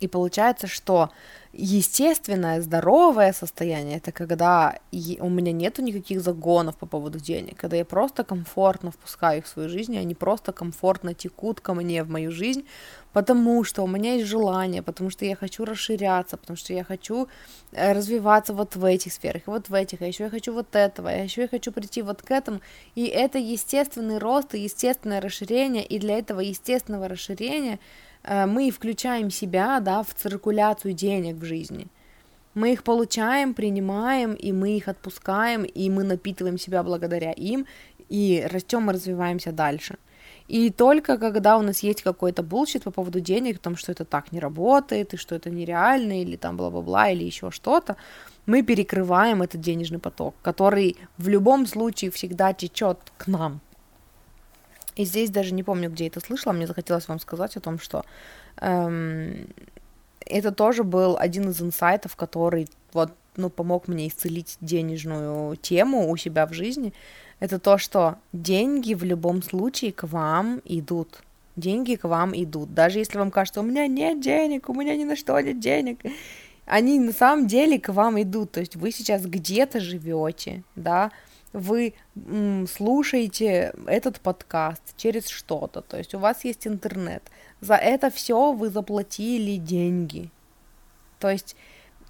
И 0.00 0.08
получается, 0.08 0.66
что 0.66 1.10
естественное, 1.56 2.60
здоровое 2.60 3.32
состояние 3.32 3.98
это 3.98 4.12
когда 4.12 4.78
у 4.92 5.28
меня 5.28 5.52
нету 5.52 5.82
никаких 5.82 6.20
загонов 6.20 6.76
по 6.76 6.86
поводу 6.86 7.20
денег, 7.20 7.56
когда 7.56 7.76
я 7.76 7.84
просто 7.84 8.24
комфортно 8.24 8.90
впускаю 8.90 9.38
их 9.38 9.44
в 9.44 9.48
свою 9.48 9.68
жизнь, 9.68 9.94
и 9.94 9.98
они 9.98 10.14
просто 10.14 10.52
комфортно 10.52 11.14
текут 11.14 11.60
ко 11.60 11.74
мне 11.74 12.02
в 12.02 12.10
мою 12.10 12.30
жизнь, 12.30 12.64
потому 13.12 13.62
что 13.64 13.82
у 13.82 13.86
меня 13.86 14.14
есть 14.14 14.26
желание, 14.26 14.82
потому 14.82 15.10
что 15.10 15.24
я 15.24 15.36
хочу 15.36 15.64
расширяться, 15.64 16.36
потому 16.36 16.56
что 16.56 16.72
я 16.72 16.82
хочу 16.82 17.28
э, 17.72 17.92
развиваться 17.92 18.52
вот 18.52 18.76
в 18.76 18.84
этих 18.84 19.12
сферах, 19.12 19.42
и 19.46 19.50
вот 19.50 19.68
в 19.68 19.74
этих, 19.74 20.02
а 20.02 20.06
еще 20.06 20.24
я 20.24 20.30
хочу 20.30 20.52
вот 20.52 20.74
этого, 20.74 21.10
а 21.10 21.12
еще 21.12 21.42
я 21.42 21.48
хочу 21.48 21.72
прийти 21.72 22.02
вот 22.02 22.22
к 22.22 22.30
этому, 22.30 22.60
и 22.94 23.06
это 23.06 23.38
естественный 23.38 24.18
рост 24.18 24.54
и 24.54 24.60
естественное 24.60 25.20
расширение, 25.20 25.84
и 25.84 25.98
для 25.98 26.18
этого 26.18 26.40
естественного 26.40 27.08
расширения 27.08 27.78
мы 28.26 28.70
включаем 28.70 29.30
себя, 29.30 29.80
да, 29.80 30.02
в 30.02 30.14
циркуляцию 30.14 30.94
денег 30.94 31.36
в 31.36 31.44
жизни. 31.44 31.86
Мы 32.54 32.72
их 32.72 32.84
получаем, 32.84 33.52
принимаем, 33.52 34.34
и 34.34 34.52
мы 34.52 34.76
их 34.76 34.88
отпускаем, 34.88 35.64
и 35.64 35.90
мы 35.90 36.04
напитываем 36.04 36.58
себя 36.58 36.82
благодаря 36.82 37.32
им, 37.32 37.66
и 38.08 38.46
растем 38.50 38.90
и 38.90 38.94
развиваемся 38.94 39.52
дальше. 39.52 39.96
И 40.46 40.70
только 40.70 41.16
когда 41.18 41.56
у 41.56 41.62
нас 41.62 41.80
есть 41.80 42.02
какой-то 42.02 42.42
bullshit 42.42 42.82
по 42.84 42.90
поводу 42.90 43.20
денег, 43.20 43.58
том, 43.58 43.76
что 43.76 43.92
это 43.92 44.04
так 44.04 44.30
не 44.30 44.40
работает, 44.40 45.14
и 45.14 45.16
что 45.16 45.34
это 45.34 45.50
нереально, 45.50 46.20
или 46.20 46.36
там 46.36 46.56
бла-бла-бла, 46.56 47.10
или 47.10 47.24
еще 47.24 47.50
что-то, 47.50 47.96
мы 48.46 48.62
перекрываем 48.62 49.42
этот 49.42 49.60
денежный 49.60 49.98
поток, 49.98 50.34
который 50.42 50.96
в 51.16 51.28
любом 51.28 51.66
случае 51.66 52.10
всегда 52.10 52.52
течет 52.52 52.98
к 53.16 53.26
нам. 53.26 53.60
И 54.96 55.04
здесь 55.04 55.30
даже 55.30 55.54
не 55.54 55.62
помню, 55.62 55.90
где 55.90 56.06
это 56.06 56.20
слышала, 56.20 56.52
мне 56.52 56.66
захотелось 56.66 57.08
вам 57.08 57.18
сказать 57.18 57.56
о 57.56 57.60
том, 57.60 57.78
что 57.78 58.04
эм, 58.60 59.48
это 60.26 60.52
тоже 60.52 60.84
был 60.84 61.16
один 61.18 61.50
из 61.50 61.60
инсайтов, 61.60 62.16
который 62.16 62.68
вот, 62.92 63.12
ну, 63.36 63.50
помог 63.50 63.88
мне 63.88 64.08
исцелить 64.08 64.56
денежную 64.60 65.56
тему 65.56 66.10
у 66.10 66.16
себя 66.16 66.46
в 66.46 66.52
жизни. 66.52 66.92
Это 67.40 67.58
то, 67.58 67.78
что 67.78 68.16
деньги 68.32 68.94
в 68.94 69.04
любом 69.04 69.42
случае 69.42 69.92
к 69.92 70.04
вам 70.04 70.62
идут. 70.64 71.22
Деньги 71.56 71.96
к 71.96 72.04
вам 72.04 72.32
идут. 72.34 72.72
Даже 72.74 72.98
если 73.00 73.18
вам 73.18 73.30
кажется, 73.30 73.60
у 73.60 73.64
меня 73.64 73.86
нет 73.86 74.20
денег, 74.20 74.68
у 74.68 74.74
меня 74.74 74.96
ни 74.96 75.04
на 75.04 75.16
что 75.16 75.38
нет 75.40 75.60
денег, 75.60 76.00
они 76.66 76.98
на 76.98 77.12
самом 77.12 77.46
деле 77.46 77.78
к 77.78 77.92
вам 77.92 78.20
идут. 78.22 78.52
То 78.52 78.60
есть 78.60 78.76
вы 78.76 78.90
сейчас 78.90 79.26
где-то 79.26 79.80
живете, 79.80 80.62
да, 80.76 81.10
вы 81.54 81.94
слушаете 82.68 83.72
этот 83.86 84.20
подкаст 84.20 84.82
через 84.96 85.28
что-то, 85.28 85.80
то 85.80 85.96
есть 85.96 86.14
у 86.14 86.18
вас 86.18 86.44
есть 86.44 86.66
интернет. 86.66 87.22
За 87.60 87.76
это 87.76 88.10
все 88.10 88.52
вы 88.52 88.68
заплатили 88.68 89.56
деньги. 89.56 90.30
То 91.20 91.30
есть 91.30 91.56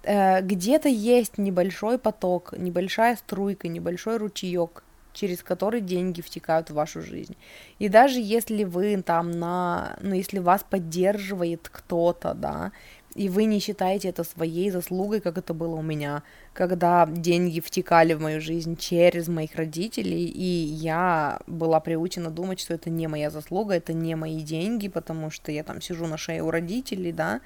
э, 0.03 0.41
где-то 0.41 0.89
есть 0.89 1.37
небольшой 1.37 1.99
поток, 1.99 2.53
небольшая 2.57 3.15
струйка, 3.15 3.67
небольшой 3.67 4.17
ручеек, 4.17 4.83
через 5.13 5.43
который 5.43 5.79
деньги 5.79 6.21
втекают 6.21 6.71
в 6.71 6.73
вашу 6.73 7.01
жизнь. 7.01 7.37
И 7.77 7.87
даже 7.87 8.19
если 8.19 8.63
вы 8.63 9.01
там 9.03 9.31
на, 9.31 9.95
ну 10.01 10.15
если 10.15 10.39
вас 10.39 10.65
поддерживает 10.67 11.69
кто-то, 11.71 12.33
да, 12.33 12.71
и 13.13 13.29
вы 13.29 13.45
не 13.45 13.59
считаете 13.59 14.09
это 14.09 14.23
своей 14.23 14.69
заслугой, 14.71 15.21
как 15.21 15.37
это 15.37 15.53
было 15.53 15.75
у 15.75 15.81
меня, 15.81 16.23
когда 16.55 17.05
деньги 17.05 17.59
втекали 17.59 18.13
в 18.13 18.21
мою 18.21 18.39
жизнь 18.39 18.77
через 18.77 19.27
моих 19.27 19.55
родителей, 19.55 20.25
и 20.25 20.43
я 20.43 21.39
была 21.47 21.81
приучена 21.81 22.31
думать, 22.31 22.61
что 22.61 22.73
это 22.73 22.89
не 22.89 23.07
моя 23.07 23.29
заслуга, 23.29 23.75
это 23.75 23.93
не 23.93 24.15
мои 24.15 24.41
деньги, 24.41 24.87
потому 24.87 25.29
что 25.29 25.51
я 25.51 25.63
там 25.63 25.81
сижу 25.81 26.07
на 26.07 26.17
шее 26.17 26.41
у 26.41 26.51
родителей, 26.51 27.11
да, 27.11 27.41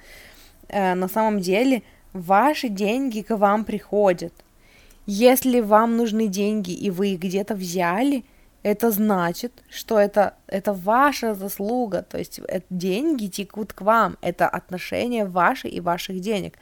э, 0.68 0.94
на 0.94 1.08
самом 1.08 1.40
деле 1.40 1.82
ваши 2.12 2.68
деньги 2.68 3.22
к 3.22 3.36
вам 3.36 3.64
приходят. 3.64 4.32
Если 5.06 5.60
вам 5.60 5.96
нужны 5.96 6.28
деньги, 6.28 6.70
и 6.70 6.88
вы 6.90 7.08
их 7.08 7.20
где-то 7.20 7.56
взяли, 7.56 8.24
это 8.62 8.92
значит, 8.92 9.52
что 9.68 9.98
это, 9.98 10.34
это 10.46 10.72
ваша 10.72 11.34
заслуга, 11.34 12.02
то 12.02 12.16
есть 12.16 12.38
это 12.38 12.66
деньги 12.70 13.26
текут 13.26 13.72
к 13.72 13.80
вам, 13.80 14.18
это 14.20 14.48
отношения 14.48 15.24
ваши 15.24 15.66
и 15.66 15.80
ваших 15.80 16.20
денег. 16.20 16.54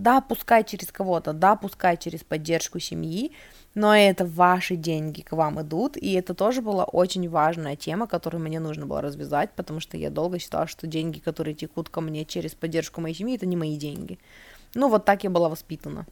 Да, 0.00 0.22
пускай 0.22 0.64
через 0.64 0.90
кого-то, 0.90 1.34
да, 1.34 1.56
пускай 1.56 1.98
через 1.98 2.24
поддержку 2.24 2.80
семьи, 2.80 3.32
но 3.74 3.94
это 3.94 4.24
ваши 4.24 4.76
деньги 4.76 5.20
к 5.20 5.32
вам 5.32 5.60
идут, 5.60 5.98
и 5.98 6.14
это 6.14 6.32
тоже 6.32 6.62
была 6.62 6.84
очень 6.84 7.28
важная 7.28 7.76
тема, 7.76 8.06
которую 8.06 8.42
мне 8.42 8.60
нужно 8.60 8.86
было 8.86 9.02
развязать, 9.02 9.50
потому 9.54 9.78
что 9.78 9.98
я 9.98 10.08
долго 10.08 10.38
считала, 10.38 10.66
что 10.66 10.86
деньги, 10.86 11.18
которые 11.18 11.54
текут 11.54 11.90
ко 11.90 12.00
мне 12.00 12.24
через 12.24 12.54
поддержку 12.54 13.02
моей 13.02 13.14
семьи, 13.14 13.36
это 13.36 13.44
не 13.44 13.58
мои 13.58 13.76
деньги. 13.76 14.18
Ну, 14.72 14.88
вот 14.88 15.04
так 15.04 15.22
я 15.22 15.28
была 15.28 15.50
воспитана. 15.50 16.06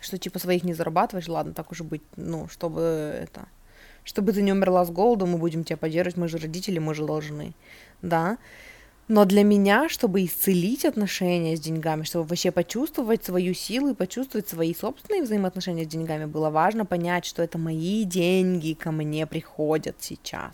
Что 0.00 0.16
типа 0.16 0.38
своих 0.38 0.64
не 0.64 0.72
зарабатываешь, 0.72 1.28
ладно, 1.28 1.52
так 1.52 1.70
уже 1.70 1.84
быть, 1.84 2.02
ну, 2.16 2.48
чтобы 2.48 2.80
это 2.80 3.48
чтобы 4.02 4.32
ты 4.32 4.40
не 4.40 4.52
умерла 4.52 4.86
с 4.86 4.90
голоду, 4.90 5.26
мы 5.26 5.36
будем 5.36 5.62
тебя 5.64 5.76
поддерживать, 5.76 6.16
мы 6.16 6.28
же 6.28 6.38
родители, 6.38 6.78
мы 6.78 6.94
же 6.94 7.04
должны, 7.04 7.52
да. 8.00 8.38
Но 9.08 9.24
для 9.24 9.42
меня, 9.42 9.88
чтобы 9.88 10.24
исцелить 10.24 10.84
отношения 10.84 11.56
с 11.56 11.60
деньгами, 11.60 12.02
чтобы 12.02 12.26
вообще 12.26 12.50
почувствовать 12.50 13.24
свою 13.24 13.54
силу 13.54 13.90
и 13.90 13.94
почувствовать 13.94 14.48
свои 14.48 14.74
собственные 14.74 15.22
взаимоотношения 15.22 15.84
с 15.84 15.88
деньгами, 15.88 16.26
было 16.26 16.50
важно 16.50 16.84
понять, 16.84 17.24
что 17.24 17.42
это 17.42 17.56
мои 17.56 18.04
деньги 18.04 18.74
ко 18.74 18.92
мне 18.92 19.26
приходят 19.26 19.96
сейчас. 20.00 20.52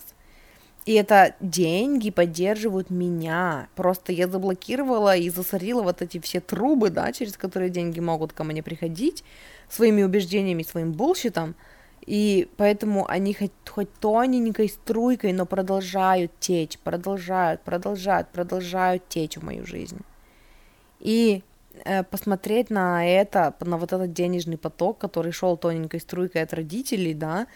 И 0.87 0.93
это 0.93 1.35
деньги 1.41 2.11
поддерживают 2.11 2.91
меня. 2.91 3.69
Просто 3.75 4.13
я 4.13 4.29
заблокировала 4.29 5.17
и 5.17 5.31
засорила 5.31 5.83
вот 5.83 6.03
эти 6.03 6.21
все 6.21 6.41
трубы, 6.41 6.91
да, 6.91 7.11
через 7.11 7.37
которые 7.37 7.71
деньги 7.71 7.99
могут 7.99 8.33
ко 8.35 8.45
мне 8.45 8.63
приходить, 8.63 9.25
своими 9.69 10.03
убеждениями, 10.03 10.63
своим 10.63 10.93
булщитом, 10.93 11.57
и 12.07 12.49
поэтому 12.59 13.07
они 13.09 13.33
хоть, 13.33 13.53
хоть 13.69 13.93
тоненькой 13.95 14.69
струйкой, 14.69 15.33
но 15.33 15.47
продолжают 15.47 16.33
течь, 16.39 16.79
продолжают, 16.79 17.63
продолжают, 17.63 18.29
продолжают 18.29 19.09
течь 19.09 19.37
в 19.37 19.43
мою 19.43 19.65
жизнь. 19.67 20.01
И 21.01 21.43
э, 21.85 22.03
посмотреть 22.03 22.69
на 22.69 23.07
это, 23.07 23.55
на 23.61 23.79
вот 23.79 23.93
этот 23.93 24.13
денежный 24.13 24.59
поток, 24.59 24.99
который 24.99 25.33
шел 25.33 25.57
тоненькой 25.57 26.01
струйкой 26.01 26.43
от 26.43 26.53
родителей, 26.53 27.15
да, 27.15 27.47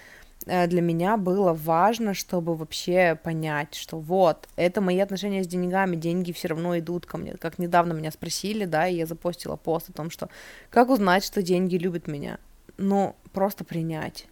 э, 0.47 0.67
для 0.67 0.81
меня 0.81 1.19
было 1.19 1.53
важно, 1.53 2.15
чтобы 2.15 2.55
вообще 2.55 3.21
понять, 3.23 3.75
что 3.75 3.99
вот, 3.99 4.49
это 4.57 4.81
мои 4.81 4.99
отношения 4.99 5.45
с 5.45 5.47
деньгами, 5.47 5.95
деньги 5.95 6.33
все 6.33 6.49
равно 6.49 6.79
идут 6.79 7.05
ко 7.05 7.19
мне. 7.19 7.35
Как 7.35 7.59
недавно 7.59 7.93
меня 7.93 8.11
спросили, 8.11 8.65
да, 8.65 8.89
и 8.89 8.97
я 8.97 9.05
запостила 9.05 9.57
пост 9.57 9.91
о 9.91 9.93
том, 9.93 10.09
что 10.09 10.31
как 10.71 10.89
узнать, 10.89 11.23
что 11.23 11.43
деньги 11.43 11.77
любят 11.77 12.07
меня. 12.07 12.39
Ну, 12.79 13.15
просто 13.33 13.65
принять 13.65 14.27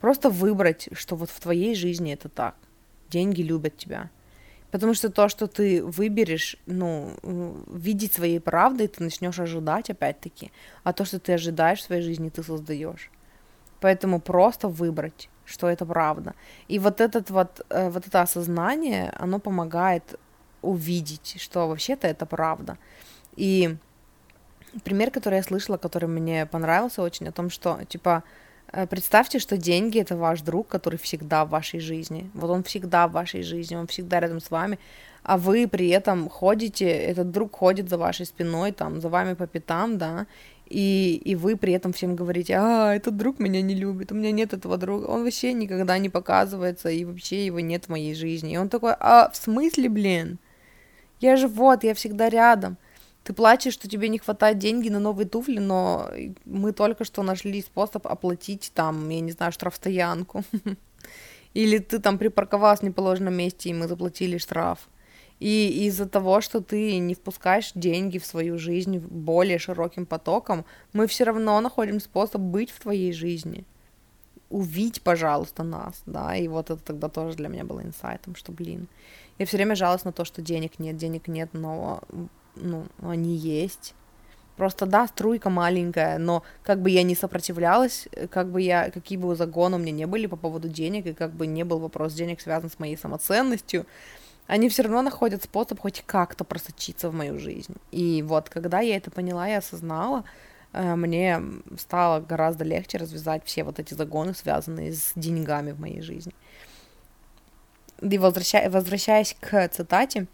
Просто 0.00 0.30
выбрать, 0.30 0.88
что 0.92 1.14
вот 1.16 1.30
в 1.30 1.40
твоей 1.40 1.74
жизни 1.74 2.12
это 2.12 2.28
так. 2.28 2.54
Деньги 3.10 3.42
любят 3.42 3.76
тебя. 3.76 4.10
Потому 4.70 4.94
что 4.94 5.10
то, 5.10 5.28
что 5.28 5.46
ты 5.46 5.84
выберешь, 5.84 6.56
ну, 6.66 7.12
видеть 7.66 8.12
своей 8.12 8.40
правдой, 8.40 8.86
ты 8.86 9.02
начнешь 9.02 9.38
ожидать 9.40 9.90
опять-таки. 9.90 10.52
А 10.84 10.92
то, 10.92 11.04
что 11.04 11.18
ты 11.18 11.34
ожидаешь 11.34 11.80
в 11.80 11.84
своей 11.84 12.02
жизни, 12.02 12.30
ты 12.30 12.42
создаешь. 12.42 13.10
Поэтому 13.80 14.20
просто 14.20 14.68
выбрать, 14.68 15.28
что 15.44 15.68
это 15.68 15.84
правда. 15.84 16.34
И 16.68 16.78
вот, 16.78 17.00
этот 17.00 17.30
вот, 17.30 17.66
э, 17.68 17.90
вот 17.90 18.06
это 18.06 18.22
осознание, 18.22 19.12
оно 19.18 19.38
помогает 19.38 20.18
увидеть, 20.62 21.36
что 21.40 21.66
вообще-то 21.68 22.06
это 22.06 22.26
правда. 22.26 22.78
И 23.36 23.76
пример, 24.84 25.10
который 25.10 25.36
я 25.36 25.42
слышала, 25.42 25.78
который 25.78 26.08
мне 26.08 26.46
понравился 26.46 27.02
очень, 27.02 27.28
о 27.28 27.32
том, 27.32 27.50
что, 27.50 27.80
типа, 27.88 28.22
Э, 28.22 28.49
представьте, 28.88 29.38
что 29.38 29.56
деньги 29.56 30.00
это 30.00 30.16
ваш 30.16 30.42
друг, 30.42 30.68
который 30.68 30.98
всегда 30.98 31.44
в 31.44 31.50
вашей 31.50 31.80
жизни. 31.80 32.30
Вот 32.34 32.50
он 32.50 32.62
всегда 32.62 33.08
в 33.08 33.12
вашей 33.12 33.42
жизни, 33.42 33.76
он 33.76 33.86
всегда 33.86 34.20
рядом 34.20 34.40
с 34.40 34.50
вами, 34.50 34.78
а 35.22 35.36
вы 35.36 35.68
при 35.68 35.88
этом 35.88 36.28
ходите, 36.28 36.88
этот 36.88 37.30
друг 37.30 37.56
ходит 37.56 37.88
за 37.88 37.98
вашей 37.98 38.26
спиной, 38.26 38.72
там, 38.72 39.00
за 39.00 39.08
вами 39.08 39.34
по 39.34 39.46
пятам, 39.46 39.98
да, 39.98 40.26
и, 40.70 41.20
и 41.24 41.34
вы 41.34 41.56
при 41.56 41.72
этом 41.72 41.92
всем 41.92 42.14
говорите, 42.14 42.54
а, 42.56 42.94
этот 42.94 43.16
друг 43.16 43.40
меня 43.40 43.60
не 43.60 43.74
любит, 43.74 44.12
у 44.12 44.14
меня 44.14 44.30
нет 44.30 44.52
этого 44.52 44.76
друга, 44.76 45.06
он 45.06 45.24
вообще 45.24 45.52
никогда 45.52 45.98
не 45.98 46.08
показывается, 46.08 46.88
и 46.90 47.04
вообще 47.04 47.44
его 47.44 47.58
нет 47.58 47.86
в 47.86 47.88
моей 47.88 48.14
жизни. 48.14 48.54
И 48.54 48.56
он 48.56 48.68
такой, 48.68 48.94
а, 49.00 49.30
в 49.30 49.36
смысле, 49.36 49.88
блин? 49.88 50.38
Я 51.18 51.36
же 51.36 51.48
вот, 51.48 51.82
я 51.82 51.92
всегда 51.94 52.28
рядом. 52.28 52.78
Ты 53.24 53.32
плачешь, 53.34 53.74
что 53.74 53.88
тебе 53.88 54.08
не 54.08 54.18
хватает 54.18 54.58
деньги 54.58 54.88
на 54.88 54.98
новые 54.98 55.28
туфли, 55.28 55.58
но 55.58 56.10
мы 56.44 56.72
только 56.72 57.04
что 57.04 57.22
нашли 57.22 57.60
способ 57.60 58.06
оплатить 58.06 58.72
там, 58.74 59.08
я 59.10 59.20
не 59.20 59.32
знаю, 59.32 59.52
штрафстоянку. 59.52 60.42
Или 61.54 61.78
ты 61.78 61.98
там 61.98 62.18
припарковалась 62.18 62.80
в 62.80 62.84
неположенном 62.84 63.34
месте, 63.34 63.70
и 63.70 63.74
мы 63.74 63.88
заплатили 63.88 64.38
штраф. 64.38 64.88
И 65.40 65.86
из-за 65.86 66.06
того, 66.06 66.42
что 66.42 66.60
ты 66.60 66.98
не 66.98 67.14
впускаешь 67.14 67.72
деньги 67.74 68.18
в 68.18 68.26
свою 68.26 68.58
жизнь 68.58 68.98
более 68.98 69.58
широким 69.58 70.06
потоком, 70.06 70.64
мы 70.92 71.06
все 71.06 71.24
равно 71.24 71.58
находим 71.60 71.98
способ 71.98 72.40
быть 72.40 72.70
в 72.70 72.80
твоей 72.80 73.12
жизни. 73.12 73.64
Увидь, 74.50 75.00
пожалуйста, 75.02 75.62
нас, 75.62 76.02
да, 76.06 76.36
и 76.36 76.46
вот 76.48 76.70
это 76.70 76.82
тогда 76.82 77.08
тоже 77.08 77.36
для 77.36 77.48
меня 77.48 77.64
было 77.64 77.82
инсайтом, 77.82 78.34
что, 78.34 78.52
блин, 78.52 78.88
я 79.38 79.46
все 79.46 79.56
время 79.56 79.76
жалуюсь 79.76 80.04
на 80.04 80.12
то, 80.12 80.24
что 80.24 80.42
денег 80.42 80.78
нет, 80.78 80.96
денег 80.96 81.28
нет, 81.28 81.50
но 81.52 82.02
ну, 82.60 82.86
они 83.02 83.36
есть. 83.36 83.94
Просто, 84.56 84.84
да, 84.84 85.06
струйка 85.06 85.48
маленькая, 85.48 86.18
но 86.18 86.42
как 86.62 86.82
бы 86.82 86.90
я 86.90 87.02
не 87.02 87.14
сопротивлялась, 87.14 88.08
как 88.30 88.50
бы 88.50 88.60
я, 88.60 88.90
какие 88.90 89.16
бы 89.16 89.34
загоны 89.34 89.76
у 89.76 89.78
меня 89.78 89.92
не 89.92 90.06
были 90.06 90.26
по 90.26 90.36
поводу 90.36 90.68
денег, 90.68 91.06
и 91.06 91.14
как 91.14 91.32
бы 91.32 91.46
не 91.46 91.64
был 91.64 91.78
вопрос 91.78 92.12
денег 92.12 92.42
связан 92.42 92.68
с 92.70 92.78
моей 92.78 92.98
самоценностью, 92.98 93.86
они 94.46 94.68
все 94.68 94.82
равно 94.82 95.00
находят 95.00 95.42
способ 95.42 95.80
хоть 95.80 96.02
как-то 96.04 96.44
просочиться 96.44 97.08
в 97.08 97.14
мою 97.14 97.38
жизнь. 97.38 97.74
И 97.90 98.22
вот, 98.22 98.50
когда 98.50 98.80
я 98.80 98.96
это 98.96 99.10
поняла 99.10 99.48
и 99.48 99.52
осознала, 99.52 100.24
э, 100.72 100.94
мне 100.94 101.40
стало 101.78 102.20
гораздо 102.20 102.64
легче 102.64 102.98
развязать 102.98 103.42
все 103.46 103.64
вот 103.64 103.78
эти 103.78 103.94
загоны, 103.94 104.34
связанные 104.34 104.92
с 104.92 105.12
деньгами 105.14 105.70
в 105.70 105.80
моей 105.80 106.02
жизни. 106.02 106.34
И 108.02 108.18
возвращаясь 108.18 109.36
к 109.40 109.68
цитате, 109.68 110.26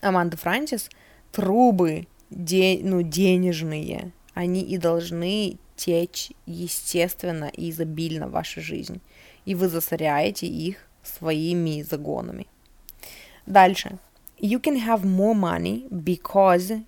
Аманда 0.00 0.36
Франсис, 0.36 0.88
трубы 1.34 2.06
де, 2.30 2.78
ну, 2.82 3.02
денежные, 3.02 4.12
они 4.34 4.62
и 4.62 4.78
должны 4.78 5.58
течь 5.76 6.32
естественно 6.46 7.50
и 7.52 7.70
изобильно 7.70 8.28
в 8.28 8.32
вашу 8.32 8.60
жизнь. 8.60 9.00
И 9.44 9.54
вы 9.54 9.68
засоряете 9.68 10.46
их 10.46 10.76
своими 11.02 11.82
загонами. 11.82 12.46
Дальше. 13.46 13.98
You 14.38 14.60
can 14.60 14.76
have 14.76 15.04
more 15.04 15.34
money 15.34 15.86
because 15.90 16.82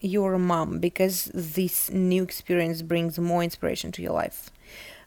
you're 0.00 0.34
a 0.34 0.38
mom, 0.38 0.78
because 0.78 1.30
this 1.32 1.90
new 1.90 2.24
experience 2.24 2.82
brings 2.82 3.18
more 3.18 3.42
inspiration 3.42 3.92
to 3.92 4.02
your 4.02 4.12
life. 4.12 4.50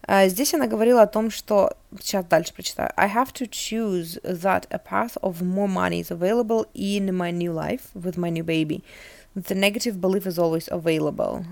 Uh, 0.08 0.28
здесь 0.30 0.54
она 0.54 0.68
говорила 0.68 1.02
о 1.02 1.08
том, 1.08 1.32
что... 1.32 1.72
Сейчас 2.00 2.26
дальше 2.26 2.54
прочитаю. 2.54 2.92
I 2.96 3.08
have 3.08 3.34
to 3.34 3.48
choose 3.50 4.20
that 4.24 4.68
a 4.70 4.78
path 4.78 5.18
of 5.22 5.42
more 5.42 5.68
money 5.68 6.02
is 6.02 6.12
available 6.12 6.68
in 6.74 7.16
my 7.16 7.32
new 7.32 7.52
life 7.52 7.90
with 7.96 8.18
my 8.18 8.30
new 8.30 8.44
baby. 8.44 8.84
The 9.36 9.56
negative 9.56 10.00
belief 10.00 10.28
is 10.28 10.38
always 10.38 10.68
available. 10.70 11.46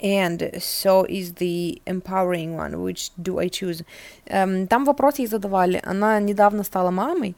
And 0.00 0.50
so 0.58 1.04
is 1.04 1.34
the 1.34 1.80
empowering 1.86 2.56
one. 2.56 2.82
Which 2.82 3.10
do 3.22 3.38
I 3.38 3.48
choose? 3.48 3.84
Um, 4.28 4.66
там 4.66 4.84
вопрос 4.84 5.18
ей 5.18 5.28
задавали. 5.28 5.80
Она 5.84 6.18
недавно 6.18 6.64
стала 6.64 6.90
мамой. 6.90 7.36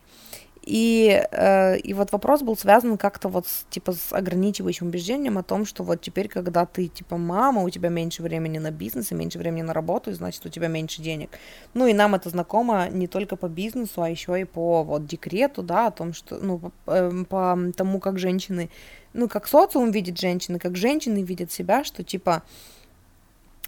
И, 0.66 1.22
э, 1.30 1.78
и 1.78 1.92
вот 1.92 2.12
вопрос 2.12 2.40
был 2.40 2.56
связан 2.56 2.96
как-то 2.96 3.28
вот 3.28 3.46
с, 3.46 3.66
типа 3.68 3.92
с 3.92 4.12
ограничивающим 4.12 4.86
убеждением 4.86 5.36
о 5.36 5.42
том, 5.42 5.66
что 5.66 5.82
вот 5.82 6.00
теперь, 6.00 6.28
когда 6.28 6.64
ты 6.64 6.88
типа 6.88 7.18
мама, 7.18 7.62
у 7.62 7.68
тебя 7.68 7.90
меньше 7.90 8.22
времени 8.22 8.56
на 8.56 8.70
бизнес 8.70 9.12
и 9.12 9.14
меньше 9.14 9.38
времени 9.38 9.60
на 9.60 9.74
работу, 9.74 10.10
и 10.10 10.14
значит 10.14 10.46
у 10.46 10.48
тебя 10.48 10.68
меньше 10.68 11.02
денег. 11.02 11.28
Ну 11.74 11.86
и 11.86 11.92
нам 11.92 12.14
это 12.14 12.30
знакомо 12.30 12.88
не 12.88 13.06
только 13.08 13.36
по 13.36 13.46
бизнесу, 13.46 14.02
а 14.02 14.08
еще 14.08 14.40
и 14.40 14.44
по 14.44 14.82
вот 14.84 15.06
декрету, 15.06 15.62
да, 15.62 15.88
о 15.88 15.90
том, 15.90 16.14
что, 16.14 16.38
ну, 16.38 16.58
по, 16.58 16.72
э, 16.86 17.24
по 17.28 17.58
тому, 17.76 18.00
как 18.00 18.18
женщины, 18.18 18.70
ну, 19.12 19.28
как 19.28 19.46
социум 19.46 19.90
видит 19.90 20.18
женщины, 20.18 20.58
как 20.58 20.76
женщины 20.76 21.22
видят 21.22 21.52
себя, 21.52 21.84
что 21.84 22.02
типа 22.02 22.42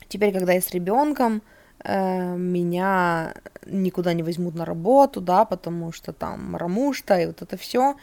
теперь, 0.08 0.32
когда 0.32 0.54
я 0.54 0.62
с 0.62 0.70
ребенком, 0.70 1.36
э, 1.36 1.55
меня 1.84 3.34
никуда 3.66 4.12
не 4.12 4.22
возьмут 4.22 4.54
на 4.54 4.64
работу, 4.64 5.20
да, 5.20 5.44
потому 5.44 5.92
что 5.92 6.12
там 6.12 6.52
марамушта 6.52 7.20
и 7.20 7.26
вот 7.26 7.42
это 7.42 7.56
все. 7.56 7.96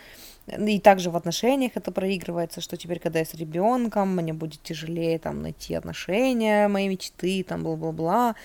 И 0.47 0.79
также 0.79 1.09
в 1.09 1.15
отношениях 1.15 1.71
это 1.75 1.91
проигрывается, 1.91 2.59
что 2.59 2.75
теперь, 2.75 2.99
когда 2.99 3.19
я 3.19 3.25
с 3.25 3.33
ребенком, 3.33 4.15
мне 4.15 4.33
будет 4.33 4.61
тяжелее 4.61 5.17
там 5.17 5.41
найти 5.41 5.73
отношения, 5.73 6.67
мои 6.67 6.89
мечты, 6.89 7.43
там 7.47 7.63
бла-бла-бла. 7.63 8.35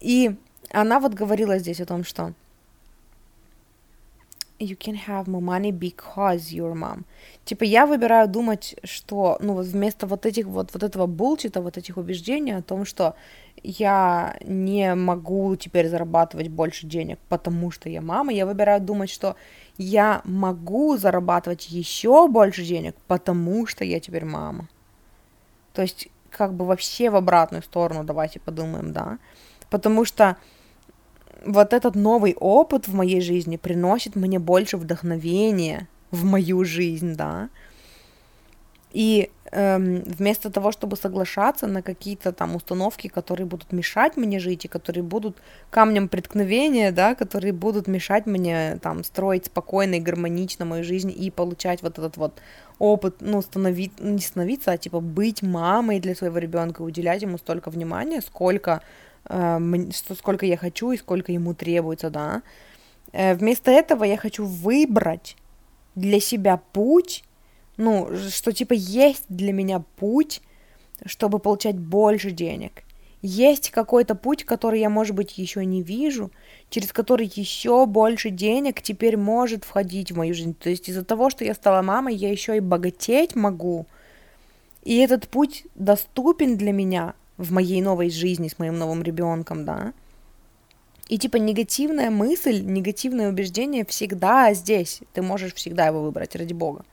И 0.00 0.36
она 0.70 1.00
вот 1.00 1.14
говорила 1.14 1.58
здесь 1.58 1.80
о 1.80 1.86
том, 1.86 2.04
что 2.04 2.32
you 4.62 4.76
can 4.76 4.94
have 4.94 5.26
more 5.26 5.42
money 5.42 5.70
because 5.72 6.52
you're 6.52 6.74
mom. 6.74 7.04
Типа 7.44 7.64
я 7.64 7.86
выбираю 7.86 8.28
думать, 8.28 8.76
что, 8.84 9.38
ну 9.40 9.54
вот 9.54 9.66
вместо 9.66 10.06
вот 10.06 10.26
этих 10.26 10.46
вот, 10.46 10.72
вот 10.72 10.82
этого 10.82 11.06
булчита, 11.06 11.60
вот 11.60 11.76
этих 11.76 11.96
убеждений 11.96 12.52
о 12.52 12.62
том, 12.62 12.84
что 12.84 13.14
я 13.62 14.36
не 14.44 14.94
могу 14.94 15.56
теперь 15.56 15.88
зарабатывать 15.88 16.48
больше 16.48 16.86
денег, 16.86 17.18
потому 17.28 17.70
что 17.70 17.88
я 17.88 18.00
мама, 18.00 18.32
я 18.32 18.46
выбираю 18.46 18.80
думать, 18.80 19.10
что 19.10 19.36
я 19.78 20.22
могу 20.24 20.96
зарабатывать 20.96 21.68
еще 21.70 22.28
больше 22.28 22.64
денег, 22.64 22.94
потому 23.06 23.66
что 23.66 23.84
я 23.84 24.00
теперь 24.00 24.24
мама. 24.24 24.68
То 25.72 25.82
есть 25.82 26.08
как 26.30 26.54
бы 26.54 26.64
вообще 26.64 27.10
в 27.10 27.16
обратную 27.16 27.62
сторону 27.62 28.04
давайте 28.04 28.40
подумаем, 28.40 28.92
да. 28.92 29.18
Потому 29.70 30.04
что 30.04 30.36
вот 31.44 31.72
этот 31.72 31.94
новый 31.94 32.34
опыт 32.38 32.88
в 32.88 32.94
моей 32.94 33.20
жизни 33.20 33.56
приносит 33.56 34.16
мне 34.16 34.38
больше 34.38 34.76
вдохновения 34.76 35.88
в 36.10 36.24
мою 36.24 36.64
жизнь, 36.64 37.14
да. 37.14 37.48
И 38.92 39.30
эм, 39.52 40.02
вместо 40.02 40.50
того, 40.50 40.70
чтобы 40.70 40.96
соглашаться 40.96 41.66
на 41.66 41.80
какие-то 41.82 42.32
там 42.32 42.56
установки, 42.56 43.08
которые 43.08 43.46
будут 43.46 43.72
мешать 43.72 44.16
мне 44.16 44.38
жить 44.38 44.66
и 44.66 44.68
которые 44.68 45.02
будут 45.02 45.38
камнем 45.70 46.08
преткновения, 46.08 46.92
да, 46.92 47.14
которые 47.14 47.52
будут 47.52 47.86
мешать 47.86 48.26
мне 48.26 48.78
там 48.82 49.02
строить 49.02 49.46
спокойно 49.46 49.94
и 49.94 50.00
гармонично 50.00 50.66
мою 50.66 50.84
жизнь 50.84 51.12
и 51.16 51.30
получать 51.30 51.82
вот 51.82 51.98
этот 51.98 52.16
вот 52.18 52.40
опыт, 52.78 53.16
ну, 53.20 53.40
становить, 53.40 53.98
не 54.00 54.20
становиться, 54.20 54.72
а 54.72 54.76
типа 54.76 55.00
быть 55.00 55.42
мамой 55.42 56.00
для 56.00 56.14
своего 56.14 56.38
ребенка, 56.38 56.82
уделять 56.82 57.22
ему 57.22 57.38
столько 57.38 57.70
внимания, 57.70 58.20
сколько, 58.20 58.82
э, 59.28 59.58
сколько 60.18 60.46
я 60.46 60.56
хочу 60.56 60.92
и 60.92 60.96
сколько 60.96 61.32
ему 61.32 61.54
требуется, 61.54 62.10
да. 62.10 62.42
Э, 63.12 63.34
вместо 63.34 63.70
этого 63.70 64.04
я 64.04 64.16
хочу 64.16 64.44
выбрать 64.44 65.36
для 65.94 66.20
себя 66.20 66.60
путь, 66.72 67.24
ну, 67.76 68.08
что 68.30 68.52
типа 68.52 68.72
есть 68.74 69.24
для 69.28 69.52
меня 69.52 69.82
путь, 69.96 70.42
чтобы 71.04 71.38
получать 71.38 71.78
больше 71.78 72.30
денег. 72.30 72.82
Есть 73.22 73.70
какой-то 73.70 74.16
путь, 74.16 74.44
который 74.44 74.80
я, 74.80 74.90
может 74.90 75.14
быть, 75.14 75.38
еще 75.38 75.64
не 75.64 75.80
вижу, 75.82 76.32
через 76.70 76.92
который 76.92 77.30
еще 77.32 77.86
больше 77.86 78.30
денег 78.30 78.82
теперь 78.82 79.16
может 79.16 79.62
входить 79.64 80.10
в 80.10 80.16
мою 80.16 80.34
жизнь. 80.34 80.54
То 80.54 80.68
есть 80.68 80.88
из-за 80.88 81.04
того, 81.04 81.30
что 81.30 81.44
я 81.44 81.54
стала 81.54 81.82
мамой, 81.82 82.16
я 82.16 82.30
еще 82.30 82.56
и 82.56 82.60
богатеть 82.60 83.36
могу. 83.36 83.86
И 84.82 84.96
этот 84.96 85.28
путь 85.28 85.66
доступен 85.76 86.56
для 86.56 86.72
меня 86.72 87.14
в 87.42 87.52
моей 87.52 87.82
новой 87.82 88.10
жизни 88.10 88.48
с 88.48 88.58
моим 88.58 88.78
новым 88.78 89.02
ребенком, 89.02 89.64
да. 89.64 89.92
И 91.08 91.18
типа 91.18 91.36
негативная 91.36 92.10
мысль, 92.10 92.62
негативное 92.62 93.28
убеждение 93.28 93.84
всегда 93.84 94.54
здесь. 94.54 95.00
Ты 95.12 95.22
можешь 95.22 95.54
всегда 95.54 95.86
его 95.86 96.02
выбрать, 96.02 96.36
ради 96.36 96.52
бога 96.52 96.84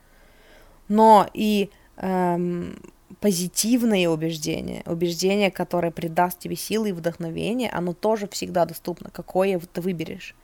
но 0.90 1.30
и 1.34 1.70
эм, 1.98 2.78
позитивное 3.22 4.10
убеждение, 4.10 4.84
убеждение, 4.86 5.52
которое 5.52 5.92
придаст 5.92 6.40
тебе 6.40 6.56
силы 6.58 6.90
и 6.90 6.94
вдохновение, 6.94 7.70
оно 7.70 7.94
тоже 7.94 8.28
всегда 8.28 8.66
доступно, 8.66 9.10
какое 9.12 9.60
ты 9.60 9.80
выберешь. 9.80 10.36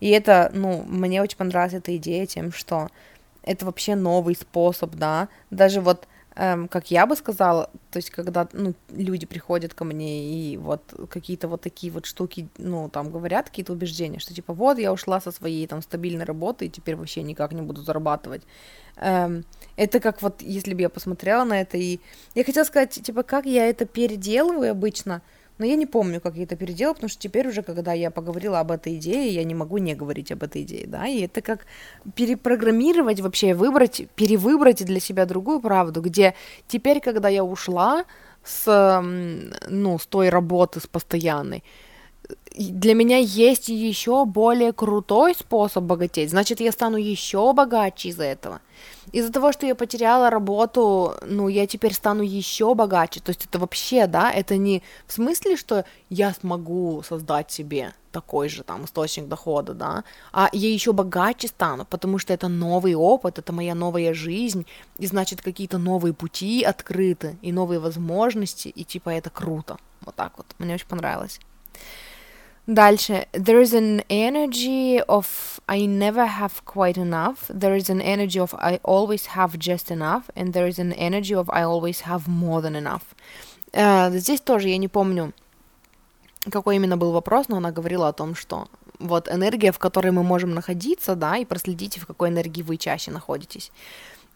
И 0.00 0.08
это, 0.08 0.50
ну, 0.52 0.82
мне 0.82 1.22
очень 1.22 1.36
понравилась 1.36 1.74
эта 1.74 1.96
идея 1.96 2.26
тем, 2.26 2.50
что 2.50 2.88
это 3.44 3.66
вообще 3.66 3.94
новый 3.94 4.34
способ, 4.34 4.94
да, 4.94 5.28
даже 5.50 5.80
вот 5.80 6.08
эм, 6.36 6.68
как 6.68 6.90
я 6.90 7.06
бы 7.06 7.16
сказала, 7.16 7.70
то 7.90 7.98
есть 7.98 8.10
когда 8.10 8.48
ну, 8.52 8.74
люди 8.90 9.26
приходят 9.26 9.74
ко 9.74 9.84
мне 9.84 10.52
и 10.52 10.56
вот 10.56 10.82
какие-то 11.10 11.48
вот 11.48 11.60
такие 11.60 11.92
вот 11.92 12.06
штуки, 12.06 12.48
ну, 12.58 12.88
там 12.88 13.10
говорят 13.10 13.48
какие-то 13.48 13.72
убеждения, 13.72 14.18
что 14.18 14.34
типа 14.34 14.52
вот 14.52 14.78
я 14.78 14.92
ушла 14.92 15.20
со 15.20 15.30
своей 15.30 15.66
там 15.66 15.82
стабильной 15.82 16.24
работы 16.24 16.66
и 16.66 16.70
теперь 16.70 16.96
вообще 16.96 17.22
никак 17.22 17.52
не 17.52 17.62
буду 17.62 17.82
зарабатывать. 17.82 18.42
Эм, 18.96 19.44
это 19.76 20.00
как 20.00 20.22
вот, 20.22 20.42
если 20.42 20.74
бы 20.74 20.82
я 20.82 20.88
посмотрела 20.88 21.44
на 21.44 21.60
это 21.60 21.76
и... 21.76 22.00
Я 22.34 22.44
хотела 22.44 22.64
сказать, 22.64 22.90
типа, 22.90 23.22
как 23.22 23.46
я 23.46 23.66
это 23.68 23.86
переделываю 23.86 24.70
обычно, 24.72 25.22
но 25.58 25.66
я 25.66 25.76
не 25.76 25.86
помню, 25.86 26.20
как 26.20 26.36
я 26.36 26.44
это 26.44 26.56
переделала, 26.56 26.94
потому 26.94 27.10
что 27.10 27.20
теперь 27.20 27.48
уже, 27.48 27.62
когда 27.62 27.92
я 27.92 28.10
поговорила 28.10 28.60
об 28.60 28.70
этой 28.70 28.96
идее, 28.96 29.32
я 29.34 29.44
не 29.44 29.54
могу 29.54 29.78
не 29.78 29.94
говорить 29.94 30.32
об 30.32 30.42
этой 30.42 30.62
идее, 30.62 30.86
да, 30.86 31.06
и 31.06 31.20
это 31.20 31.40
как 31.40 31.66
перепрограммировать 32.14 33.20
вообще, 33.20 33.54
выбрать, 33.54 34.08
перевыбрать 34.16 34.84
для 34.84 35.00
себя 35.00 35.26
другую 35.26 35.60
правду, 35.60 36.00
где 36.00 36.34
теперь, 36.68 37.00
когда 37.00 37.28
я 37.28 37.44
ушла 37.44 38.04
с, 38.44 39.00
ну, 39.68 39.98
с 39.98 40.06
той 40.06 40.28
работы, 40.28 40.80
с 40.80 40.86
постоянной, 40.86 41.62
для 42.54 42.94
меня 42.94 43.18
есть 43.18 43.68
еще 43.68 44.24
более 44.24 44.72
крутой 44.72 45.34
способ 45.34 45.84
богатеть, 45.84 46.30
значит, 46.30 46.60
я 46.60 46.72
стану 46.72 46.96
еще 46.96 47.52
богаче 47.52 48.10
из-за 48.10 48.24
этого. 48.24 48.60
Из-за 49.12 49.32
того, 49.32 49.52
что 49.52 49.66
я 49.66 49.74
потеряла 49.74 50.30
работу, 50.30 51.14
ну, 51.26 51.48
я 51.48 51.66
теперь 51.66 51.94
стану 51.94 52.22
еще 52.22 52.74
богаче. 52.74 53.20
То 53.20 53.30
есть 53.30 53.44
это 53.44 53.58
вообще, 53.58 54.06
да, 54.06 54.30
это 54.30 54.56
не 54.56 54.82
в 55.06 55.12
смысле, 55.12 55.56
что 55.56 55.84
я 56.10 56.32
смогу 56.32 57.02
создать 57.02 57.50
себе 57.50 57.94
такой 58.10 58.48
же 58.48 58.62
там 58.62 58.84
источник 58.84 59.26
дохода, 59.26 59.72
да, 59.72 60.04
а 60.32 60.50
я 60.52 60.70
еще 60.70 60.92
богаче 60.92 61.48
стану, 61.48 61.86
потому 61.86 62.18
что 62.18 62.34
это 62.34 62.48
новый 62.48 62.94
опыт, 62.94 63.38
это 63.38 63.52
моя 63.52 63.74
новая 63.74 64.12
жизнь, 64.12 64.66
и 64.98 65.06
значит 65.06 65.40
какие-то 65.40 65.78
новые 65.78 66.12
пути 66.12 66.62
открыты, 66.62 67.38
и 67.40 67.52
новые 67.52 67.80
возможности, 67.80 68.68
и 68.68 68.84
типа 68.84 69.10
это 69.10 69.30
круто. 69.30 69.78
Вот 70.02 70.14
так 70.14 70.32
вот. 70.36 70.46
Мне 70.58 70.74
очень 70.74 70.88
понравилось. 70.88 71.40
Дальше. 72.66 73.26
There 73.32 73.60
is 73.60 73.74
an 73.74 74.04
energy 74.08 75.00
of 75.08 75.60
I 75.66 75.86
never 75.86 76.26
have 76.26 76.64
quite 76.64 76.96
enough. 76.96 77.48
There 77.48 77.76
is 77.76 77.90
an 77.90 78.00
energy 78.00 78.38
of 78.38 78.54
I 78.54 78.78
always 78.84 79.26
have 79.34 79.58
just 79.58 79.90
enough. 79.90 80.30
And 80.36 80.52
there 80.52 80.68
is 80.68 80.78
an 80.78 80.92
energy 80.92 81.34
of 81.34 81.50
I 81.50 81.64
always 81.64 82.02
have 82.02 82.28
more 82.28 82.62
than 82.62 82.76
enough. 82.76 83.02
Uh, 83.72 84.10
здесь 84.16 84.40
тоже 84.40 84.68
я 84.68 84.76
не 84.76 84.88
помню, 84.88 85.32
какой 86.50 86.76
именно 86.76 86.96
был 86.96 87.12
вопрос, 87.12 87.48
но 87.48 87.56
она 87.56 87.72
говорила 87.72 88.08
о 88.08 88.12
том, 88.12 88.34
что 88.34 88.68
вот 89.00 89.28
энергия, 89.28 89.72
в 89.72 89.78
которой 89.78 90.12
мы 90.12 90.22
можем 90.22 90.54
находиться, 90.54 91.16
да, 91.16 91.38
и 91.38 91.44
проследите, 91.44 91.98
в 91.98 92.06
какой 92.06 92.28
энергии 92.28 92.62
вы 92.62 92.76
чаще 92.76 93.10
находитесь. 93.10 93.72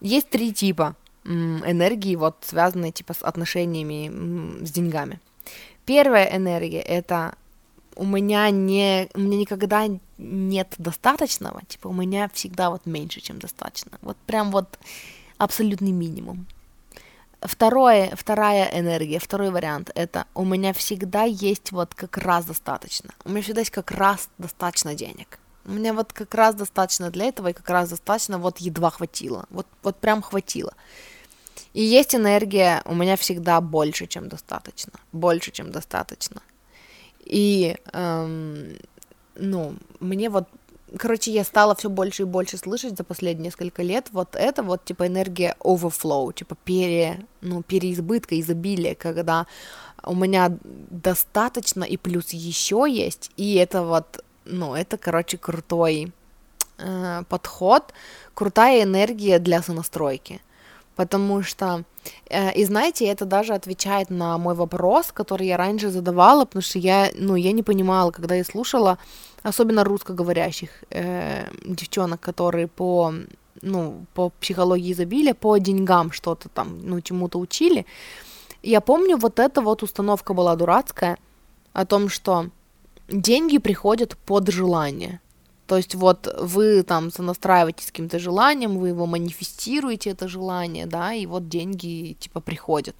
Есть 0.01 0.29
три 0.29 0.53
типа 0.53 0.95
энергии, 1.23 2.15
вот 2.15 2.37
связанные 2.41 2.91
типа 2.91 3.13
с 3.13 3.21
отношениями 3.21 4.65
с 4.65 4.71
деньгами. 4.71 5.19
Первая 5.85 6.25
энергия— 6.35 6.81
это 6.81 7.35
у 7.97 8.05
меня 8.05 8.49
не, 8.51 9.09
у 9.15 9.19
меня 9.19 9.37
никогда 9.37 9.87
нет 10.17 10.75
достаточного, 10.77 11.61
типа 11.67 11.87
у 11.87 11.93
меня 11.93 12.29
всегда 12.33 12.69
вот 12.69 12.85
меньше, 12.85 13.21
чем 13.21 13.39
достаточно, 13.39 13.91
вот 14.01 14.17
прям 14.25 14.51
вот 14.51 14.79
абсолютный 15.37 15.91
минимум. 15.91 16.45
Второе, 17.41 18.15
вторая 18.15 18.69
энергия, 18.73 19.19
второй 19.19 19.51
вариант, 19.51 19.91
это 19.95 20.25
у 20.33 20.43
меня 20.43 20.73
всегда 20.73 21.23
есть 21.23 21.71
вот 21.71 21.93
как 21.93 22.17
раз 22.17 22.45
достаточно, 22.45 23.09
у 23.25 23.29
меня 23.29 23.41
всегда 23.41 23.61
есть 23.61 23.71
как 23.71 23.91
раз 23.91 24.29
достаточно 24.37 24.95
денег, 24.95 25.39
у 25.65 25.71
меня 25.71 25.93
вот 25.93 26.13
как 26.13 26.33
раз 26.35 26.55
достаточно 26.55 27.09
для 27.09 27.25
этого, 27.25 27.49
и 27.49 27.53
как 27.53 27.69
раз 27.69 27.89
достаточно 27.89 28.37
вот 28.37 28.59
едва 28.59 28.91
хватило, 28.91 29.45
вот, 29.49 29.67
вот 29.83 29.97
прям 29.97 30.21
хватило. 30.21 30.73
И 31.73 31.83
есть 31.83 32.15
энергия 32.15 32.81
у 32.85 32.95
меня 32.95 33.17
всегда 33.17 33.59
больше, 33.61 34.07
чем 34.07 34.29
достаточно, 34.29 34.93
больше, 35.11 35.51
чем 35.51 35.71
достаточно. 35.71 36.41
И, 37.29 37.75
эм, 37.91 38.77
ну, 39.35 39.75
мне 39.99 40.29
вот, 40.29 40.47
короче, 40.97 41.31
я 41.31 41.43
стала 41.43 41.75
все 41.75 41.89
больше 41.89 42.23
и 42.23 42.25
больше 42.25 42.57
слышать 42.57 42.97
за 42.97 43.03
последние 43.03 43.45
несколько 43.45 43.83
лет 43.83 44.07
вот 44.13 44.35
это 44.35 44.63
вот, 44.63 44.85
типа, 44.85 45.07
энергия 45.07 45.55
overflow, 45.59 46.33
типа, 46.33 46.55
пере, 46.63 47.25
ну, 47.41 47.63
переизбытка, 47.63 48.39
изобилия, 48.39 48.95
когда 48.95 49.45
у 50.03 50.15
меня 50.15 50.57
достаточно 50.63 51.83
и 51.83 51.97
плюс 51.97 52.29
еще 52.31 52.85
есть, 52.87 53.31
и 53.35 53.55
это 53.55 53.83
вот, 53.83 54.23
ну, 54.45 54.73
это, 54.73 54.97
короче, 54.97 55.37
крутой 55.37 56.13
э, 56.77 57.23
подход, 57.27 57.93
крутая 58.33 58.83
энергия 58.83 59.39
для 59.39 59.61
сонастройки 59.61 60.39
потому 60.97 61.43
что, 61.43 61.83
э, 62.29 62.51
и 62.59 62.65
знаете, 62.65 63.05
это 63.05 63.25
даже 63.25 63.53
отвечает 63.53 64.09
на 64.09 64.37
мой 64.37 64.55
вопрос, 64.55 65.11
который 65.13 65.47
я 65.47 65.57
раньше 65.57 65.89
задавала, 65.89 66.45
потому 66.45 66.63
что 66.63 66.79
я, 66.79 67.11
ну, 67.15 67.35
я 67.35 67.53
не 67.53 67.63
понимала, 67.63 68.11
когда 68.11 68.35
я 68.35 68.43
слушала, 68.43 68.97
особенно 69.43 69.83
русскоговорящих 69.83 70.69
э, 70.89 71.47
девчонок, 71.65 72.19
которые 72.19 72.67
по, 72.67 73.13
ну, 73.61 74.05
по 74.13 74.29
психологии 74.29 74.91
изобилия, 74.91 75.33
по 75.33 75.57
деньгам 75.57 76.11
что-то 76.11 76.49
там, 76.49 76.79
ну, 76.83 76.99
чему-то 77.01 77.39
учили, 77.39 77.85
я 78.63 78.81
помню, 78.81 79.17
вот 79.17 79.39
эта 79.39 79.61
вот 79.61 79.83
установка 79.83 80.33
была 80.33 80.55
дурацкая, 80.55 81.17
о 81.73 81.85
том, 81.85 82.09
что 82.09 82.49
деньги 83.07 83.59
приходят 83.59 84.17
под 84.25 84.49
желание– 84.49 85.19
то 85.67 85.77
есть 85.77 85.95
вот 85.95 86.33
вы 86.39 86.83
там 86.83 87.11
сонастраиваетесь 87.11 87.87
с 87.87 87.91
каким-то 87.91 88.19
желанием, 88.19 88.77
вы 88.77 88.89
его 88.89 89.05
манифестируете, 89.05 90.11
это 90.11 90.27
желание, 90.27 90.85
да, 90.85 91.13
и 91.13 91.25
вот 91.25 91.49
деньги 91.49 92.15
типа 92.19 92.39
приходят. 92.39 92.95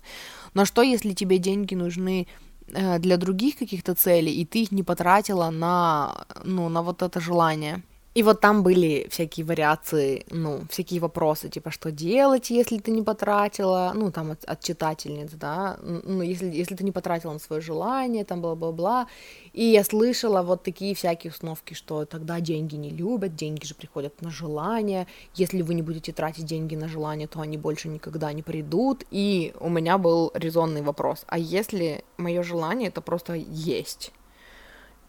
Но 0.53 0.65
что, 0.65 0.81
если 0.81 1.13
тебе 1.13 1.37
деньги 1.37 1.75
нужны 1.75 2.27
э, 2.67 2.99
для 2.99 3.17
других 3.17 3.57
каких-то 3.57 3.95
целей, 3.95 4.33
и 4.41 4.45
ты 4.45 4.63
их 4.63 4.71
не 4.71 4.83
потратила 4.83 5.49
на, 5.49 6.25
ну, 6.43 6.69
на 6.69 6.81
вот 6.81 7.01
это 7.01 7.19
желание? 7.21 7.83
И 8.17 8.23
вот 8.23 8.41
там 8.41 8.63
были 8.63 9.07
всякие 9.11 9.45
вариации, 9.45 10.25
ну, 10.31 10.61
всякие 10.71 10.99
вопросы, 10.99 11.49
типа, 11.49 11.69
что 11.69 11.91
делать, 11.91 12.49
если 12.49 12.79
ты 12.79 12.89
не 12.89 13.03
потратила, 13.03 13.91
ну, 13.93 14.11
там 14.11 14.31
от, 14.31 14.43
от 14.43 14.59
читательниц, 14.59 15.33
да, 15.33 15.77
ну, 15.83 16.23
если, 16.23 16.47
если 16.47 16.73
ты 16.73 16.83
не 16.83 16.91
потратила 16.91 17.33
на 17.33 17.39
свое 17.39 17.61
желание, 17.61 18.25
там 18.25 18.41
бла-бла-бла. 18.41 19.05
И 19.53 19.63
я 19.65 19.83
слышала 19.83 20.41
вот 20.41 20.63
такие 20.63 20.95
всякие 20.95 21.29
установки, 21.29 21.75
что 21.75 22.05
тогда 22.05 22.39
деньги 22.39 22.75
не 22.75 22.89
любят, 22.89 23.35
деньги 23.35 23.67
же 23.67 23.75
приходят 23.75 24.19
на 24.23 24.31
желание, 24.31 25.05
если 25.35 25.61
вы 25.61 25.75
не 25.75 25.83
будете 25.83 26.11
тратить 26.11 26.45
деньги 26.45 26.75
на 26.75 26.87
желание, 26.87 27.27
то 27.27 27.39
они 27.41 27.57
больше 27.59 27.87
никогда 27.87 28.33
не 28.33 28.41
придут. 28.41 29.03
И 29.11 29.53
у 29.59 29.69
меня 29.69 29.99
был 29.99 30.31
резонный 30.33 30.81
вопрос, 30.81 31.23
а 31.27 31.37
если 31.37 32.03
мое 32.17 32.41
желание 32.41 32.87
это 32.87 33.01
просто 33.01 33.33
есть? 33.33 34.11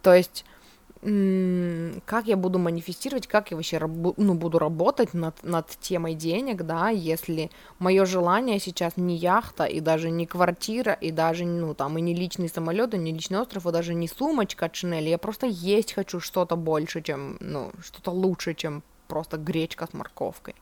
То 0.03 0.15
есть 0.15 0.45
как 1.01 2.27
я 2.27 2.37
буду 2.37 2.59
манифестировать, 2.59 3.29
как 3.29 3.51
я 3.51 3.57
вообще 3.57 3.79
ну, 3.79 4.35
буду 4.35 4.59
работать 4.59 5.15
над, 5.15 5.43
над 5.45 5.69
темой 5.81 6.15
денег, 6.15 6.63
да, 6.63 6.89
если 6.89 7.51
мое 7.79 8.05
желание 8.05 8.59
сейчас 8.59 8.97
не 8.97 9.17
яхта, 9.17 9.65
и 9.65 9.81
даже 9.81 10.11
не 10.11 10.27
квартира, 10.27 10.93
и 10.93 11.13
даже, 11.13 11.45
ну, 11.45 11.75
там, 11.75 11.99
и 11.99 12.01
не 12.01 12.15
личный 12.15 12.49
самолет, 12.49 12.95
и 12.95 12.99
не 12.99 13.13
личный 13.13 13.39
остров, 13.39 13.67
и 13.67 13.73
даже 13.73 13.95
не 13.95 14.09
сумочка 14.09 14.67
от 14.67 14.75
я 14.79 15.19
просто 15.19 15.47
есть 15.47 15.93
хочу 15.93 16.19
что-то 16.19 16.57
больше, 16.57 17.01
чем, 17.01 17.37
ну, 17.41 17.71
что-то 17.83 18.11
лучше, 18.11 18.55
чем 18.55 18.83
просто 19.07 19.37
гречка 19.37 19.87
с 19.87 19.95
морковкой. 19.95 20.55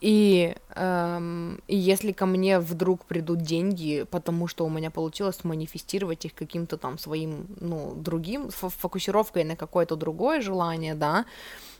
И, 0.00 0.54
эм, 0.74 1.60
и 1.68 1.76
если 1.76 2.12
ко 2.12 2.26
мне 2.26 2.58
вдруг 2.60 3.06
придут 3.06 3.40
деньги, 3.42 4.04
потому 4.10 4.46
что 4.46 4.66
у 4.66 4.68
меня 4.68 4.90
получилось 4.90 5.42
манифестировать 5.42 6.26
их 6.26 6.34
каким-то 6.34 6.76
там 6.76 6.98
своим, 6.98 7.46
ну, 7.60 7.94
другим, 7.96 8.50
фокусировкой 8.50 9.44
на 9.44 9.56
какое-то 9.56 9.96
другое 9.96 10.42
желание, 10.42 10.94
да, 10.94 11.24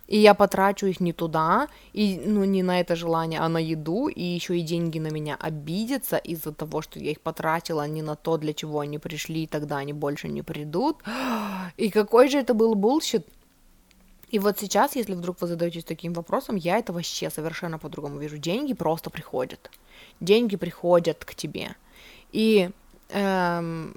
и 0.07 0.19
я 0.19 0.35
потрачу 0.35 0.87
их 0.87 1.01
не 1.01 1.13
туда, 1.13 1.69
и, 1.93 2.21
ну, 2.25 2.45
не 2.45 2.63
на 2.63 2.81
это 2.81 2.97
желание, 2.97 3.41
а 3.41 3.49
на 3.49 3.59
еду, 3.59 4.09
и 4.09 4.23
еще 4.23 4.57
и 4.59 4.63
деньги 4.63 4.99
на 4.99 5.09
меня 5.09 5.37
обидятся 5.39 6.17
из-за 6.17 6.53
того, 6.53 6.81
что 6.81 6.99
я 7.01 7.11
их 7.11 7.21
потратила 7.21 7.87
не 7.89 8.03
на 8.03 8.15
то, 8.17 8.37
для 8.39 8.55
чего 8.55 8.81
они 8.81 8.99
пришли, 8.99 9.43
и 9.45 9.47
тогда 9.47 9.79
они 9.79 9.93
больше 9.93 10.29
не 10.29 10.43
придут. 10.43 10.97
И 11.77 11.91
какой 11.91 12.29
же 12.29 12.39
это 12.39 12.55
был 12.55 12.75
bullshit? 12.75 13.27
И 14.31 14.39
вот 14.39 14.59
сейчас, 14.59 14.97
если 14.97 15.15
вдруг 15.15 15.41
вы 15.41 15.47
задаетесь 15.47 15.85
таким 15.85 16.13
вопросом, 16.13 16.57
я 16.57 16.79
это 16.79 16.93
вообще 16.93 17.31
совершенно 17.31 17.79
по-другому 17.79 18.19
вижу. 18.19 18.39
Деньги 18.39 18.75
просто 18.75 19.11
приходят. 19.11 19.71
Деньги 20.21 20.57
приходят 20.57 21.25
к 21.25 21.35
тебе. 21.35 21.77
И 22.33 22.71
эм, 23.11 23.95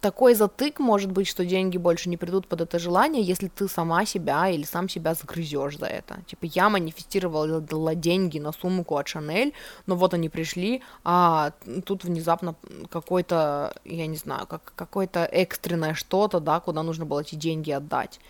такой 0.00 0.34
затык 0.34 0.80
может 0.80 1.12
быть, 1.12 1.28
что 1.28 1.44
деньги 1.44 1.78
больше 1.78 2.08
не 2.08 2.16
придут 2.16 2.46
под 2.46 2.62
это 2.62 2.78
желание, 2.78 3.22
если 3.22 3.48
ты 3.48 3.68
сама 3.68 4.04
себя 4.06 4.48
или 4.48 4.64
сам 4.64 4.88
себя 4.88 5.14
загрызешь 5.14 5.78
за 5.78 5.86
это. 5.86 6.22
Типа 6.26 6.46
я 6.46 6.68
манифестировала 6.68 7.94
деньги 7.94 8.38
на 8.38 8.52
сумку 8.52 8.96
от 8.96 9.08
Шанель, 9.08 9.52
но 9.86 9.94
вот 9.94 10.14
они 10.14 10.28
пришли, 10.28 10.82
а 11.04 11.52
тут 11.84 12.04
внезапно 12.04 12.54
какой-то, 12.90 13.74
я 13.84 14.06
не 14.06 14.16
знаю, 14.16 14.46
как 14.46 14.72
какое-то 14.74 15.24
экстренное 15.24 15.94
что-то, 15.94 16.40
да, 16.40 16.60
куда 16.60 16.82
нужно 16.82 17.04
было 17.04 17.20
эти 17.20 17.34
деньги 17.34 17.70
отдать 17.70 18.20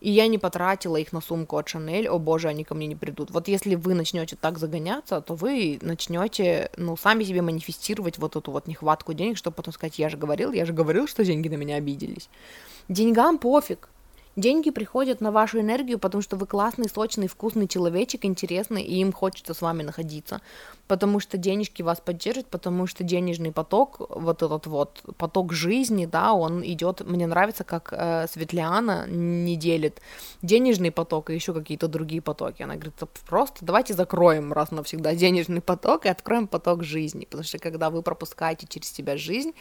и 0.00 0.10
я 0.10 0.26
не 0.26 0.38
потратила 0.38 0.96
их 0.96 1.12
на 1.12 1.20
сумку 1.20 1.56
от 1.56 1.68
Шанель, 1.68 2.08
о 2.08 2.18
боже, 2.18 2.48
они 2.48 2.64
ко 2.64 2.74
мне 2.74 2.86
не 2.86 2.96
придут. 2.96 3.30
Вот 3.30 3.48
если 3.48 3.74
вы 3.74 3.94
начнете 3.94 4.36
так 4.36 4.58
загоняться, 4.58 5.20
то 5.20 5.34
вы 5.34 5.78
начнете, 5.82 6.70
ну, 6.76 6.96
сами 6.96 7.24
себе 7.24 7.42
манифестировать 7.42 8.18
вот 8.18 8.36
эту 8.36 8.50
вот 8.50 8.66
нехватку 8.66 9.14
денег, 9.14 9.36
чтобы 9.36 9.56
потом 9.56 9.72
сказать, 9.72 9.98
я 9.98 10.08
же 10.08 10.16
говорил, 10.16 10.52
я 10.52 10.64
же 10.64 10.72
говорил, 10.72 11.06
что 11.06 11.24
деньги 11.24 11.48
на 11.48 11.54
меня 11.54 11.76
обиделись. 11.76 12.28
Деньгам 12.88 13.38
пофиг, 13.38 13.88
Деньги 14.36 14.68
приходят 14.68 15.22
на 15.22 15.32
вашу 15.32 15.60
энергию, 15.60 15.98
потому 15.98 16.20
что 16.20 16.36
вы 16.36 16.46
классный, 16.46 16.90
сочный, 16.90 17.26
вкусный 17.26 17.66
человечек, 17.66 18.26
интересный, 18.26 18.82
и 18.82 18.96
им 18.96 19.10
хочется 19.10 19.54
с 19.54 19.62
вами 19.62 19.82
находиться. 19.82 20.42
Потому 20.88 21.20
что 21.20 21.38
денежки 21.38 21.80
вас 21.80 22.00
поддержат, 22.00 22.46
потому 22.46 22.86
что 22.86 23.02
денежный 23.02 23.50
поток, 23.50 23.96
вот 24.10 24.42
этот 24.42 24.66
вот 24.66 25.02
поток 25.16 25.54
жизни, 25.54 26.04
да, 26.04 26.34
он 26.34 26.62
идет. 26.62 27.00
Мне 27.00 27.26
нравится, 27.26 27.64
как 27.64 27.88
э, 27.92 28.26
Светлана 28.30 29.06
не 29.08 29.56
делит 29.56 30.02
денежный 30.42 30.90
поток 30.90 31.30
и 31.30 31.34
еще 31.34 31.54
какие-то 31.54 31.88
другие 31.88 32.20
потоки. 32.20 32.62
Она 32.62 32.74
говорит, 32.74 32.94
просто 33.26 33.64
давайте 33.64 33.94
закроем 33.94 34.52
раз 34.52 34.70
навсегда 34.70 35.14
денежный 35.14 35.62
поток 35.62 36.04
и 36.04 36.10
откроем 36.10 36.46
поток 36.46 36.84
жизни. 36.84 37.24
Потому 37.24 37.44
что 37.44 37.58
когда 37.58 37.88
вы 37.88 38.02
пропускаете 38.02 38.66
через 38.68 38.92
себя 38.92 39.16
жизнь, 39.16 39.52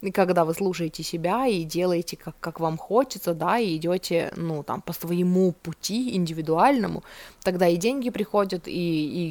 и 0.00 0.10
когда 0.10 0.44
вы 0.44 0.54
слушаете 0.54 1.04
себя 1.04 1.46
и 1.46 1.62
делаете 1.62 2.16
как, 2.16 2.34
как 2.40 2.58
вам 2.58 2.76
хочется, 2.76 3.32
да, 3.32 3.58
и 3.58 3.76
идете 3.76 4.23
ну, 4.36 4.62
там, 4.62 4.80
по 4.80 4.92
своему 4.92 5.52
пути 5.52 6.16
индивидуальному, 6.16 7.02
тогда 7.42 7.68
и 7.68 7.76
деньги 7.76 8.10
приходят, 8.10 8.68
и, 8.68 8.70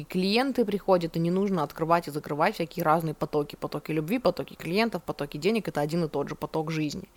и 0.00 0.04
клиенты 0.04 0.64
приходят, 0.64 1.16
и 1.16 1.20
не 1.20 1.30
нужно 1.30 1.62
открывать 1.62 2.08
и 2.08 2.10
закрывать 2.10 2.54
всякие 2.54 2.84
разные 2.84 3.14
потоки, 3.14 3.56
потоки 3.56 3.92
любви, 3.92 4.18
потоки 4.18 4.54
клиентов, 4.54 5.02
потоки 5.02 5.38
денег, 5.38 5.68
это 5.68 5.80
один 5.80 6.04
и 6.04 6.08
тот 6.08 6.28
же 6.28 6.34
поток 6.34 6.70
жизни. 6.70 7.08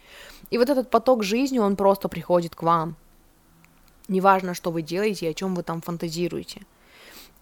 И 0.49 0.57
вот 0.57 0.69
этот 0.69 0.89
поток 0.89 1.23
жизни, 1.23 1.59
он 1.59 1.75
просто 1.75 2.09
приходит 2.09 2.55
к 2.55 2.63
вам. 2.63 2.95
Неважно, 4.07 4.53
что 4.53 4.71
вы 4.71 4.81
делаете 4.81 5.25
и 5.25 5.29
о 5.29 5.33
чем 5.33 5.55
вы 5.55 5.63
там 5.63 5.81
фантазируете. 5.81 6.61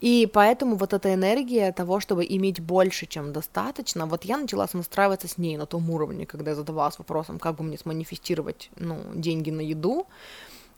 И 0.01 0.29
поэтому 0.31 0.75
вот 0.75 0.93
эта 0.93 1.13
энергия 1.13 1.71
того, 1.71 1.99
чтобы 1.99 2.25
иметь 2.25 2.59
больше, 2.59 3.05
чем 3.05 3.33
достаточно, 3.33 4.05
вот 4.05 4.25
я 4.25 4.37
начала 4.37 4.67
настраиваться 4.73 5.27
с 5.27 5.37
ней 5.37 5.57
на 5.57 5.65
том 5.65 5.89
уровне, 5.89 6.25
когда 6.25 6.51
я 6.51 6.55
задавалась 6.55 6.99
вопросом, 6.99 7.39
как 7.39 7.55
бы 7.55 7.63
мне 7.63 7.77
сманифестировать, 7.77 8.69
ну, 8.77 8.99
деньги 9.13 9.51
на 9.51 9.61
еду, 9.61 10.07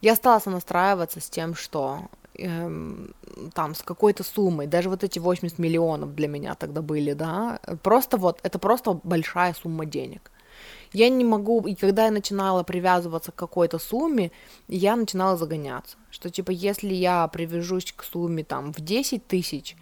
я 0.01 0.15
стала 0.15 0.39
сонастраиваться 0.39 1.19
с 1.19 1.29
тем, 1.29 1.55
что 1.55 2.01
эм, 2.35 3.13
там 3.53 3.73
с 3.73 3.81
какой-то 3.81 4.23
суммой, 4.23 4.67
даже 4.67 4.89
вот 4.89 5.03
эти 5.03 5.17
80 5.17 5.57
миллионов 5.57 6.13
для 6.13 6.27
меня 6.27 6.53
тогда 6.53 6.81
были, 6.81 7.13
да, 7.13 7.59
просто 7.81 8.17
вот, 8.17 8.39
это 8.43 8.59
просто 8.59 8.99
большая 9.03 9.53
сумма 9.53 9.85
денег 9.85 10.31
я 10.93 11.09
не 11.09 11.23
могу, 11.23 11.61
и 11.67 11.75
когда 11.75 12.05
я 12.05 12.11
начинала 12.11 12.63
привязываться 12.63 13.31
к 13.31 13.35
какой-то 13.35 13.79
сумме, 13.79 14.31
я 14.67 14.95
начинала 14.95 15.37
загоняться, 15.37 15.97
что 16.11 16.29
типа 16.29 16.51
если 16.51 16.93
я 16.93 17.27
привяжусь 17.27 17.91
к 17.95 18.03
сумме 18.03 18.43
там 18.43 18.73
в 18.73 18.81
10 18.81 19.27
тысяч 19.27 19.75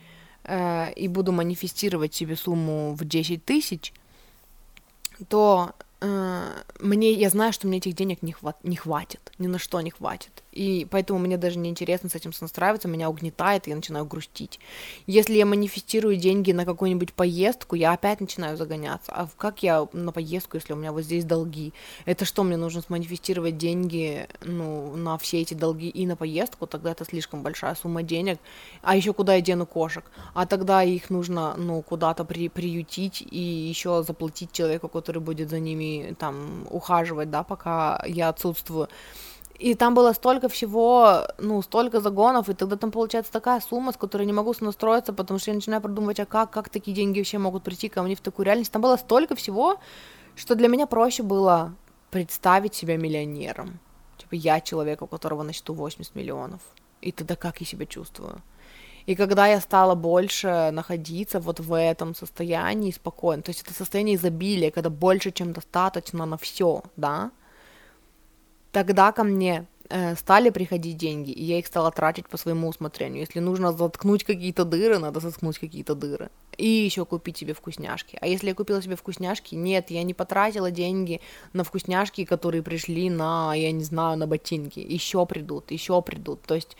э, 0.44 0.94
и 0.94 1.08
буду 1.08 1.32
манифестировать 1.32 2.14
себе 2.14 2.36
сумму 2.36 2.94
в 2.94 3.06
10 3.06 3.44
тысяч, 3.46 3.94
то 5.30 5.72
э, 6.02 6.64
мне, 6.80 7.14
я 7.14 7.30
знаю, 7.30 7.54
что 7.54 7.68
мне 7.68 7.78
этих 7.78 7.94
денег 7.94 8.22
не, 8.22 8.32
хват, 8.32 8.58
не 8.64 8.76
хватит, 8.76 9.32
ни 9.38 9.48
на 9.48 9.60
что 9.60 9.82
не 9.82 9.92
хватит. 9.92 10.44
И 10.56 10.88
поэтому 10.90 11.20
мне 11.20 11.38
даже 11.38 11.60
не 11.60 11.70
интересно 11.70 12.10
с 12.10 12.16
этим 12.16 12.32
сонастраиваться, 12.32 12.88
меня 12.88 13.10
угнетает, 13.10 13.68
я 13.68 13.76
начинаю 13.76 14.06
грустить. 14.06 14.60
Если 15.06 15.34
я 15.34 15.46
манифестирую 15.46 16.16
деньги 16.16 16.54
на 16.54 16.66
какую-нибудь 16.66 17.14
поездку, 17.14 17.76
я 17.76 17.92
опять 17.92 18.22
начинаю 18.22 18.56
загоняться. 18.56 19.12
А 19.12 19.28
как 19.38 19.64
я 19.64 19.86
на 19.92 20.14
поездку, 20.14 20.56
если 20.56 20.72
у 20.72 20.78
меня 20.78 20.94
вот 20.94 21.02
здесь 21.02 21.26
долги? 21.26 21.74
Это 22.06 22.24
что, 22.24 22.44
мне 22.44 22.56
нужно 22.56 22.82
сманифестировать 22.82 23.58
деньги, 23.58 24.28
ну, 24.42 24.96
на 24.96 25.18
все 25.18 25.42
эти 25.42 25.54
долги 25.54 25.90
и 25.90 26.06
на 26.06 26.16
поездку? 26.16 26.68
Тогда 26.68 26.92
это 26.92 27.04
слишком 27.04 27.44
большая 27.44 27.76
сумма 27.76 28.02
денег. 28.02 28.40
А 28.82 28.96
еще 28.96 29.14
куда 29.14 29.36
я 29.36 29.42
дену 29.42 29.66
кошек? 29.66 30.06
А 30.34 30.46
тогда 30.46 30.84
их 30.84 31.10
нужно, 31.10 31.56
ну, 31.58 31.82
куда-то 31.82 32.24
при, 32.24 32.48
приютить 32.48 33.22
и 33.30 33.40
еще 33.40 34.04
заплатить 34.04 34.54
человеку, 34.54 34.88
который 34.88 35.22
будет 35.22 35.50
за 35.50 35.60
ними 35.60 36.16
там 36.18 36.66
ухаживать, 36.70 37.30
да, 37.30 37.44
пока 37.44 38.02
я 38.08 38.30
отсутствую. 38.30 38.88
И 39.58 39.74
там 39.74 39.94
было 39.94 40.12
столько 40.14 40.50
всего, 40.50 41.28
ну, 41.38 41.62
столько 41.62 42.02
загонов, 42.02 42.50
и 42.50 42.54
тогда 42.54 42.76
там 42.76 42.92
получается 42.92 43.32
такая 43.32 43.62
сумма, 43.62 43.94
с 43.94 43.98
которой 43.98 44.26
не 44.26 44.34
могу 44.34 44.54
настроиться, 44.60 45.14
потому 45.14 45.40
что 45.40 45.52
я 45.52 45.56
начинаю 45.56 45.82
продумывать, 45.82 46.20
а 46.20 46.26
как, 46.26 46.52
как 46.52 46.70
такие 46.70 46.94
деньги 46.94 47.20
вообще 47.20 47.38
могут 47.38 47.64
прийти 47.64 47.88
ко 47.88 48.04
мне 48.04 48.16
в 48.16 48.22
такую 48.22 48.46
реальность. 48.46 48.72
Там 48.72 48.82
было 48.82 48.98
столько 48.98 49.36
всего, 49.36 49.80
что 50.36 50.56
для 50.56 50.68
меня 50.68 50.88
проще 50.88 51.24
было 51.24 51.74
представить 52.12 52.76
себя 52.76 52.98
миллионером. 52.98 53.80
Типа 54.18 54.36
я 54.36 54.60
человек, 54.60 55.02
у 55.02 55.08
которого 55.08 55.44
на 55.44 55.54
счету 55.54 55.74
80 55.74 56.16
миллионов. 56.16 56.60
И 57.02 57.12
тогда 57.12 57.36
как 57.36 57.62
я 57.62 57.66
себя 57.66 57.86
чувствую? 57.86 58.42
И 59.06 59.16
когда 59.16 59.48
я 59.48 59.62
стала 59.62 59.96
больше 59.96 60.72
находиться 60.72 61.40
вот 61.40 61.60
в 61.60 61.74
этом 61.78 62.16
состоянии 62.16 62.92
спокойно, 62.92 63.44
то 63.44 63.52
есть 63.52 63.62
это 63.62 63.74
состояние 63.74 64.16
изобилия, 64.16 64.72
когда 64.72 64.90
больше, 64.90 65.32
чем 65.32 65.54
достаточно 65.54 66.26
на 66.26 66.38
все, 66.38 66.82
да, 66.98 67.32
Тогда 68.76 69.14
ко 69.14 69.24
мне 69.24 69.68
э, 69.90 70.16
стали 70.18 70.50
приходить 70.50 70.98
деньги, 70.98 71.32
и 71.32 71.42
я 71.46 71.60
их 71.60 71.66
стала 71.66 71.92
тратить 71.92 72.28
по 72.28 72.36
своему 72.36 72.68
усмотрению. 72.68 73.22
Если 73.22 73.40
нужно 73.40 73.72
заткнуть 73.72 74.26
какие-то 74.26 74.66
дыры, 74.66 75.00
надо 75.00 75.22
заткнуть 75.22 75.60
какие-то 75.60 75.96
дыры 75.96 76.30
и 76.58 76.68
еще 76.68 77.06
купить 77.06 77.38
себе 77.38 77.54
вкусняшки. 77.54 78.18
А 78.20 78.28
если 78.28 78.50
я 78.50 78.54
купила 78.54 78.82
себе 78.82 78.98
вкусняшки, 78.98 79.56
нет, 79.56 79.92
я 79.92 80.04
не 80.04 80.14
потратила 80.14 80.72
деньги 80.72 81.22
на 81.54 81.64
вкусняшки, 81.64 82.26
которые 82.26 82.64
пришли 82.64 83.10
на, 83.10 83.54
я 83.56 83.72
не 83.72 83.86
знаю, 83.86 84.18
на 84.18 84.28
ботинки. 84.28 84.80
Еще 84.80 85.26
придут, 85.26 85.72
еще 85.72 86.02
придут. 86.02 86.42
То 86.42 86.56
есть, 86.56 86.76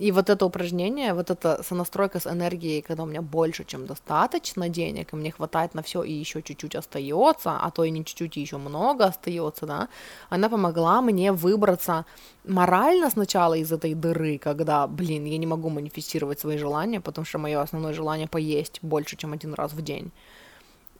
и 0.00 0.12
вот 0.12 0.30
это 0.30 0.46
упражнение, 0.46 1.12
вот 1.12 1.30
эта 1.30 1.62
сонастройка 1.62 2.20
с 2.20 2.26
энергией, 2.26 2.80
когда 2.80 3.02
у 3.02 3.06
меня 3.06 3.20
больше, 3.20 3.64
чем 3.64 3.86
достаточно 3.86 4.68
денег, 4.70 5.12
и 5.12 5.16
мне 5.16 5.30
хватает 5.30 5.74
на 5.74 5.82
все, 5.82 6.02
и 6.02 6.12
еще 6.12 6.40
чуть-чуть 6.42 6.74
остается, 6.74 7.58
а 7.60 7.70
то 7.70 7.84
и 7.84 7.90
не 7.90 8.02
чуть-чуть, 8.04 8.38
и 8.38 8.40
еще 8.40 8.56
много 8.56 9.04
остается, 9.04 9.66
да, 9.66 9.88
она 10.30 10.48
помогла 10.48 11.02
мне 11.02 11.32
выбраться 11.32 12.06
морально 12.44 13.10
сначала 13.10 13.54
из 13.54 13.72
этой 13.72 13.92
дыры, 13.94 14.38
когда, 14.38 14.86
блин, 14.86 15.26
я 15.26 15.36
не 15.36 15.46
могу 15.46 15.68
манифестировать 15.68 16.40
свои 16.40 16.56
желания, 16.56 17.00
потому 17.00 17.26
что 17.26 17.38
мое 17.38 17.60
основное 17.60 17.92
желание 17.92 18.26
поесть 18.26 18.78
больше, 18.82 19.16
чем 19.16 19.34
один 19.34 19.52
раз 19.52 19.72
в 19.72 19.82
день. 19.82 20.12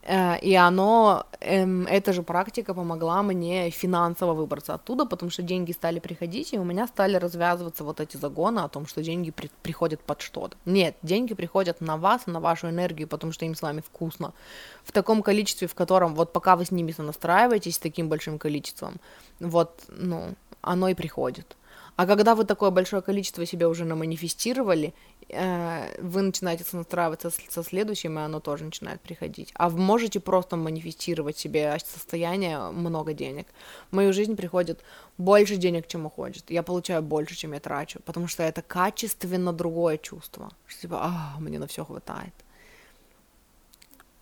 Э, 0.03 0.39
и 0.39 0.55
оно, 0.55 1.25
эм, 1.39 1.85
эта 1.85 2.13
же 2.13 2.23
практика 2.23 2.73
помогла 2.73 3.21
мне 3.23 3.69
финансово 3.69 4.33
выбраться 4.33 4.73
оттуда, 4.73 5.05
потому 5.05 5.31
что 5.31 5.43
деньги 5.43 5.71
стали 5.71 5.99
приходить, 5.99 6.53
и 6.53 6.59
у 6.59 6.63
меня 6.63 6.87
стали 6.87 7.17
развязываться 7.17 7.83
вот 7.83 7.99
эти 7.99 8.17
загоны 8.17 8.59
о 8.59 8.67
том, 8.67 8.87
что 8.87 9.03
деньги 9.03 9.31
при, 9.31 9.49
приходят 9.61 9.99
под 10.01 10.21
что-то. 10.21 10.57
Нет, 10.65 10.95
деньги 11.03 11.33
приходят 11.35 11.81
на 11.81 11.97
вас, 11.97 12.25
на 12.25 12.39
вашу 12.39 12.69
энергию, 12.69 13.07
потому 13.07 13.31
что 13.31 13.45
им 13.45 13.55
с 13.55 13.61
вами 13.61 13.81
вкусно. 13.81 14.33
В 14.83 14.91
таком 14.91 15.21
количестве, 15.21 15.67
в 15.67 15.75
котором 15.75 16.15
вот 16.15 16.33
пока 16.33 16.55
вы 16.55 16.65
с 16.65 16.71
ними 16.71 16.91
сонастраиваетесь, 16.91 17.75
с 17.75 17.79
таким 17.79 18.09
большим 18.09 18.39
количеством, 18.39 18.99
вот, 19.39 19.83
ну, 19.89 20.35
оно 20.61 20.89
и 20.89 20.95
приходит. 20.95 21.55
А 21.95 22.05
когда 22.05 22.35
вы 22.35 22.45
такое 22.45 22.71
большое 22.71 23.01
количество 23.01 23.45
себя 23.45 23.67
уже 23.67 23.85
наманифестировали, 23.85 24.93
э, 25.29 26.01
вы 26.01 26.21
начинаете 26.21 26.65
настраиваться 26.71 27.29
со 27.49 27.63
следующим, 27.63 28.17
и 28.17 28.21
оно 28.21 28.39
тоже 28.39 28.63
начинает 28.63 29.01
приходить. 29.01 29.51
А 29.55 29.69
вы 29.69 29.77
можете 29.77 30.19
просто 30.19 30.55
манифестировать 30.55 31.37
себе 31.37 31.77
состояние 31.85 32.71
много 32.71 33.13
денег. 33.13 33.47
В 33.91 33.95
мою 33.95 34.13
жизнь 34.13 34.35
приходит 34.35 34.79
больше 35.17 35.57
денег, 35.57 35.87
чем 35.87 36.05
уходит. 36.05 36.49
Я 36.49 36.63
получаю 36.63 37.01
больше, 37.01 37.35
чем 37.35 37.53
я 37.53 37.59
трачу, 37.59 37.99
потому 38.05 38.27
что 38.27 38.43
это 38.43 38.61
качественно 38.61 39.53
другое 39.53 39.97
чувство. 39.97 40.49
Что 40.67 40.81
типа, 40.81 40.99
а, 41.01 41.39
мне 41.39 41.59
на 41.59 41.67
все 41.67 41.85
хватает. 41.85 42.33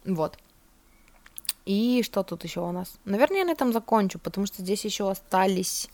Вот. 0.06 0.38
И 1.66 2.02
что 2.04 2.24
тут 2.24 2.44
еще 2.44 2.62
у 2.62 2.72
нас? 2.72 2.96
Наверное, 3.06 3.40
я 3.40 3.46
на 3.46 3.52
этом 3.52 3.72
закончу, 3.72 4.20
потому 4.20 4.48
что 4.48 4.64
здесь 4.64 4.86
еще 4.86 5.10
остались 5.10 5.90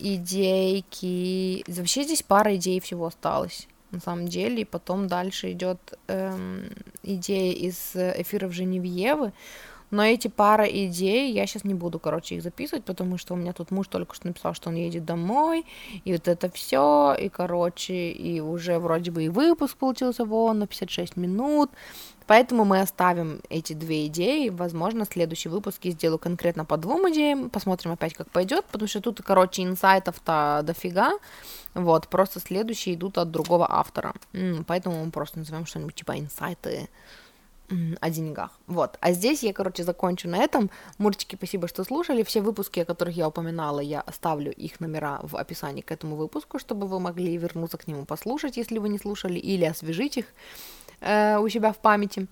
идейки. 0.00 1.64
Вообще 1.70 2.04
здесь 2.04 2.22
пара 2.22 2.56
идей 2.56 2.80
всего 2.80 3.06
осталось 3.06 3.68
на 3.90 4.00
самом 4.00 4.28
деле, 4.28 4.62
и 4.62 4.64
потом 4.64 5.08
дальше 5.08 5.52
идет 5.52 5.98
эм, 6.06 6.70
идея 7.02 7.52
из 7.52 7.92
эфиров 7.94 8.52
Женевьевы, 8.52 9.32
но 9.90 10.04
эти 10.04 10.28
пара 10.28 10.64
идей, 10.64 11.32
я 11.32 11.46
сейчас 11.46 11.64
не 11.64 11.74
буду, 11.74 11.98
короче, 11.98 12.36
их 12.36 12.42
записывать, 12.42 12.84
потому 12.84 13.18
что 13.18 13.34
у 13.34 13.36
меня 13.36 13.52
тут 13.52 13.70
муж 13.70 13.88
только 13.88 14.14
что 14.14 14.28
написал, 14.28 14.54
что 14.54 14.68
он 14.68 14.76
едет 14.76 15.04
домой, 15.04 15.66
и 16.04 16.12
вот 16.12 16.28
это 16.28 16.50
все, 16.50 17.14
и, 17.18 17.28
короче, 17.28 18.10
и 18.10 18.40
уже 18.40 18.78
вроде 18.78 19.10
бы 19.10 19.24
и 19.24 19.28
выпуск 19.28 19.76
получился 19.76 20.24
вон 20.24 20.60
на 20.60 20.66
56 20.66 21.16
минут, 21.16 21.70
Поэтому 22.30 22.64
мы 22.64 22.78
оставим 22.78 23.40
эти 23.48 23.72
две 23.72 24.06
идеи. 24.06 24.50
Возможно, 24.50 25.04
следующий 25.04 25.48
выпуск 25.48 25.84
я 25.84 25.90
сделаю 25.90 26.20
конкретно 26.20 26.64
по 26.64 26.76
двум 26.76 27.10
идеям. 27.10 27.50
Посмотрим 27.50 27.90
опять, 27.90 28.14
как 28.14 28.30
пойдет, 28.30 28.64
потому 28.66 28.86
что 28.88 29.00
тут, 29.00 29.20
короче, 29.20 29.64
инсайтов-то 29.64 30.60
дофига. 30.62 31.10
Вот, 31.74 32.06
просто 32.06 32.38
следующие 32.38 32.94
идут 32.94 33.18
от 33.18 33.32
другого 33.32 33.66
автора. 33.68 34.14
Поэтому 34.68 35.04
мы 35.04 35.10
просто 35.10 35.40
назовем 35.40 35.66
что-нибудь 35.66 35.96
типа 35.96 36.20
инсайты 36.20 36.88
о 38.00 38.10
деньгах. 38.10 38.50
Вот. 38.66 38.98
А 39.00 39.12
здесь 39.12 39.42
я, 39.42 39.52
короче, 39.52 39.84
закончу 39.84 40.28
на 40.28 40.36
этом. 40.36 40.70
Мурчики, 40.98 41.36
спасибо, 41.36 41.68
что 41.68 41.84
слушали. 41.84 42.22
Все 42.22 42.40
выпуски, 42.40 42.80
о 42.80 42.84
которых 42.84 43.16
я 43.16 43.28
упоминала, 43.28 43.80
я 43.80 44.00
оставлю 44.00 44.52
их 44.52 44.80
номера 44.80 45.20
в 45.22 45.36
описании 45.36 45.82
к 45.82 45.92
этому 45.92 46.16
выпуску, 46.16 46.58
чтобы 46.58 46.86
вы 46.86 47.00
могли 47.00 47.36
вернуться 47.36 47.78
к 47.78 47.86
нему 47.86 48.04
послушать, 48.04 48.56
если 48.56 48.78
вы 48.78 48.88
не 48.88 48.98
слушали, 48.98 49.38
или 49.38 49.64
освежить 49.64 50.16
их 50.16 50.26
э, 51.00 51.38
у 51.38 51.48
себя 51.48 51.72
в 51.72 51.78
памяти. 51.78 52.26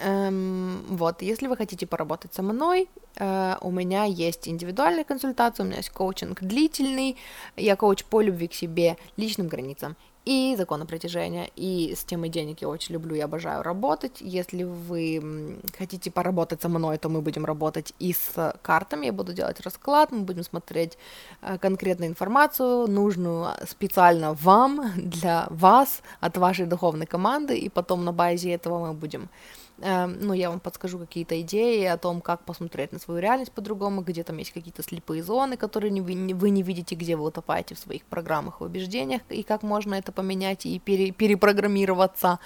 Эм, 0.00 0.84
вот, 0.88 1.22
если 1.22 1.48
вы 1.48 1.56
хотите 1.56 1.86
поработать 1.86 2.34
со 2.34 2.42
мной, 2.42 2.88
э, 3.16 3.56
у 3.60 3.70
меня 3.70 4.04
есть 4.04 4.48
индивидуальная 4.48 5.04
консультация, 5.04 5.64
у 5.64 5.66
меня 5.66 5.78
есть 5.78 5.90
коучинг 5.90 6.42
длительный, 6.42 7.16
я 7.56 7.76
коуч 7.76 8.04
по 8.04 8.20
любви 8.20 8.48
к 8.48 8.54
себе, 8.54 8.96
личным 9.16 9.48
границам 9.48 9.96
и 10.28 10.56
закона 10.56 10.84
притяжения, 10.84 11.48
и 11.56 11.94
с 11.96 12.04
темой 12.04 12.28
денег 12.28 12.60
я 12.60 12.68
очень 12.68 12.92
люблю 12.92 13.14
и 13.16 13.20
обожаю 13.20 13.62
работать. 13.62 14.20
Если 14.20 14.62
вы 14.62 15.58
хотите 15.78 16.10
поработать 16.10 16.60
со 16.60 16.68
мной, 16.68 16.98
то 16.98 17.08
мы 17.08 17.22
будем 17.22 17.46
работать 17.46 17.94
и 17.98 18.12
с 18.12 18.52
картами, 18.60 19.06
я 19.06 19.12
буду 19.14 19.32
делать 19.32 19.60
расклад, 19.60 20.12
мы 20.12 20.20
будем 20.20 20.42
смотреть 20.42 20.98
э, 21.40 21.56
конкретную 21.56 22.10
информацию, 22.10 22.86
нужную 22.88 23.54
специально 23.66 24.34
вам, 24.34 24.92
для 24.96 25.46
вас, 25.48 26.02
от 26.20 26.36
вашей 26.36 26.66
духовной 26.66 27.06
команды, 27.06 27.56
и 27.56 27.70
потом 27.70 28.04
на 28.04 28.12
базе 28.12 28.52
этого 28.52 28.86
мы 28.86 28.92
будем 28.92 29.30
ну, 29.80 30.32
я 30.32 30.50
вам 30.50 30.60
подскажу 30.60 30.98
какие-то 30.98 31.40
идеи 31.40 31.84
о 31.84 31.96
том, 31.96 32.20
как 32.20 32.44
посмотреть 32.44 32.92
на 32.92 32.98
свою 32.98 33.20
реальность 33.20 33.52
по-другому, 33.52 34.02
где 34.02 34.24
там 34.24 34.38
есть 34.38 34.52
какие-то 34.52 34.82
слепые 34.82 35.22
зоны, 35.22 35.56
которые 35.56 35.90
не, 35.90 36.00
вы 36.00 36.50
не 36.50 36.62
видите, 36.62 36.94
где 36.94 37.16
вы 37.16 37.24
утопаете 37.24 37.74
в 37.74 37.78
своих 37.78 38.04
программах 38.04 38.60
и 38.60 38.64
убеждениях, 38.64 39.22
и 39.28 39.42
как 39.42 39.62
можно 39.62 39.94
это 39.94 40.10
поменять 40.12 40.66
и 40.66 40.78
пере, 40.78 41.12
перепрограммироваться. 41.12 42.40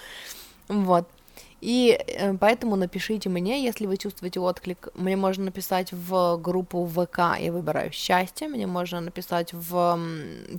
Вот. 0.67 1.07
И 1.63 1.97
э, 1.97 2.33
поэтому 2.33 2.75
напишите 2.75 3.29
мне, 3.29 3.63
если 3.63 3.85
вы 3.85 3.95
чувствуете 3.95 4.41
отклик. 4.41 4.89
Мне 4.95 5.15
можно 5.15 5.45
написать 5.45 5.93
в 5.93 6.37
группу 6.37 6.85
ВК, 6.85 7.39
я 7.39 7.53
выбираю 7.53 7.89
счастье. 7.93 8.49
Мне 8.49 8.67
можно 8.67 8.99
написать 8.99 9.53
в 9.53 9.97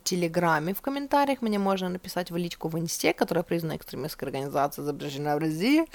Телеграме 0.03 0.73
в 0.73 0.81
комментариях. 0.81 1.43
Мне 1.43 1.59
можно 1.59 1.91
написать 1.91 2.31
в 2.31 2.37
личку 2.37 2.69
в 2.69 2.79
Инсте, 2.79 3.13
которая 3.13 3.45
признана 3.45 3.77
экстремистской 3.77 4.29
организацией, 4.29 4.87
запрещена 4.87 5.37
в 5.37 5.39
России. 5.39 5.85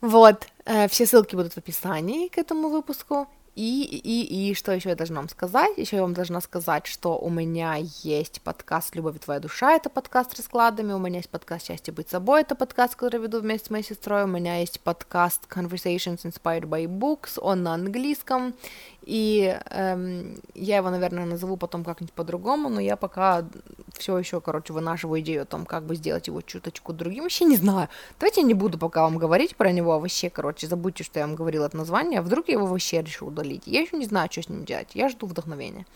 Вот, 0.00 0.48
э, 0.66 0.86
все 0.88 1.06
ссылки 1.06 1.34
будут 1.34 1.54
в 1.54 1.58
описании 1.58 2.28
к 2.28 2.36
этому 2.36 2.68
выпуску. 2.68 3.26
И, 3.54 3.84
и, 3.84 4.50
и 4.50 4.54
что 4.54 4.72
еще 4.72 4.88
я 4.88 4.96
должна 4.96 5.16
вам 5.16 5.28
сказать? 5.28 5.78
Еще 5.78 5.96
я 5.96 6.02
вам 6.02 6.12
должна 6.12 6.40
сказать, 6.40 6.86
что 6.86 7.16
у 7.16 7.30
меня 7.30 7.76
есть 8.02 8.40
подкаст 8.42 8.96
«Любовь 8.96 9.20
твоя 9.20 9.38
душа», 9.38 9.76
это 9.76 9.88
подкаст 9.88 10.32
с 10.32 10.38
раскладами, 10.38 10.92
у 10.92 10.98
меня 10.98 11.18
есть 11.18 11.30
подкаст 11.30 11.66
«Счастье 11.66 11.94
быть 11.94 12.08
собой», 12.08 12.40
это 12.40 12.56
подкаст, 12.56 12.96
который 12.96 13.20
веду 13.20 13.40
вместе 13.40 13.68
с 13.68 13.70
моей 13.70 13.84
сестрой, 13.84 14.24
у 14.24 14.26
меня 14.26 14.58
есть 14.58 14.80
подкаст 14.80 15.42
«Conversations 15.48 16.24
Inspired 16.24 16.64
by 16.64 16.86
Books», 16.86 17.38
он 17.40 17.62
на 17.62 17.74
английском, 17.74 18.54
и 19.02 19.56
эм, 19.70 20.40
я 20.54 20.78
его, 20.78 20.90
наверное, 20.90 21.26
назову 21.26 21.56
потом 21.56 21.84
как-нибудь 21.84 22.14
по-другому, 22.14 22.68
но 22.70 22.80
я 22.80 22.96
пока 22.96 23.44
все 23.92 24.18
еще, 24.18 24.40
короче, 24.40 24.72
вынашиваю 24.72 25.20
идею 25.20 25.42
о 25.42 25.44
том, 25.44 25.66
как 25.66 25.84
бы 25.84 25.94
сделать 25.94 26.26
его 26.26 26.40
чуточку 26.40 26.92
другим, 26.92 27.24
вообще 27.24 27.44
не 27.44 27.56
знаю. 27.56 27.88
Давайте 28.18 28.40
я 28.40 28.46
не 28.46 28.54
буду 28.54 28.78
пока 28.78 29.02
вам 29.02 29.18
говорить 29.18 29.56
про 29.56 29.70
него, 29.70 29.98
вообще, 30.00 30.30
короче, 30.30 30.66
забудьте, 30.66 31.04
что 31.04 31.20
я 31.20 31.26
вам 31.26 31.36
говорила 31.36 31.66
это 31.66 31.76
название, 31.76 32.20
а 32.20 32.22
вдруг 32.22 32.48
я 32.48 32.54
его 32.54 32.66
вообще 32.66 33.02
решу 33.02 33.30
удалить. 33.44 33.62
Я 33.66 33.80
еще 33.80 33.96
не 33.96 34.06
знаю, 34.06 34.28
что 34.30 34.42
с 34.42 34.48
ним 34.48 34.64
делать, 34.64 34.88
я 34.94 35.08
жду 35.08 35.26
вдохновения. 35.26 35.86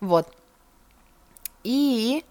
Вот. 0.00 0.26
И 1.64 2.24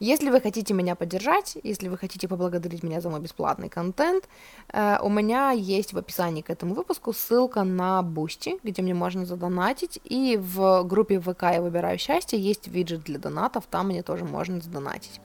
если 0.00 0.30
вы 0.30 0.40
хотите 0.40 0.74
меня 0.74 0.96
поддержать, 0.96 1.56
если 1.62 1.88
вы 1.88 1.96
хотите 1.96 2.28
поблагодарить 2.28 2.82
меня 2.82 3.00
за 3.00 3.10
мой 3.10 3.20
бесплатный 3.20 3.68
контент, 3.68 4.28
э, 4.72 4.98
у 5.00 5.08
меня 5.08 5.52
есть 5.52 5.92
в 5.92 5.98
описании 5.98 6.42
к 6.42 6.50
этому 6.50 6.74
выпуску 6.74 7.12
ссылка 7.12 7.62
на 7.64 8.02
Бусти, 8.02 8.58
где 8.64 8.82
мне 8.82 8.94
можно 8.94 9.24
задонатить, 9.24 10.00
и 10.04 10.36
в 10.36 10.82
группе 10.84 11.20
ВК 11.20 11.42
«Я 11.42 11.62
выбираю 11.62 11.98
счастье» 11.98 12.38
есть 12.38 12.68
виджет 12.68 13.04
для 13.04 13.18
донатов, 13.18 13.64
там 13.70 13.86
мне 13.88 14.02
тоже 14.02 14.24
можно 14.24 14.60
задонатить. 14.60 15.20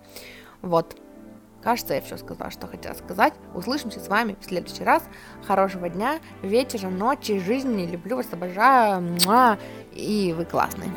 Вот. 0.61 0.95
Кажется, 1.61 1.93
я 1.93 2.01
все 2.01 2.17
сказала, 2.17 2.51
что 2.51 2.67
хотела 2.67 2.93
сказать. 2.93 3.33
Услышимся 3.53 3.99
с 3.99 4.07
вами 4.07 4.35
в 4.39 4.45
следующий 4.45 4.83
раз. 4.83 5.03
Хорошего 5.45 5.89
дня, 5.89 6.19
вечера, 6.41 6.89
ночи, 6.89 7.39
жизни. 7.39 7.85
Люблю 7.85 8.15
вас, 8.15 8.27
обожаю. 8.31 9.17
И 9.91 10.33
вы 10.37 10.45
классные. 10.45 10.89